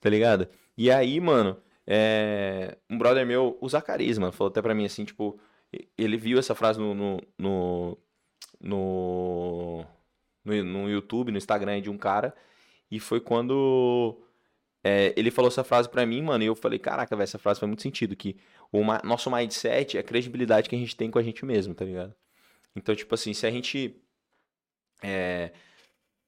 [0.00, 0.48] tá ligado?
[0.76, 1.56] E aí, mano,
[1.86, 5.38] é, um brother meu, o Zacarias, mano, falou até pra mim assim, tipo,
[5.96, 7.98] ele viu essa frase no, no, no,
[8.60, 9.84] no,
[10.44, 12.34] no, YouTube, no Instagram de um cara,
[12.90, 14.20] e foi quando
[14.82, 17.60] é, ele falou essa frase pra mim, mano, e eu falei, caraca, velho, essa frase
[17.60, 18.36] faz muito sentido, que
[18.72, 21.84] o nosso mindset é a credibilidade que a gente tem com a gente mesmo, tá
[21.84, 22.14] ligado?
[22.76, 24.00] Então, tipo assim, se a gente
[25.02, 25.52] é,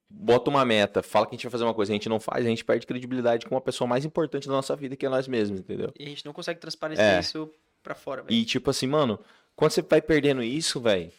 [0.08, 2.20] bota uma meta, fala que a gente vai fazer uma coisa e a gente não
[2.20, 5.08] faz, a gente perde credibilidade com a pessoa mais importante da nossa vida, que é
[5.08, 5.92] nós mesmos, entendeu?
[5.98, 7.20] E a gente não consegue transparecer É.
[7.20, 7.50] isso
[7.82, 8.34] pra fora, velho.
[8.34, 9.18] E tipo assim, mano,
[9.54, 11.10] quando você vai perdendo isso, velho,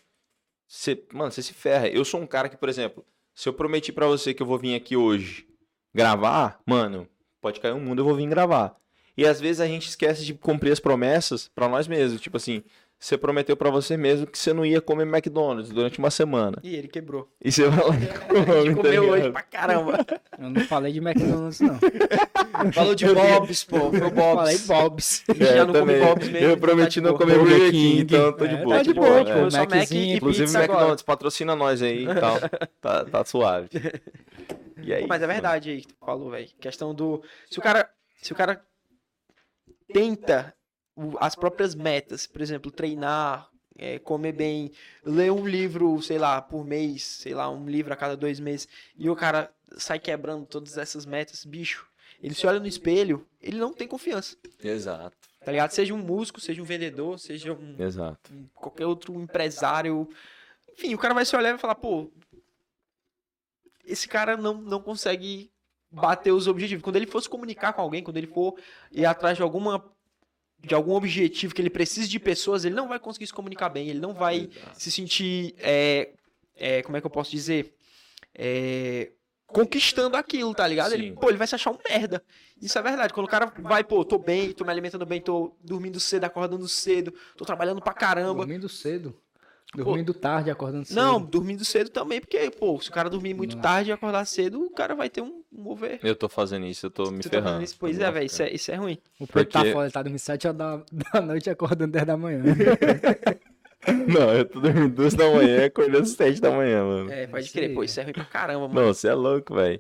[0.68, 1.88] você, mano, você se ferra.
[1.88, 4.58] Eu sou um cara que, por exemplo, se eu prometi pra você que eu vou
[4.58, 5.48] vir aqui hoje
[5.94, 7.08] gravar, mano,
[7.42, 8.76] pode cair um mundo, eu vou vir gravar.
[9.16, 12.64] E às vezes a gente esquece de cumprir as promessas pra nós mesmos, tipo assim,
[13.00, 16.58] você prometeu pra você mesmo que você não ia comer McDonald's durante uma semana.
[16.64, 17.30] E ele quebrou.
[17.44, 20.06] E você vai lá e come, gente tá comeu hoje pra caramba.
[20.40, 21.78] Eu não falei de McDonald's, não.
[22.74, 23.92] Falou de Bob's, pô.
[23.92, 24.36] Foi Bob's.
[24.36, 25.24] falei Bob's.
[25.40, 26.00] É, já eu não come.
[26.00, 26.48] Bob's mesmo.
[26.48, 28.02] Eu prometi não comer Burger King, King.
[28.02, 28.76] então eu tô de É, boa.
[28.78, 29.24] tá de boa, é.
[29.44, 29.52] pô.
[29.52, 30.72] Só Mac e Inclusive, pizza agora.
[30.74, 32.38] McDonald's patrocina nós aí e tal.
[32.82, 33.70] Tá, tá suave.
[34.82, 36.48] E aí, Pô, Mas é verdade aí que tu falou, velho.
[36.60, 37.22] Questão do.
[37.50, 37.88] Se o cara.
[38.22, 38.60] Se o cara
[39.94, 40.54] tenta
[41.20, 44.72] as próprias metas, por exemplo, treinar, é, comer bem,
[45.06, 48.68] ler um livro, sei lá, por mês, sei lá, um livro a cada dois meses,
[48.96, 51.88] e o cara sai quebrando todas essas metas, bicho.
[52.22, 55.16] Ele se olha no espelho, ele não tem confiança, Exato.
[55.46, 55.70] tá ligado?
[55.70, 58.32] Seja um músico, seja um vendedor, seja um, Exato.
[58.56, 60.10] qualquer outro empresário.
[60.74, 62.12] Enfim, o cara vai se olhar e vai falar, pô,
[63.86, 65.52] esse cara não, não consegue
[65.92, 66.84] bater os objetivos.
[66.84, 68.56] Quando ele for se comunicar com alguém, quando ele for
[68.92, 69.80] ir atrás de alguma
[70.60, 73.90] de algum objetivo que ele precise de pessoas, ele não vai conseguir se comunicar bem,
[73.90, 76.10] ele não vai se sentir, é,
[76.56, 77.74] é, como é que eu posso dizer,
[78.40, 79.12] É,
[79.48, 80.94] conquistando aquilo, tá ligado?
[80.94, 82.22] Ele, pô, ele vai se achar um merda.
[82.62, 83.14] Isso é verdade.
[83.14, 86.68] Quando o cara vai, pô, tô bem, tô me alimentando bem, tô dormindo cedo, acordando
[86.68, 88.46] cedo, tô trabalhando pra caramba.
[88.46, 89.20] Dormindo cedo.
[89.76, 90.96] Dormindo tarde, acordando cedo.
[90.96, 93.62] Não, dormindo cedo também, porque, pô, se o cara dormir muito Não.
[93.62, 96.00] tarde e acordar cedo, o cara vai ter um, um mover.
[96.02, 97.64] Eu tô fazendo isso, eu tô me tá ferrando.
[97.64, 97.76] isso?
[97.78, 98.98] Pois é, velho, isso é, isso é ruim.
[99.20, 100.82] O Pedro tá Porque- fora, ele tá dormindo 7 horas da,
[101.14, 102.42] da noite e acordando 10 da manhã.
[104.08, 107.12] Não, eu tô dormindo duas da manhã e acordando sete da manhã, mano.
[107.12, 107.86] É, pode crer, pô, é.
[107.86, 108.82] isso é ruim pra caramba, mano.
[108.82, 109.80] Não, você é louco, velho.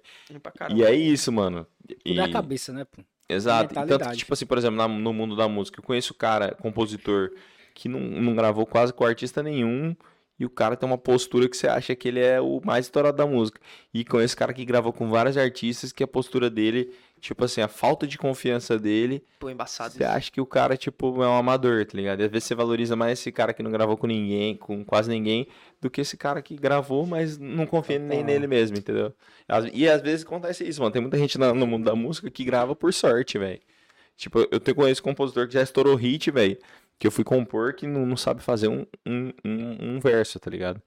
[0.55, 0.79] Caramba.
[0.79, 1.67] E é isso, mano.
[2.05, 2.17] E...
[2.17, 3.01] É a cabeça, né, pô?
[3.27, 3.73] Exato.
[3.73, 6.55] E tanto que, tipo assim, por exemplo, na- no mundo da música, eu conheço cara,
[6.55, 7.31] compositor,
[7.77, 9.95] que não, não gravou quase com artista nenhum.
[10.39, 13.17] e o cara tem uma postura que você acha que ele é o mais estourado
[13.17, 13.59] da música.
[13.93, 17.59] E com esse cara que gravou com vários artistas, que a postura dele, tipo assim,
[17.61, 19.93] a falta de confiança dele, Pô, embaçado.
[19.93, 20.11] você isso.
[20.11, 22.19] acha que o cara, tipo, é um amador, tá ligado?
[22.21, 25.09] E às vezes você valoriza mais esse cara que não gravou com ninguém, com quase
[25.09, 25.47] ninguém,
[25.81, 29.11] do que esse cara que gravou, mas não confia nem nele mesmo, entendeu?
[29.73, 30.91] E às vezes acontece isso, mano.
[30.91, 33.59] Tem muita gente no mundo da música que grava por sorte, velho.
[34.15, 36.57] Tipo, eu tenho conheço compositor que já estourou hit, velho.
[36.99, 40.49] Que eu fui compor que não, não sabe fazer um, um, um, um verso, tá
[40.49, 40.81] ligado?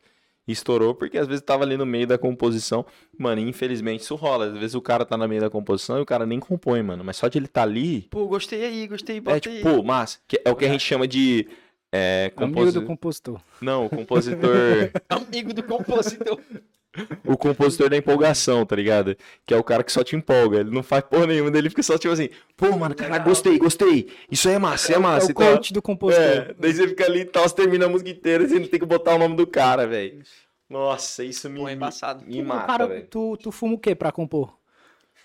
[0.46, 2.84] E estourou porque às vezes tava ali no meio da composição.
[3.16, 4.46] Mano, infelizmente isso rola.
[4.46, 7.04] Às vezes o cara tá no meio da composição e o cara nem compõe, mano.
[7.04, 9.76] Mas só de ele tá ali, Pô, gostei aí, gostei, bota é tipo, aí.
[9.76, 10.18] pô, massa.
[10.26, 11.46] Que é o que a gente chama de.
[11.92, 13.40] É, Amigo do compositor.
[13.60, 14.90] Não, o compositor.
[15.08, 16.40] Amigo do compositor.
[17.24, 19.16] o compositor da empolgação, tá ligado?
[19.46, 20.58] Que é o cara que só te empolga.
[20.60, 24.10] Ele não faz porra nenhuma, ele fica só tipo assim, pô, mano, cara, gostei, gostei.
[24.30, 25.26] Isso aí é massa, é É massa.
[25.28, 25.52] o e tal.
[25.52, 26.24] coach do compositor.
[26.24, 28.66] É, daí você fica ali e tal, você termina a música inteira e você não
[28.68, 30.22] tem que botar o nome do cara, velho.
[30.68, 32.24] Nossa, isso me, Pô, é embaçado.
[32.24, 34.56] me Tu- mata, cara, tu, tu fuma o que pra compor?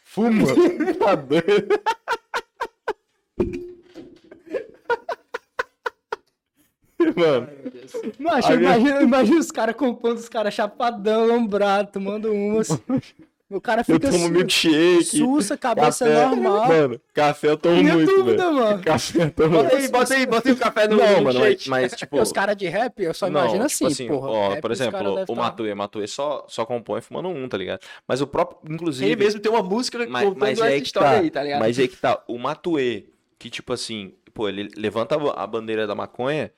[0.04, 0.48] Fuma.
[1.00, 1.46] tá doido.
[7.16, 7.48] Mano,
[8.20, 12.70] Macho, Aí- imagina, imagina os caras compondo, os caras chapadão, lombrado, tomando umas.
[13.48, 15.04] O cara eu fica tomo su milkshake.
[15.04, 16.26] sussa, cabeça café.
[16.26, 16.68] normal.
[16.68, 18.56] Mano, café eu tomo Minha muito, dúvida, velho.
[18.56, 18.82] mano.
[18.84, 21.40] Café eu tomo Bota aí, bota aí, bota aí o café no Não, no mano,
[21.40, 22.20] mas, mas, tipo...
[22.20, 24.30] Os caras de rap, eu só Não, imagino tipo assim, porra.
[24.32, 27.82] ó, rap, por exemplo, o Matue, Matue só, só compõe fumando um, tá ligado?
[28.08, 29.06] Mas o próprio, inclusive...
[29.06, 31.44] Ele mesmo tem uma música mas, contando mas essa é que história tá, aí, tá
[31.44, 31.60] ligado?
[31.60, 35.94] Mas é que tá, o Matue, que tipo assim, pô, ele levanta a bandeira da
[35.94, 36.52] maconha,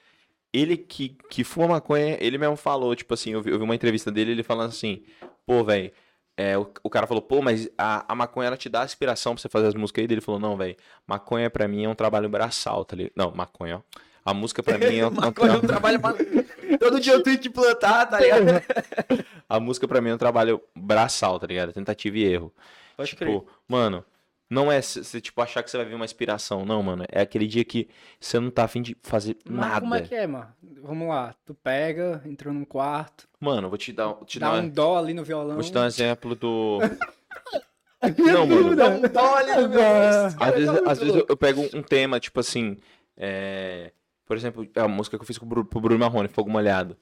[0.59, 3.75] ele que, que fuma maconha, ele mesmo falou, tipo assim, eu vi, eu vi uma
[3.75, 5.03] entrevista dele, ele falando assim,
[5.45, 5.91] pô, velho,
[6.35, 9.41] é, o, o cara falou, pô, mas a, a maconha ela te dá inspiração pra
[9.41, 10.07] você fazer as músicas aí?
[10.11, 10.75] Ele falou, não, velho,
[11.07, 13.13] maconha pra mim é um trabalho braçal, tá ligado?
[13.15, 13.81] Não, maconha, ó.
[14.25, 15.99] A música pra mim é um, é Maconha é um tra- trabalho.
[16.79, 18.43] Todo dia eu tenho que plantar, tá ligado?
[19.47, 21.71] A música pra mim é um trabalho braçal, tá ligado?
[21.71, 22.53] Tentativa e erro.
[22.97, 23.43] Pode tipo, crer.
[23.67, 24.03] mano,
[24.49, 27.03] não é você tipo achar que você vai ver uma inspiração, não, mano.
[27.11, 27.87] É aquele dia que
[28.19, 29.81] você não tá afim de fazer Mas nada.
[29.81, 30.47] como é que é, mano?
[30.81, 34.69] Vamos lá, tu pega, entra num quarto, Mano, vou te dar, te dá dar, um
[34.69, 35.55] dó ali no violão.
[35.55, 36.79] vou te dar um exemplo do
[38.17, 38.75] Não, mano.
[38.75, 40.43] Dá um dó ali no rosto.
[40.43, 42.77] Às vezes, às vezes eu, eu pego um tema, tipo assim,
[43.17, 43.91] é,
[44.25, 46.95] por exemplo, a música que eu fiz com o Bru- pro Bruno Marrone, Fogo Molhado.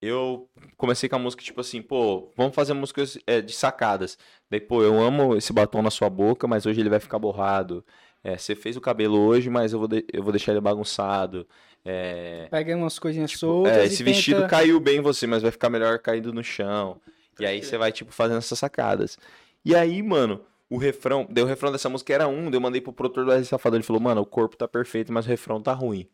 [0.00, 4.16] Eu comecei com a música, tipo assim, pô, vamos fazer músicas é, de sacadas.
[4.48, 7.84] Daí, pô, eu amo esse batom na sua boca, mas hoje ele vai ficar borrado.
[8.22, 11.46] É, você fez o cabelo hoje, mas eu vou, de- eu vou deixar ele bagunçado.
[11.84, 14.10] É, Pega umas coisinhas soltas é, e esse tenta...
[14.10, 17.00] vestido caiu bem em você, mas vai ficar melhor caído no chão.
[17.40, 19.16] E aí você vai, tipo, fazendo essas sacadas.
[19.64, 22.80] E aí, mano, o refrão, deu o refrão dessa música era um, daí eu mandei
[22.80, 25.60] pro produtor do R Safadão, ele falou, mano, o corpo tá perfeito, mas o refrão
[25.60, 26.08] tá ruim.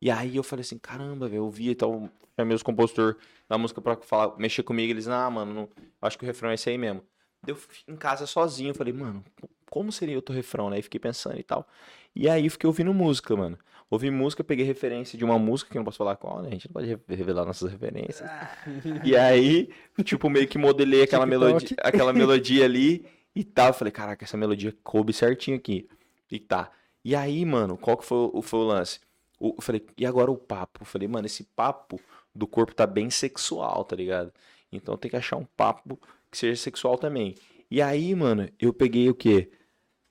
[0.00, 3.16] E aí eu falei assim, caramba, velho, eu vi e tal, chamei os compositor
[3.48, 5.68] da música pra falar, mexer comigo, eles, ah, mano, não,
[6.00, 7.02] acho que o refrão é esse aí mesmo.
[7.42, 9.24] Daí eu fui em casa sozinho, eu falei, mano,
[9.70, 10.78] como seria outro refrão, né?
[10.78, 11.66] E fiquei pensando e tal.
[12.14, 13.58] E aí eu fiquei ouvindo música, mano.
[13.90, 16.48] Ouvi música, peguei referência de uma música que eu não posso falar qual, né?
[16.48, 18.28] A gente não pode re- revelar nossas referências.
[19.04, 19.70] E aí,
[20.04, 23.68] tipo, meio que modelei aquela melodia, aquela melodia ali e tal.
[23.68, 25.88] Eu falei, caraca, essa melodia coube certinho aqui.
[26.30, 26.70] E tá.
[27.04, 29.00] E aí, mano, qual que foi, foi o lance?
[29.40, 30.82] Eu falei, e agora o papo?
[30.82, 31.98] Eu falei, mano, esse papo
[32.34, 34.32] do corpo tá bem sexual, tá ligado?
[34.70, 35.98] Então tem que achar um papo
[36.30, 37.34] que seja sexual também.
[37.70, 39.50] E aí, mano, eu peguei o quê?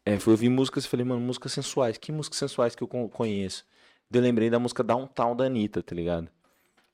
[0.06, 1.98] É, fui ouvir músicas e falei, mano, músicas sensuais.
[1.98, 3.66] Que músicas sensuais que eu con- conheço?
[4.12, 6.28] Eu lembrei da música Downtown da Anitta, tá ligado?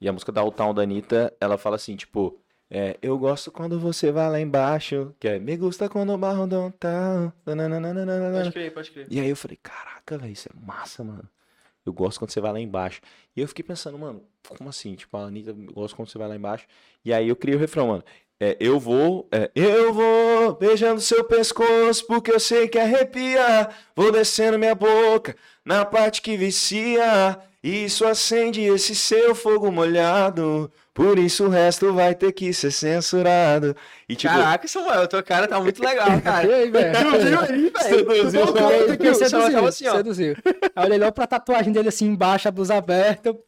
[0.01, 2.37] E a música Downtown da Anitta, ela fala assim, tipo,
[2.69, 6.45] é, eu gosto quando você vai lá embaixo, que é, me gusta quando o barro
[6.45, 7.31] downtown.
[7.45, 9.07] nananana." Pode crer, pode crer.
[9.09, 11.29] E aí eu falei, caraca, velho, isso é massa, mano.
[11.85, 13.01] Eu gosto quando você vai lá embaixo.
[13.35, 14.23] E eu fiquei pensando, mano,
[14.57, 14.95] como assim?
[14.95, 16.65] Tipo, a Anitta gosta quando você vai lá embaixo.
[17.03, 18.03] E aí eu criei o refrão, mano.
[18.39, 23.69] É, eu vou, é, eu vou beijando seu pescoço porque eu sei que arrepia.
[23.95, 27.37] Vou descendo minha boca na parte que vicia.
[27.63, 30.71] Isso acende esse seu fogo molhado.
[30.93, 33.75] Por isso o resto vai ter que ser censurado.
[34.07, 36.55] E tipo, Caraca, Samuel, tua cara tá muito legal, cara.
[36.55, 36.95] aí, velho?
[36.95, 37.79] Seduziu aí, velho.
[37.79, 40.35] Seduziu, tava Seduziu, assim, seduziu.
[40.75, 43.29] Aí ele olhou pra tatuagem dele assim embaixo, a blusa aberta.
[43.29, 43.43] eu,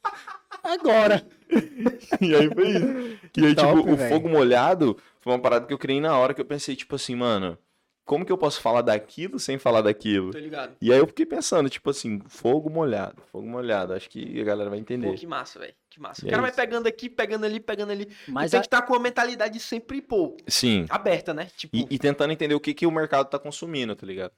[0.63, 1.25] Agora.
[2.21, 3.19] E aí foi isso.
[3.37, 4.09] E aí, Top, tipo, o velho.
[4.13, 7.15] fogo molhado foi uma parada que eu criei na hora que eu pensei, tipo assim,
[7.15, 7.57] mano,
[8.05, 10.31] como que eu posso falar daquilo sem falar daquilo?
[10.31, 10.75] Tô ligado.
[10.81, 13.93] E aí eu fiquei pensando, tipo assim, fogo molhado, fogo molhado.
[13.93, 15.13] Acho que a galera vai Pô, entender.
[15.15, 15.73] que massa, velho.
[15.89, 16.21] Que massa.
[16.21, 16.59] E o é cara vai isso.
[16.59, 18.07] pegando aqui, pegando ali, pegando ali.
[18.27, 20.85] Mas tem a- que estar com a mentalidade sempre, pô, Sim.
[20.89, 21.47] aberta, né?
[21.57, 24.31] Tipo, E, e tentando entender o que, que o mercado tá consumindo, tá ligado?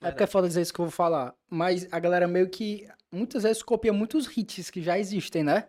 [0.00, 1.32] É porque é foda dizer isso que eu vou falar.
[1.48, 5.68] Mas a galera meio que muitas vezes copia muitos hits que já existem, né?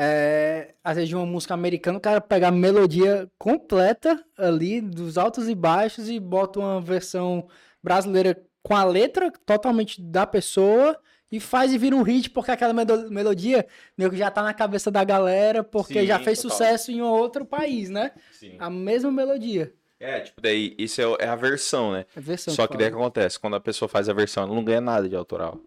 [0.00, 5.18] É, às vezes de uma música americana, o cara pega a melodia completa ali, dos
[5.18, 7.48] altos e baixos, e bota uma versão
[7.82, 10.96] brasileira com a letra totalmente da pessoa
[11.32, 14.54] e faz e vira um hit, porque aquela melo- melodia meio que já tá na
[14.54, 16.56] cabeça da galera, porque Sim, já fez total.
[16.56, 18.12] sucesso em outro país, né?
[18.30, 18.54] Sim.
[18.60, 19.74] A mesma melodia.
[19.98, 22.06] É, tipo, daí isso é, é a versão, né?
[22.16, 24.54] A versão Só que daí o que acontece, quando a pessoa faz a versão, ela
[24.54, 25.60] não ganha nada de autoral.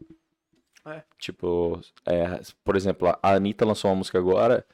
[0.86, 1.04] É.
[1.18, 4.66] Tipo, é, por exemplo, a Anitta lançou uma música agora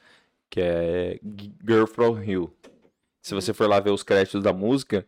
[0.50, 1.20] que é
[1.66, 2.54] Girl from Hill.
[3.22, 5.06] Se você for lá ver os créditos da música,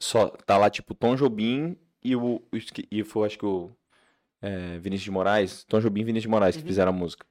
[0.00, 2.42] só tá lá tipo Tom Jobim e o,
[2.90, 3.70] e foi acho que o
[4.40, 6.68] é, Vinícius de Moraes, Tom Jobim e Vinícius de Moraes que Uhum.
[6.68, 7.26] fizeram a música.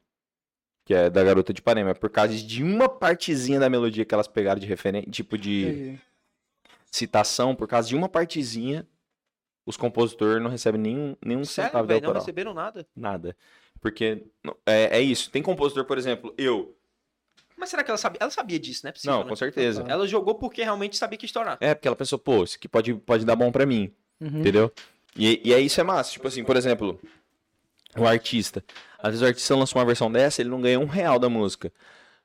[0.85, 4.13] Que é da Garota de Ipanema, é por causa de uma partezinha da melodia que
[4.13, 5.97] elas pegaram de referência, tipo de
[6.91, 8.85] citação, por causa de uma partezinha,
[9.65, 12.01] os compositores não recebem nenhum, nenhum Sério, centavo de velho?
[12.03, 12.21] Não autoral.
[12.21, 12.87] receberam nada?
[12.95, 13.35] Nada.
[13.81, 14.23] Porque
[14.65, 15.29] é, é isso.
[15.29, 16.75] Tem compositor, por exemplo, eu.
[17.57, 18.17] Mas será que ela sabia?
[18.21, 18.91] Ela sabia disso, né?
[18.91, 19.29] Possível, Não, né?
[19.29, 19.85] com certeza.
[19.87, 21.57] Ela jogou porque realmente sabia que estourar.
[21.61, 24.39] É, porque ela pensou, pô, isso aqui pode, pode dar bom pra mim, Uhum.
[24.39, 24.71] entendeu?
[25.15, 26.11] E, e aí isso é massa.
[26.11, 26.99] Tipo assim, por exemplo,
[27.97, 28.63] o artista.
[28.97, 31.71] Às vezes o artista lança uma versão dessa, ele não ganha um real da música.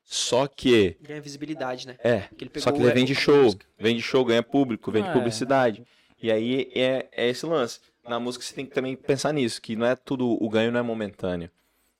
[0.03, 0.97] Só que.
[1.01, 1.95] Ganha visibilidade, né?
[2.03, 2.21] É.
[2.35, 3.53] Que Só que ele vende show.
[3.77, 5.13] Vende show, ganha público, vende É.
[5.13, 5.85] publicidade.
[6.21, 7.79] E aí é, é esse lance.
[8.07, 10.37] Na música você tem que também pensar nisso, que não é tudo.
[10.43, 11.49] O ganho não é momentâneo.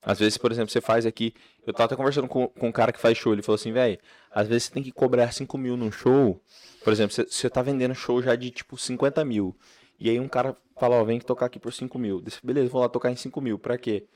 [0.01, 1.33] Às vezes, por exemplo, você faz aqui.
[1.65, 3.33] Eu tava até conversando com, com um cara que faz show.
[3.33, 3.99] Ele falou assim, velho,
[4.31, 6.41] às vezes você tem que cobrar 5 mil num show.
[6.83, 9.55] Por exemplo, você, você tá vendendo show já de tipo 50 mil.
[9.99, 12.21] E aí um cara fala, ó, vem tocar aqui por 5 mil.
[12.21, 13.59] Desse, Beleza, vou lá tocar em 5 mil.
[13.59, 14.07] Pra quê?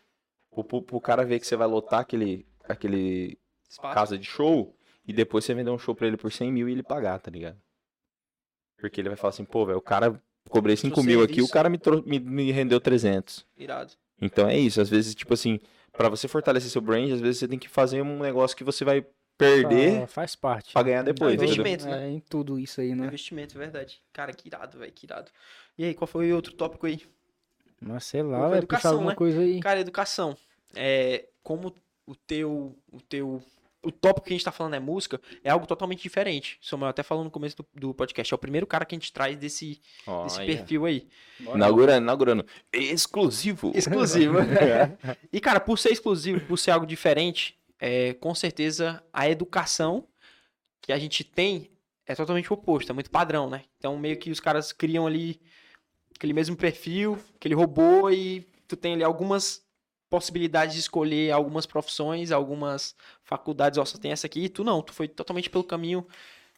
[0.52, 3.38] Pro, pro, pro cara ver que você vai lotar aquele, aquele
[3.70, 3.94] Espaço.
[3.94, 4.74] casa de show
[5.06, 7.30] e depois você vender um show pra ele por 100 mil e ele pagar, tá
[7.30, 7.58] ligado?
[8.84, 11.48] Porque ele vai falar assim, pô, velho, o cara cobrei 5 Seu mil aqui, o
[11.48, 11.54] serviço.
[11.54, 13.46] cara me, me, me rendeu 300.
[13.58, 13.94] Irado.
[14.22, 15.58] Então é isso, às vezes, tipo assim,
[15.94, 18.84] pra você fortalecer seu brand, às vezes você tem que fazer um negócio que você
[18.84, 19.06] vai
[19.38, 20.74] perder Ah, faz parte.
[20.74, 21.54] pra ganhar depois, É, entendeu?
[21.66, 21.86] investimento.
[21.86, 22.08] né?
[22.08, 23.06] É, em tudo isso aí, né?
[23.08, 24.02] Investimento, verdade.
[24.12, 25.32] Cara, que irado, velho, que irado.
[25.78, 27.02] E aí, qual foi o outro tópico aí?
[27.82, 29.16] Mas sei lá, vai educação, puxar alguma né?
[29.16, 29.62] coisa aí.
[29.62, 30.36] Cara, educação.
[30.76, 31.74] É, como
[32.06, 33.42] o teu, o teu,
[33.84, 36.58] o tópico que a gente tá falando é música, é algo totalmente diferente.
[36.62, 39.12] Samuel até falou no começo do, do podcast, é o primeiro cara que a gente
[39.12, 41.08] traz desse, Ó, desse perfil aí.
[41.40, 42.46] Inaugurando, inaugurando.
[42.72, 43.72] Exclusivo.
[43.76, 44.38] Exclusivo.
[45.32, 50.08] e, cara, por ser exclusivo, por ser algo diferente, é, com certeza a educação
[50.82, 51.70] que a gente tem
[52.06, 53.64] é totalmente o oposto, é muito padrão, né?
[53.78, 55.40] Então, meio que os caras criam ali
[56.16, 59.63] aquele mesmo perfil, aquele robô, e tu tem ali algumas
[60.14, 64.80] possibilidades de escolher algumas profissões, algumas faculdades, ó, só tem essa aqui, e tu não,
[64.80, 66.06] tu foi totalmente pelo caminho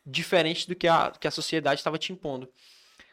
[0.05, 2.49] diferente do que a, que a sociedade estava te impondo.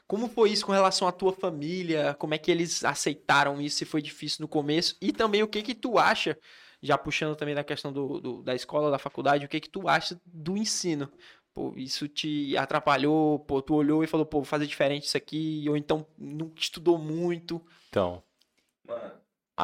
[0.04, 2.14] Como foi isso com relação à tua família?
[2.18, 3.76] Como é que eles aceitaram isso?
[3.76, 4.96] Se foi difícil no começo?
[5.00, 6.36] E também o que que tu acha,
[6.82, 9.86] já puxando também da questão do, do- da escola, da faculdade, o que que tu
[9.88, 11.08] acha do ensino?
[11.54, 13.38] Pô, isso te atrapalhou?
[13.38, 15.64] Pô, tu olhou e falou, pô, vou fazer diferente isso aqui?
[15.68, 17.64] Ou então não estudou muito?
[17.90, 18.24] Então,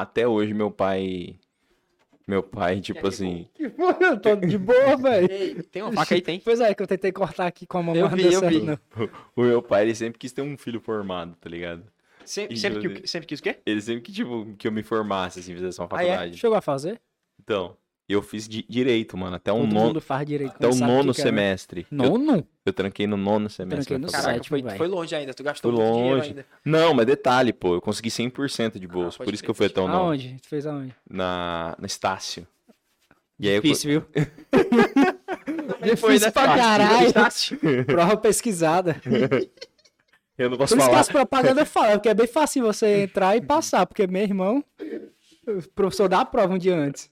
[0.01, 1.35] até hoje meu pai.
[2.27, 3.47] Meu pai, tipo assim.
[3.57, 5.63] Eu tô de boa, velho.
[5.63, 6.39] Tem uma faca aí, tem?
[6.39, 7.95] Pois é, que eu tentei cortar aqui com a mão.
[7.95, 8.65] Eu mas não vi, deu eu certo, vi.
[8.65, 8.79] não.
[9.35, 11.83] O meu pai, ele sempre quis ter um filho formado, tá ligado?
[12.23, 13.57] Sempre, sempre, que, sempre quis o quê?
[13.65, 16.07] Ele sempre que, tipo, que eu me formasse, assim, fizesse uma Ah, é?
[16.07, 16.37] faculdade.
[16.37, 17.01] Chegou a fazer?
[17.41, 17.75] Então,
[18.13, 20.53] eu fiz di- direito, mano, até um Todo nono, mundo faz direito.
[20.55, 21.29] até o nono que quer, né?
[21.31, 21.87] semestre.
[21.91, 22.47] Eu, Nono?
[22.65, 24.11] eu tranquei no nono semestre Tranquei no.
[24.11, 25.33] Caraca, sétimo, foi, foi longe ainda.
[25.33, 26.29] Tu gastou dinheiro longe.
[26.29, 26.45] ainda.
[26.65, 29.67] Não, mas detalhe, pô, eu consegui 100% de bolsa, pode por isso que eu fui
[29.67, 29.99] até o nono.
[30.05, 30.37] Aonde?
[30.41, 30.93] Tu fez aonde?
[31.09, 32.47] Na, na Estácio.
[33.39, 34.05] E aí eu, Difícil, viu?
[35.97, 36.31] Foi, Difícil né?
[36.31, 37.13] pra caralho.
[37.85, 38.99] Prova pesquisada.
[40.37, 40.99] eu não posso Por isso que falar.
[40.99, 44.63] as propagandas falam, porque é bem fácil você entrar e passar, porque meu irmão,
[45.57, 47.11] o professor dá a prova um dia antes.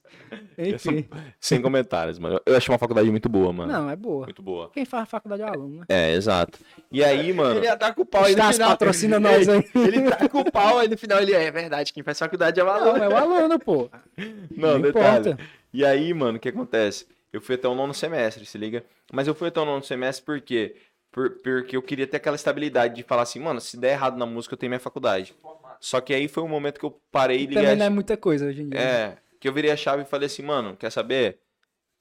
[0.56, 1.08] Enfim.
[1.40, 2.40] Sem comentários, mano.
[2.44, 3.72] Eu achei uma faculdade muito boa, mano.
[3.72, 4.24] Não, é boa.
[4.26, 4.70] Muito boa.
[4.70, 5.84] Quem faz faculdade é aluno, né?
[5.88, 6.58] É, exato.
[6.92, 7.58] E aí, mano.
[7.58, 8.68] Ele ia dar com o pau aí no final.
[8.70, 9.64] patrocina nós aí.
[9.74, 12.58] Ele tá com o pau aí no final ele é, é verdade, quem faz faculdade
[12.60, 13.04] é o Não, aluno.
[13.04, 13.88] é o aluno, pô.
[14.50, 15.30] Não, Não detalhe.
[15.30, 15.38] importa.
[15.72, 17.06] E aí, mano, o que acontece?
[17.32, 18.84] Eu fui até o nono semestre, se liga?
[19.12, 20.76] Mas eu fui até o nono semestre por quê?
[21.12, 24.26] Por- porque eu queria ter aquela estabilidade de falar assim, mano, se der errado na
[24.26, 25.34] música, eu tenho minha faculdade.
[25.80, 28.16] Só que aí foi um momento que eu parei e liguei Também não é muita
[28.16, 28.80] coisa hoje em dia.
[28.80, 31.40] É, que eu virei a chave e falei assim, mano, quer saber?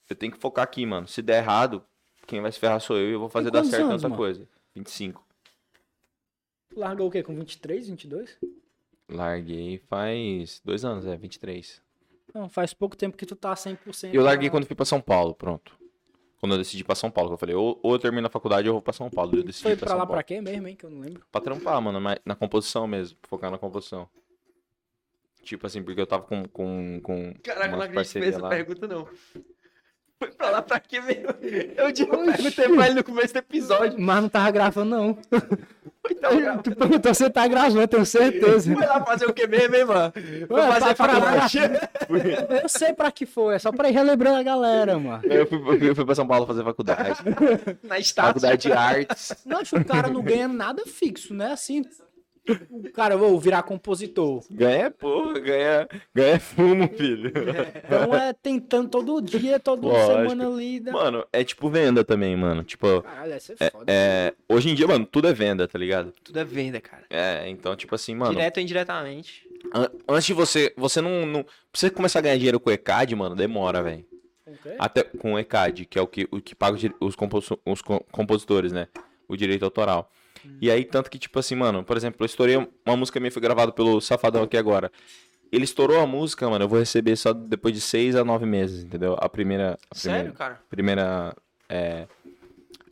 [0.10, 1.08] Eu tenho que focar aqui, mano.
[1.08, 1.84] Se der errado,
[2.26, 4.18] quem vai se ferrar sou eu e eu vou fazer dar certo anos, outra mano?
[4.22, 4.48] coisa.
[4.76, 5.26] 25.
[6.76, 7.24] Largou o quê?
[7.24, 8.38] Com 23, 22?
[9.10, 11.82] Larguei faz dois anos, é, 23.
[12.34, 14.14] Não, faz pouco tempo que tu tá 100%.
[14.14, 15.78] Eu larguei na- quando fui pra São Paulo, pronto.
[16.40, 18.30] Quando eu decidi ir pra São Paulo, que eu falei, ou, ou eu termino a
[18.30, 19.36] faculdade ou eu vou pra São Paulo.
[19.36, 20.18] Eu decidi Foi pra pra São lá Paulo.
[20.18, 20.76] pra quê mesmo, hein?
[20.76, 21.24] Que eu não lembro.
[21.32, 24.08] Pra trampar, mano, mas na composição mesmo, focar na composição.
[25.44, 26.44] Tipo assim, porque eu tava com.
[26.48, 29.08] com, com Caraca, não acredito que fez essa pergunta, não.
[30.20, 31.28] Foi pra lá pra quê mesmo?
[31.76, 34.00] Eu, digo, eu perguntei pra ele no começo do episódio.
[34.00, 35.18] Mas não tava gravando, não.
[36.20, 36.64] Gravando.
[36.64, 38.74] Tu perguntou se tá gravando, eu tenho certeza.
[38.74, 40.14] Foi lá fazer o que mesmo, hein, mano?
[40.48, 41.60] Foi Ué, fazer pra- pra- faculdade.
[42.64, 45.22] Eu sei pra que foi, é só pra ir relembrando a galera, mano.
[45.26, 47.20] Eu fui, eu fui pra São Paulo fazer faculdade.
[47.84, 48.30] Na estátua.
[48.30, 49.36] faculdade de artes.
[49.46, 51.52] Não, acho que o cara não ganha nada fixo, né?
[51.52, 51.84] Assim,
[52.70, 54.44] o cara, eu vou virar compositor.
[54.50, 57.32] Ganha porra, ganha, ganha fumo, filho.
[57.84, 60.08] Então é tentando todo dia, toda Lógico.
[60.30, 60.80] semana ali.
[60.80, 60.92] Né?
[60.92, 62.64] Mano, é tipo venda também, mano.
[62.64, 63.86] Tipo, Caralho, essa é é, foda.
[63.88, 66.14] é- hoje em dia, mano, tudo é venda, tá ligado?
[66.24, 67.04] Tudo é venda, cara.
[67.10, 68.32] É, então, tipo assim, mano.
[68.32, 69.48] Direto ou indiretamente.
[69.74, 70.74] an- antes de você.
[70.78, 71.44] Você não, não.
[71.44, 74.06] Pra você começar a ganhar dinheiro com o ECAD, mano, demora, velho.
[74.46, 74.76] Com o quê?
[74.80, 78.06] Até com o ECAD, que é o que, o que paga os compos- os co-
[78.12, 78.88] compositores, né?
[79.28, 80.10] O direito autoral.
[80.62, 83.42] E aí, tanto que, tipo assim, mano, por exemplo, eu estourei uma música minha, foi
[83.42, 84.92] gravada pelo Safadão aqui agora.
[85.52, 88.84] Ele estourou a música, mano, eu vou receber só depois de seis a nove meses,
[88.84, 89.16] entendeu?
[89.20, 89.78] A primeira.
[89.90, 90.62] A Sério, primeira, cara?
[90.70, 91.36] primeira
[91.70, 92.08] é,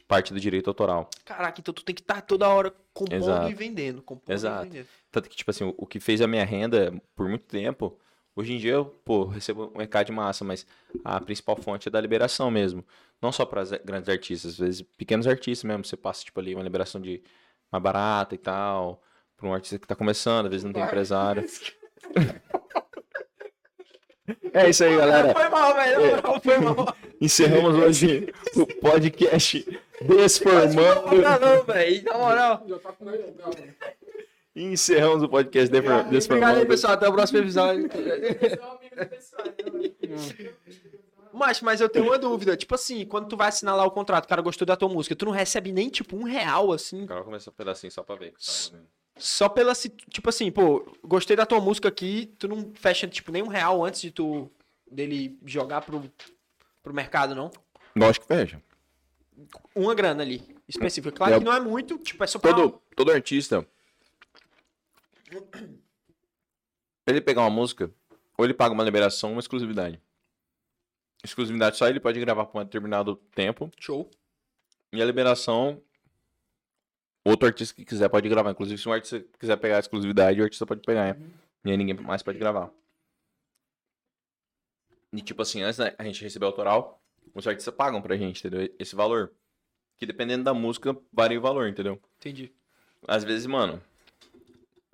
[0.07, 1.09] parte do direito autoral.
[1.26, 3.49] Caraca, então tu tem que estar toda hora compondo Exato.
[3.49, 4.01] e vendendo.
[4.01, 4.65] Compondo Exato.
[4.65, 4.88] e vendendo.
[5.11, 7.97] Tanto que, tipo assim, o que fez a minha renda por muito tempo,
[8.35, 10.65] hoje em dia eu, pô, recebo um ECAD massa, mas
[11.03, 12.83] a principal fonte é da liberação mesmo.
[13.21, 16.63] Não só para grandes artistas, às vezes pequenos artistas mesmo, você passa, tipo, ali uma
[16.63, 17.23] liberação de
[17.71, 19.01] mais barata e tal,
[19.37, 21.43] para um artista que tá começando, às vezes não tem empresário.
[24.53, 25.33] É isso aí, galera.
[25.33, 26.01] Foi mal, velho.
[26.01, 26.97] na moral, Foi mal.
[27.21, 31.21] Encerramos hoje o podcast Desformando.
[31.21, 32.03] Não, não, velho.
[32.05, 32.65] Na moral.
[34.56, 36.94] Encerramos o podcast Defor- Obrigado aí, pessoal.
[36.94, 37.90] Até o próximo episódio.
[41.34, 42.56] Mas, mas eu tenho uma dúvida.
[42.56, 45.14] Tipo assim, quando tu vai assinar lá o contrato, o cara gostou da tua música,
[45.18, 48.15] tu não recebe nem, tipo, um real, assim, O cara começou um pedacinho só pra
[48.15, 48.34] ver.
[49.18, 49.73] só pela...
[50.10, 53.84] Tipo assim, pô, gostei da tua música aqui, tu não fecha, tipo, nem um real
[53.84, 54.49] antes de tu...
[54.90, 56.10] dele jogar pro,
[56.82, 57.52] pro mercado, não?
[57.94, 58.61] Lógico que veja.
[59.76, 61.11] Uma grana ali, específica.
[61.18, 62.53] Claro É, que não é muito, tipo, é só pra...
[62.53, 63.68] Todo, todo artista.
[67.07, 67.91] Ele pegar uma música,
[68.37, 70.01] ou ele paga uma liberação, uma exclusividade.
[71.23, 73.71] Exclusividade só ele pode gravar por um determinado tempo.
[73.79, 74.09] Show.
[74.93, 75.81] E a liberação,
[77.23, 78.51] outro artista que quiser pode gravar.
[78.51, 81.13] Inclusive, se um artista quiser pegar a exclusividade, o artista pode pegar.
[81.15, 81.29] né?
[81.63, 82.71] E aí ninguém mais pode gravar.
[85.11, 87.01] E tipo assim, antes da a gente receber autoral,
[87.33, 88.73] os artistas pagam pra gente, entendeu?
[88.77, 89.31] Esse valor.
[89.97, 91.99] Que dependendo da música, varia o valor, entendeu?
[92.17, 92.53] Entendi.
[93.07, 93.81] Às vezes, mano,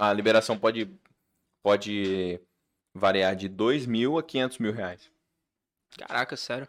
[0.02, 0.92] a liberação pode,
[1.62, 2.42] pode
[2.92, 5.12] variar de 2 mil a 500 mil reais.
[5.96, 6.68] Caraca, sério.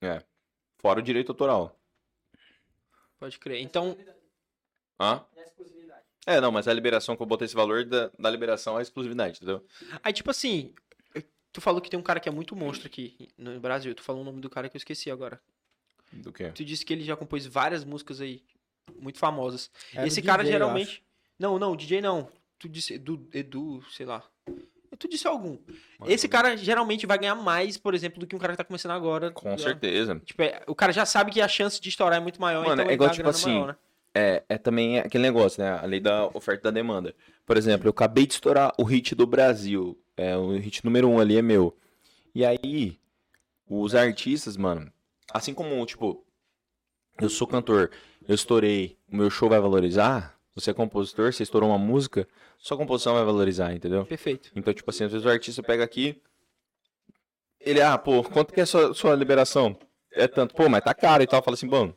[0.00, 0.22] É.
[0.78, 1.78] Fora o direito autoral.
[3.18, 3.60] Pode crer.
[3.60, 3.94] Então,
[4.98, 5.22] Hã?
[6.26, 8.82] É, não, mas a liberação que eu botei esse valor da, da liberação é a
[8.82, 9.64] exclusividade, entendeu?
[10.02, 10.74] aí tipo assim,
[11.52, 13.94] tu falou que tem um cara que é muito monstro aqui no Brasil.
[13.94, 15.38] Tu falou o nome do cara que eu esqueci agora.
[16.10, 16.50] Do que?
[16.52, 18.42] Tu disse que ele já compôs várias músicas aí,
[18.98, 19.70] muito famosas.
[19.92, 21.05] Era Esse cara geralmente.
[21.38, 22.28] Não, não, DJ não.
[22.58, 24.22] Tu disse Edu, Edu, sei lá.
[24.98, 25.58] Tu disse algum.
[26.06, 28.92] Esse cara geralmente vai ganhar mais, por exemplo, do que um cara que tá começando
[28.92, 29.30] agora.
[29.30, 30.20] Com Já- certeza.
[30.24, 32.80] Tipo, é, o cara já sabe que a chance de estourar é muito maior, Mano,
[32.80, 33.76] então é igual, a tipo assim, maior, né?
[34.14, 35.78] É, é também aquele negócio, né?
[35.78, 37.14] A lei da oferta e da demanda.
[37.44, 39.98] Por exemplo, eu acabei de estourar o hit do Brasil.
[40.16, 41.76] É, o hit número um ali é meu.
[42.34, 42.98] E aí,
[43.68, 44.90] os artistas, mano,
[45.30, 46.24] assim como, tipo,
[47.20, 47.90] eu sou cantor,
[48.26, 52.26] eu estourei, o meu show vai valorizar, você é compositor, você estourou uma música,
[52.58, 54.04] sua composição vai valorizar, entendeu?
[54.06, 54.50] Perfeito.
[54.56, 56.20] Então, tipo assim, às vezes o artista pega aqui,
[57.60, 59.76] ele, ah, pô, quanto que é a sua, sua liberação?
[60.12, 61.42] É tanto, pô, mas tá caro e tal.
[61.42, 61.92] Fala assim, bom,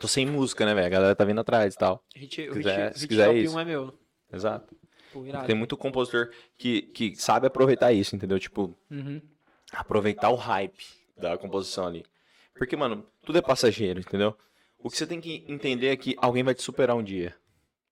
[0.00, 0.86] tô sem música, né, velho?
[0.86, 2.02] A galera tá vindo atrás e tal.
[2.16, 3.54] Hit, o quiser- hit, se quiser isso.
[3.56, 3.96] 1 é meu.
[4.32, 4.74] Exato.
[5.12, 5.24] Pô.
[5.46, 8.38] Tem muito compositor que, que sabe aproveitar isso, entendeu?
[8.40, 9.20] Tipo, Uhum.
[9.72, 10.84] aproveitar o hype
[11.16, 12.04] da composição ali.
[12.54, 14.34] Porque, mano, tudo é passageiro, entendeu?
[14.78, 17.36] O que você tem que entender é que alguém vai te superar um dia.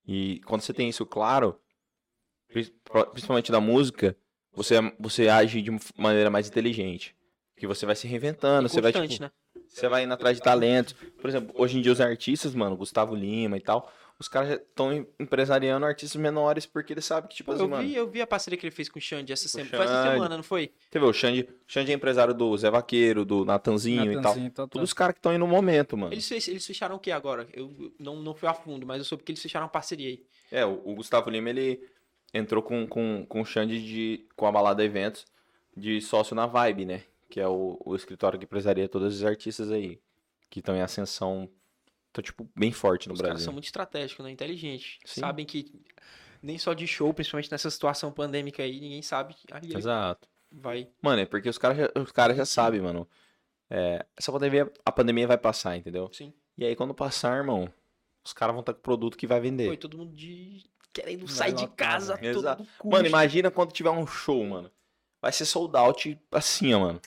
[0.07, 1.59] E quando você tem isso claro,
[2.47, 2.73] pri-
[3.11, 4.15] principalmente da música,
[4.53, 7.15] você, você age de maneira mais inteligente.
[7.55, 9.31] Que você vai se reinventando, você vai, tipo, né?
[9.67, 10.93] você vai indo atrás de talentos.
[10.93, 13.91] Por exemplo, hoje em dia os artistas, mano, Gustavo Lima e tal,
[14.21, 17.83] os caras estão empresariando artistas menores porque eles sabem que, tipo assim, eu, mano...
[17.83, 19.87] vi, eu vi a parceria que ele fez com o Xande essa semana.
[19.87, 20.11] Xande.
[20.11, 20.71] semana, não foi?
[20.89, 24.21] Você vê, o Xande, o Xande é empresário do Zé Vaqueiro, do Natanzinho, e tal.
[24.21, 24.69] Natanzinho, tal, tal.
[24.69, 26.13] Todos os caras que estão aí no momento, mano.
[26.13, 27.47] Eles, eles fecharam o que agora?
[27.51, 30.23] Eu não, não fui a fundo, mas eu soube que eles fecharam uma parceria aí.
[30.51, 31.81] É, o, o Gustavo Lima, ele
[32.31, 35.25] entrou com, com, com o Xande de, com a Balada Eventos
[35.75, 37.03] de sócio na Vibe, né?
[37.27, 39.99] Que é o, o escritório que empresaria todos os artistas aí.
[40.47, 41.49] Que estão em ascensão,
[42.11, 43.45] tô, tipo, bem forte no Os caras Brasil.
[43.45, 44.31] são muito estratégicos, né?
[44.31, 44.99] Inteligentes.
[45.05, 45.21] Sim.
[45.21, 45.71] Sabem que
[46.41, 49.35] nem só de show, principalmente nessa situação pandêmica aí, ninguém sabe.
[49.75, 50.27] Exato.
[50.51, 50.89] vai.
[51.01, 53.07] Mano, é porque os caras já, os cara já sabem, mano.
[53.69, 56.09] É, essa pandemia, a pandemia vai passar, entendeu?
[56.11, 56.33] Sim.
[56.57, 57.71] E aí quando passar, irmão,
[58.23, 59.67] os caras vão estar com produto que vai vender.
[59.67, 60.63] Foi todo mundo de.
[60.91, 62.67] querendo Vai sair de lotar, casa todo Exato.
[62.83, 64.69] Mano, imagina quando tiver um show, mano.
[65.21, 67.01] Vai ser sold out assim, ó, mano.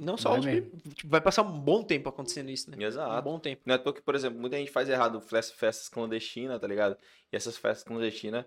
[0.00, 0.44] E não só Vai os.
[0.46, 0.70] mesmo.
[0.94, 2.76] tipo, vai passar um bom tempo acontecendo isso, né?
[2.78, 3.22] Um Exato.
[3.22, 3.60] bom tempo.
[3.66, 6.96] Não é porque, por exemplo, muita gente faz errado fes- festas clandestinas, tá ligado?
[7.32, 8.44] E essas festas clandestinas,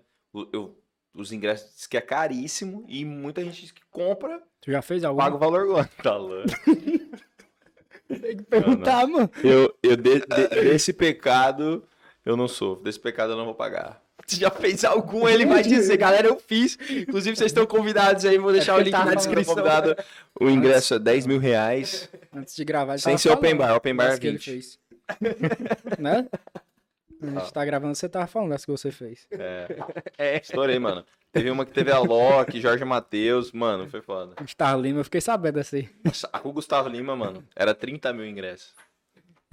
[0.52, 0.76] eu,
[1.14, 5.04] os ingressos diz que é caríssimo e muita gente diz que compra, Tu já fez
[5.04, 5.20] algo?
[5.20, 5.86] paga o valor igual.
[6.02, 6.48] Tá louco.
[8.08, 9.30] Tem que perguntar, mano.
[9.42, 11.86] Eu, eu de- de- desse pecado,
[12.24, 12.76] eu não sou.
[12.82, 14.03] Desse pecado eu não vou pagar.
[14.26, 16.78] Se já fez algum, ele vai dizer, galera, eu fiz.
[16.90, 19.54] Inclusive, vocês estão convidados aí, vou deixar o link Tá na descrição.
[19.54, 19.96] Convidado,
[20.40, 22.08] o ingresso é 10 mil reais.
[22.34, 24.44] Antes de gravar, Sem ser open bar, open bar é das que ele 20.
[24.44, 24.78] fez.
[25.98, 26.26] né?
[27.22, 29.26] A gente tá gravando, você tava falando das que você fez.
[29.30, 29.78] É,
[30.18, 30.36] É.
[30.40, 31.04] estourei, mano.
[31.32, 34.34] Teve uma que teve a Loki, Jorge Matheus, mano, foi foda.
[34.40, 35.88] Gustavo Lima, eu fiquei sabendo dessa aí.
[36.04, 38.72] Nossa, a com o Gustavo Lima, mano, era 30 mil ingressos.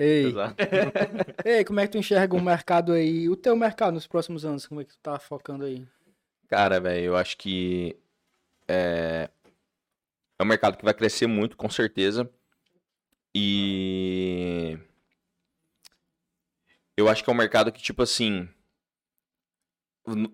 [0.01, 0.55] Ei, Exato.
[1.45, 3.29] ei, como é que tu enxerga o mercado aí?
[3.29, 5.87] O teu mercado nos próximos anos, como é que tu tá focando aí?
[6.47, 7.95] Cara, velho, eu acho que
[8.67, 9.29] é...
[10.39, 12.27] é um mercado que vai crescer muito, com certeza.
[13.35, 14.75] E
[16.97, 18.49] eu acho que é um mercado que, tipo assim,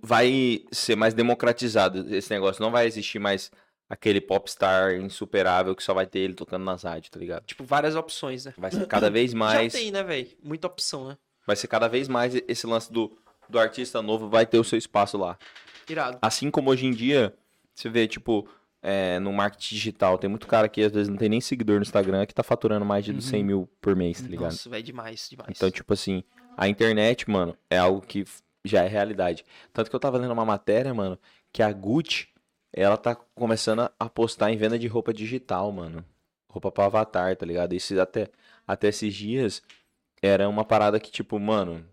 [0.02, 2.64] vai ser mais democratizado esse negócio.
[2.64, 3.52] Não vai existir mais
[3.90, 7.46] aquele popstar insuperável que só vai ter ele tocando nas rádios, tá ligado?
[7.46, 8.54] Tipo, várias opções, né?
[8.58, 9.72] Vai ser cada vez mais.
[9.74, 10.28] Já tem, né, velho?
[10.44, 11.18] Muita opção, né?
[11.46, 13.18] Vai ser cada vez mais esse lance do,
[13.50, 15.38] do artista novo vai ter o seu espaço lá.
[15.90, 16.18] Irado.
[16.22, 17.34] Assim como hoje em dia,
[17.74, 18.46] você vê, tipo,
[18.82, 21.84] é, no marketing digital, tem muito cara que às vezes não tem nem seguidor no
[21.84, 23.22] Instagram que tá faturando mais de Uhum.
[23.22, 24.52] 100 mil por mês, tá ligado?
[24.52, 25.50] Nossa, velho, demais, demais.
[25.56, 26.24] Então, tipo assim,
[26.58, 28.26] a internet, mano, é algo que
[28.66, 29.46] já é realidade.
[29.72, 31.18] Tanto que eu tava lendo uma matéria, mano,
[31.54, 32.28] que a Gucci,
[32.74, 36.04] ela tá começando a apostar em venda de roupa digital, mano.
[36.50, 37.74] Roupa pra avatar, tá ligado?
[37.74, 38.30] Isso até,
[38.68, 39.62] até esses dias
[40.22, 41.86] era uma parada que, tipo, mano,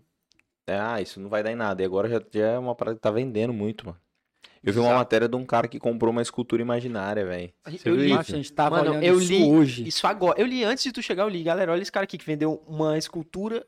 [0.66, 1.82] é, ah, isso não vai dar em nada.
[1.82, 3.98] E agora já, já é uma parada que tá vendendo muito, mano.
[4.62, 4.98] Eu vi uma Exato.
[4.98, 7.52] matéria de um cara que comprou uma escultura imaginária, velho.
[7.84, 8.14] Eu li- isso?
[8.14, 9.86] Macho, a gente tava Mano, olhando eu isso li hoje.
[9.86, 10.40] Isso agora.
[10.40, 11.42] Eu li antes de tu chegar, eu li.
[11.42, 13.66] Galera, olha esse cara aqui que vendeu uma escultura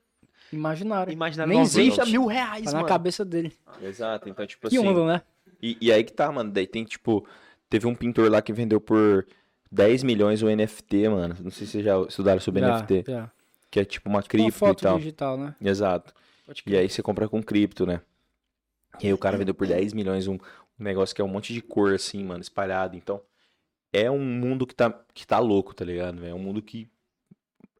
[0.50, 1.12] Imaginário.
[1.12, 1.50] imaginária.
[1.50, 2.10] Nem 90 existe.
[2.12, 2.88] mil reais, Tá na mano.
[2.88, 3.52] cabeça dele.
[3.82, 4.88] Exato, então, tipo Que assim.
[4.88, 5.22] onda, né?
[5.62, 6.50] E, e aí que tá, mano.
[6.50, 7.26] Daí tem, tipo,
[7.68, 9.26] teve um pintor lá que vendeu por
[9.70, 11.36] 10 milhões o NFT, mano.
[11.42, 13.04] Não sei se vocês já estudaram sobre Já, NFT.
[13.06, 13.30] já.
[13.70, 14.98] Que é tipo uma Uma cripto e foto tal.
[14.98, 15.54] digital, né?
[15.60, 16.14] Exato.
[16.64, 18.00] E aí você compra com cripto, né?
[19.00, 21.52] E aí o cara vendeu por 10 milhões um, um negócio que é um monte
[21.52, 22.96] de cor, assim, mano, espalhado.
[22.96, 23.20] Então,
[23.92, 26.24] é um mundo que tá, que tá louco, tá ligado?
[26.24, 26.88] É um mundo que.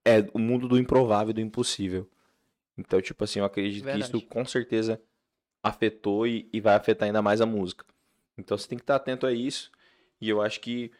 [0.05, 2.09] É o mundo do improvável e do impossível.
[2.77, 4.05] Então, tipo assim, eu acredito que Verdade.
[4.17, 5.01] isso com certeza
[5.67, 7.85] afetou e, e vai afetar ainda mais a música.
[8.39, 9.71] Então você tem que estar atento a isso.
[10.21, 10.93] E eu acho que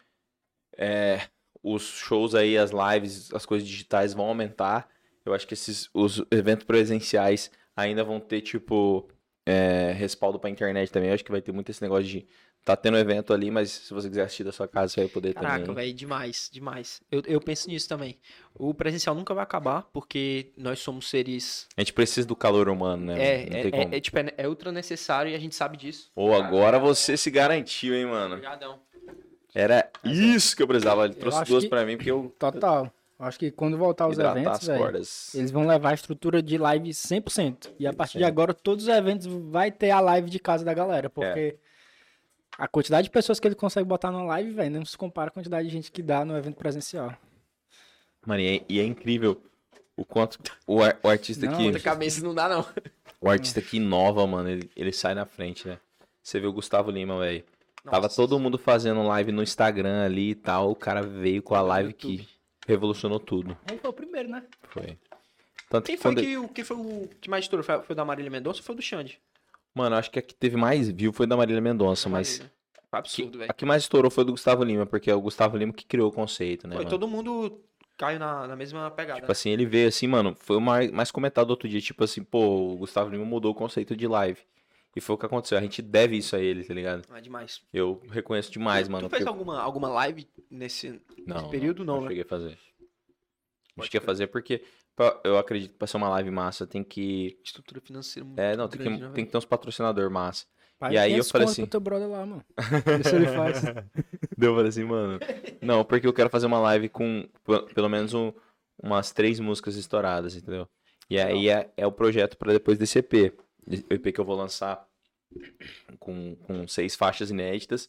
[0.77, 1.21] é,
[1.63, 4.89] os shows aí, as lives, as coisas digitais vão aumentar.
[5.25, 9.09] Eu acho que esses os eventos presenciais ainda vão ter, tipo,
[9.45, 11.11] é, respaldo pra internet também.
[11.11, 12.27] Eu acho que vai ter muito esse negócio de
[12.67, 15.33] tá tendo evento ali, mas se você quiser assistir da sua casa, você vai poder
[15.35, 15.85] Caraca, também.
[15.85, 17.01] velho, demais, demais.
[17.13, 18.19] Eu, eu penso nisso também.
[18.53, 21.69] O presencial nunca vai acabar, porque nós somos seres.
[21.77, 23.13] A gente precisa do calor humano, né?
[23.15, 23.61] É, Não é,
[23.95, 26.11] é, é, tipo, é, é ultra necessário e a gente sabe disso.
[26.17, 28.35] Ou agora você se garantiu, hein, mano?
[28.35, 28.81] Obrigadão.
[29.55, 31.05] Era isso que eu precisava.
[31.05, 32.93] Ele trouxe duas que- pra mim, porque eu Total.
[33.19, 35.35] Acho que quando voltar os eventos, cordas.
[35.35, 37.71] eles vão levar a estrutura de live 100%.
[37.79, 38.27] E a partir de 100%.
[38.27, 41.09] agora, todos os eventos vai ter a live de casa da galera.
[41.09, 41.57] Porque
[42.59, 45.33] a quantidade de pessoas que ele consegue botar na live, velho, não se compara a
[45.33, 47.15] quantidade de gente que dá no evento presencial.
[48.27, 49.41] Mano, e é, e é incrível
[49.97, 52.67] o quanto o, ar- o artista Não, que Outra cabeça não dá, não.
[53.21, 55.79] o artista que inova, mano, ele, ele sai na frente, né?
[56.23, 57.45] Você vê o Gustavo Lima, velho.
[57.89, 60.73] Tava todo mundo fazendo live no Instagram ali e tal.
[60.73, 62.29] O cara veio com a live que
[62.67, 63.57] revolucionou tudo.
[63.71, 64.43] Ele foi o primeiro, né?
[64.71, 64.99] Foi.
[65.71, 67.63] Tanto Quem que foi quando- que, o- quem foi o que mais estourou?
[67.65, 69.21] Foi, foi o da Marília Mendonça ou foi o do Xande?
[69.77, 72.43] Mano, acho que a que teve mais view foi da Marília Mendonça, mas
[72.91, 73.51] absurdo, velho.
[73.51, 76.09] a que mais estourou foi do Gustavo Lima, porque é o Gustavo Lima que criou
[76.09, 77.61] o conceito, né, Foi, todo mundo
[77.99, 79.21] caiu na, na mesma pegada.
[79.21, 82.23] Tipo assim, ele veio assim, mano, foi o mais, mais comentado outro dia, tipo assim,
[82.25, 84.41] pô, o Gustavo Lima mudou o conceito de live.
[84.95, 87.03] E foi o que aconteceu, a gente deve isso a ele, tá ligado?
[87.11, 87.61] Ah, demais.
[87.71, 89.09] Eu reconheço demais, tu, mano.
[89.09, 91.85] Tu fez porque- alguma, alguma live nesse, Não, nesse período?
[91.85, 92.09] Não, né?
[92.09, 92.49] cheguei a fazer.
[92.49, 92.57] Não
[93.77, 94.07] Pode cheguei a crer.
[94.07, 94.63] fazer porque
[94.97, 97.39] pra- eu acredito que pra ser uma live massa tem que.
[97.45, 100.45] Estrutura financeira muito É, não, tem grande, que, né, tem que ter uns patrocinador massa.
[100.79, 102.45] Paga E aí eu 500 falei assim- teu brother lá, mano.
[103.09, 103.63] Se ele faz.
[104.37, 105.19] Deu, eu falei assim, mano.
[105.63, 107.27] Não, porque eu quero fazer uma live com
[107.75, 108.33] pelo menos um-
[108.83, 110.69] umas três músicas estouradas, entendeu?
[111.09, 113.33] E aí é, é o projeto pra depois desse EP.
[113.91, 114.87] o EP que eu vou lançar
[115.99, 117.89] com, com seis faixas inéditas.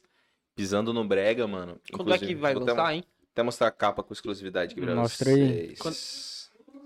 [0.56, 1.80] Pisando no Brega, mano.
[1.94, 3.04] Quando é que vai até- lançar, hein?
[3.32, 5.76] Até mostrar a capa com exclusividade pra Mostra aí.
[5.76, 5.78] vocês.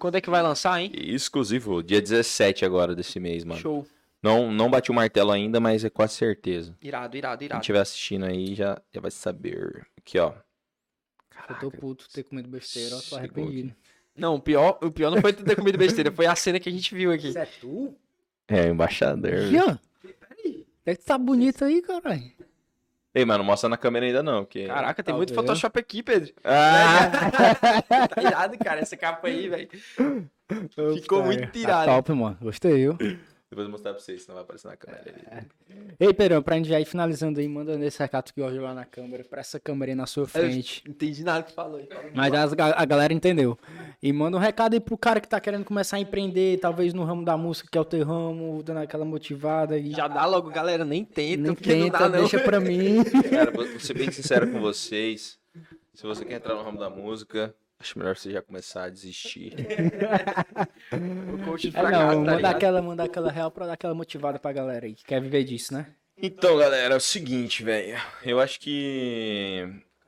[0.02, 0.92] Quando é que vai lançar, hein?
[0.96, 3.62] Exclusivo, dia 17 agora desse mês, mano.
[3.62, 3.86] Show.
[4.20, 6.76] Não, não bati o martelo ainda, mas é quase certeza.
[6.82, 7.62] Irado, irado, Quem irado.
[7.62, 9.86] estiver assistindo aí já, já vai saber.
[9.96, 10.34] Aqui, ó.
[11.48, 13.76] Eu tô puto ter comido besteira, ó, tô arrependido.
[14.18, 16.68] Não, o pior, o pior não foi tu ter comido besteira, foi a cena que
[16.68, 17.28] a gente viu aqui.
[17.28, 17.96] Isso é tu?
[18.48, 19.34] É, embaixador.
[19.46, 19.78] Aqui, ó.
[20.84, 22.24] É que tá bonito aí, caralho.
[23.14, 24.68] Ei, mano, não mostra na câmera ainda não, porque...
[24.68, 25.34] Caraca, tem Tá muito?
[25.34, 26.34] Photoshop aqui, Pedro.
[26.44, 27.10] Ah!
[28.16, 29.68] Tá irado, cara, essa capa aí, velho.
[30.96, 31.86] Ficou muito Tá tirado.
[31.88, 32.38] top, mano.
[32.42, 32.98] Gostei, viu?
[33.52, 35.04] Depois eu vou mostrar pra vocês, senão vai aparecer na câmera.
[35.06, 35.46] ali.
[36.00, 38.86] Ei, Pedrão, pra gente já ir finalizando aí, manda nesse recado que eu lá na
[38.86, 40.82] câmera, pra essa câmera aí na sua frente.
[40.86, 41.86] Não entendi nada que tu falou.
[42.16, 43.60] Mas as a galera entendeu.
[44.02, 47.04] E manda um recado aí pro cara que tá querendo começar a empreender, talvez no
[47.04, 49.92] ramo da música, que é o teu ramo, dando aquela motivada aí.
[49.92, 52.20] Já dá logo, galera, nem tenta, Nem porque não tenta, dá não.
[52.20, 53.04] deixa pra mim.
[53.30, 55.38] Cara, vou ser bem sincero com vocês.
[55.94, 59.54] Se você quer entrar no ramo da música, acho melhor você já começar a desistir.
[61.34, 62.56] O coach É, não, tá manda ligado?
[62.56, 65.74] aquela, manda aquela real pra dar aquela motivada pra galera aí, que quer viver disso,
[65.74, 65.96] né?
[66.18, 67.98] Então, galera, é o seguinte, velho.
[68.24, 69.64] Eu acho que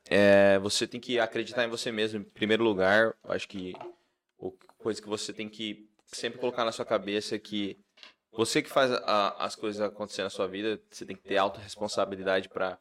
[0.09, 3.15] é, você tem que acreditar em você mesmo em primeiro lugar.
[3.23, 7.39] Eu acho que a coisa que você tem que sempre colocar na sua cabeça é
[7.39, 7.77] que
[8.31, 12.49] você que faz a- as coisas acontecer na sua vida, você tem que ter autorresponsabilidade
[12.49, 12.77] pra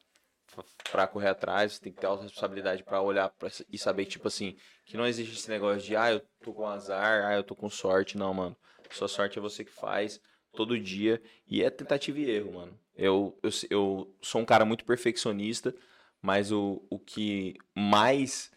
[0.91, 4.55] para correr atrás, tem que ter autorresponsabilidade pra olhar pra, e saber tipo assim,
[4.85, 7.69] que não existe esse negócio de, ah, eu tô com azar, ah, eu tô com
[7.69, 8.17] sorte.
[8.17, 8.55] Não, mano.
[8.91, 10.21] Sua sorte é você que faz
[10.51, 12.79] todo dia e é tentativa e erro, mano.
[12.95, 15.73] Eu, eu, eu sou um cara muito perfeccionista,
[16.21, 18.51] mas o, o que mais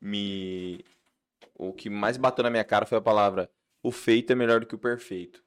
[0.00, 0.84] me.
[1.56, 3.50] O que mais bateu na minha cara foi a palavra:
[3.82, 5.43] o feito é melhor do que o perfeito.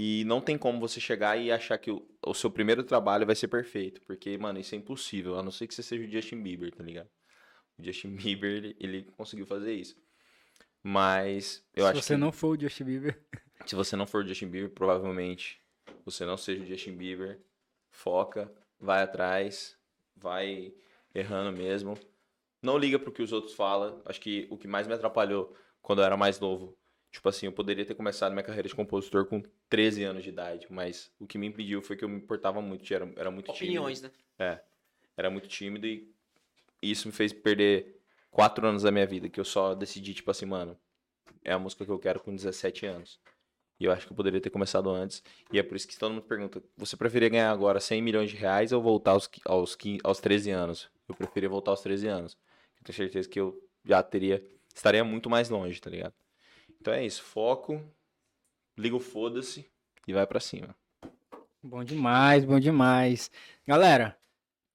[0.00, 3.34] E não tem como você chegar e achar que o, o seu primeiro trabalho vai
[3.34, 6.40] ser perfeito, porque, mano, isso é impossível, a não ser que você seja o Justin
[6.40, 7.10] Bieber, tá ligado?
[7.76, 10.00] O Justin Bieber, ele, ele conseguiu fazer isso.
[10.84, 13.20] Mas eu Se acho você que não for o Justin Bieber.
[13.66, 15.60] se você não for o Justin Bieber, provavelmente
[16.04, 17.42] você não seja o Justin Bieber.
[17.90, 18.48] Foca,
[18.78, 19.76] vai atrás,
[20.14, 20.72] vai
[21.12, 21.98] errando mesmo.
[22.62, 24.00] Não liga pro que os outros falam.
[24.04, 26.77] Acho que o que mais me atrapalhou quando eu era mais novo,
[27.10, 30.66] tipo assim, eu poderia ter começado minha carreira de compositor com 13 anos de idade,
[30.70, 34.00] mas o que me impediu foi que eu me importava muito, era, era muito Opiniões,
[34.00, 34.14] tímido.
[34.38, 34.60] né?
[35.16, 36.08] Era muito tímido e
[36.82, 40.46] isso me fez perder quatro anos da minha vida, que eu só decidi, tipo assim,
[40.46, 40.78] mano,
[41.44, 43.18] é a música que eu quero com 17 anos.
[43.80, 45.22] E eu acho que eu poderia ter começado antes.
[45.52, 48.36] E é por isso que todo mundo pergunta: você preferia ganhar agora 100 milhões de
[48.36, 50.90] reais ou voltar aos, aos, 15, aos 13 anos?
[51.08, 52.36] Eu preferia voltar aos 13 anos.
[52.78, 54.44] Eu tenho certeza que eu já teria.
[54.74, 56.12] Estaria muito mais longe, tá ligado?
[56.80, 57.22] Então é isso.
[57.22, 57.80] Foco,
[58.78, 59.66] liga o foda-se
[60.06, 60.74] e vai pra cima.
[61.62, 63.30] Bom demais, bom demais.
[63.66, 64.16] Galera,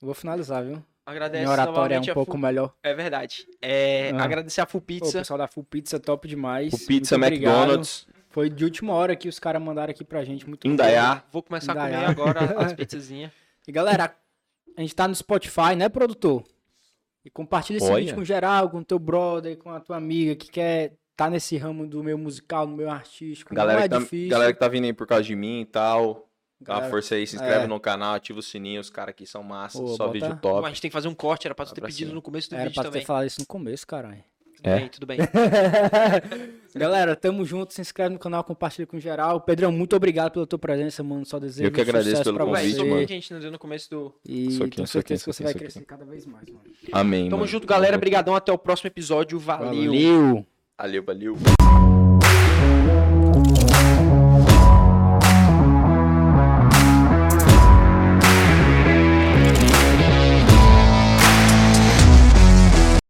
[0.01, 0.83] vou finalizar, viu?
[1.05, 2.39] Agradece Minha oratória é um a pouco Full...
[2.39, 2.73] melhor.
[2.81, 3.45] É verdade.
[3.61, 4.23] É, Ah.
[4.23, 5.19] Agradecer a Full Pô, o Pizza.
[5.19, 6.73] pessoal da Full Pizza, top demais.
[6.73, 7.53] O Pizza Muito obrigado.
[7.55, 10.47] McDonald's, Foi de última hora que os caras mandaram aqui pra gente.
[10.47, 11.23] Muito Indaiá.
[11.31, 12.09] Vou começar a comer Indaiá.
[12.09, 13.31] agora as pizzazinhas.
[13.67, 14.15] E galera,
[14.77, 16.43] a gente tá no Spotify, né, produtor?
[17.25, 17.99] E compartilha esse Olha.
[18.01, 21.85] vídeo com geral, com teu brother, com a tua amiga que quer tá nesse ramo
[21.87, 23.53] do meu musical, do meu artístico.
[23.53, 24.29] Galera, não é que tá, difícil.
[24.29, 26.27] galera que tá vindo aí por causa de mim e tal.
[26.61, 27.67] Dá uma força aí, se inscreve é.
[27.67, 30.49] no canal, ativa o sininho, os caras aqui são massa, Pô, só bota- vídeo Pô,
[30.53, 30.65] top.
[30.65, 32.15] a gente tem que fazer um corte, era pra tu ter pra pedido cima.
[32.15, 33.05] no começo do Era vídeo pra ter também.
[33.05, 34.23] falado isso no começo, caralho.
[34.55, 34.79] Tudo É?
[34.79, 35.17] bem, tudo bem.
[36.73, 39.41] Galera, tamo junto, se inscreve no canal, compartilha com geral.
[39.41, 41.25] Pedrão, muito obrigado pela tua presença, mano.
[41.25, 42.83] Só desejo Eu que agradeço sucesso pelo convite, você.
[42.85, 43.01] mano.
[43.01, 44.15] a gente não deu no começo do...
[44.25, 45.59] E Isso aqui, tenho isso aqui, certeza isso que você aqui, vai aqui.
[45.59, 46.63] crescer cada vez mais, mano.
[46.93, 47.47] Amém, Tamo mano.
[47.51, 47.97] junto, galera.
[47.97, 48.35] Brigadão.
[48.35, 49.37] Até o próximo episódio.
[49.37, 49.67] Valeu.
[49.67, 50.45] Valeu.
[50.83, 51.37] Valeu, valeu.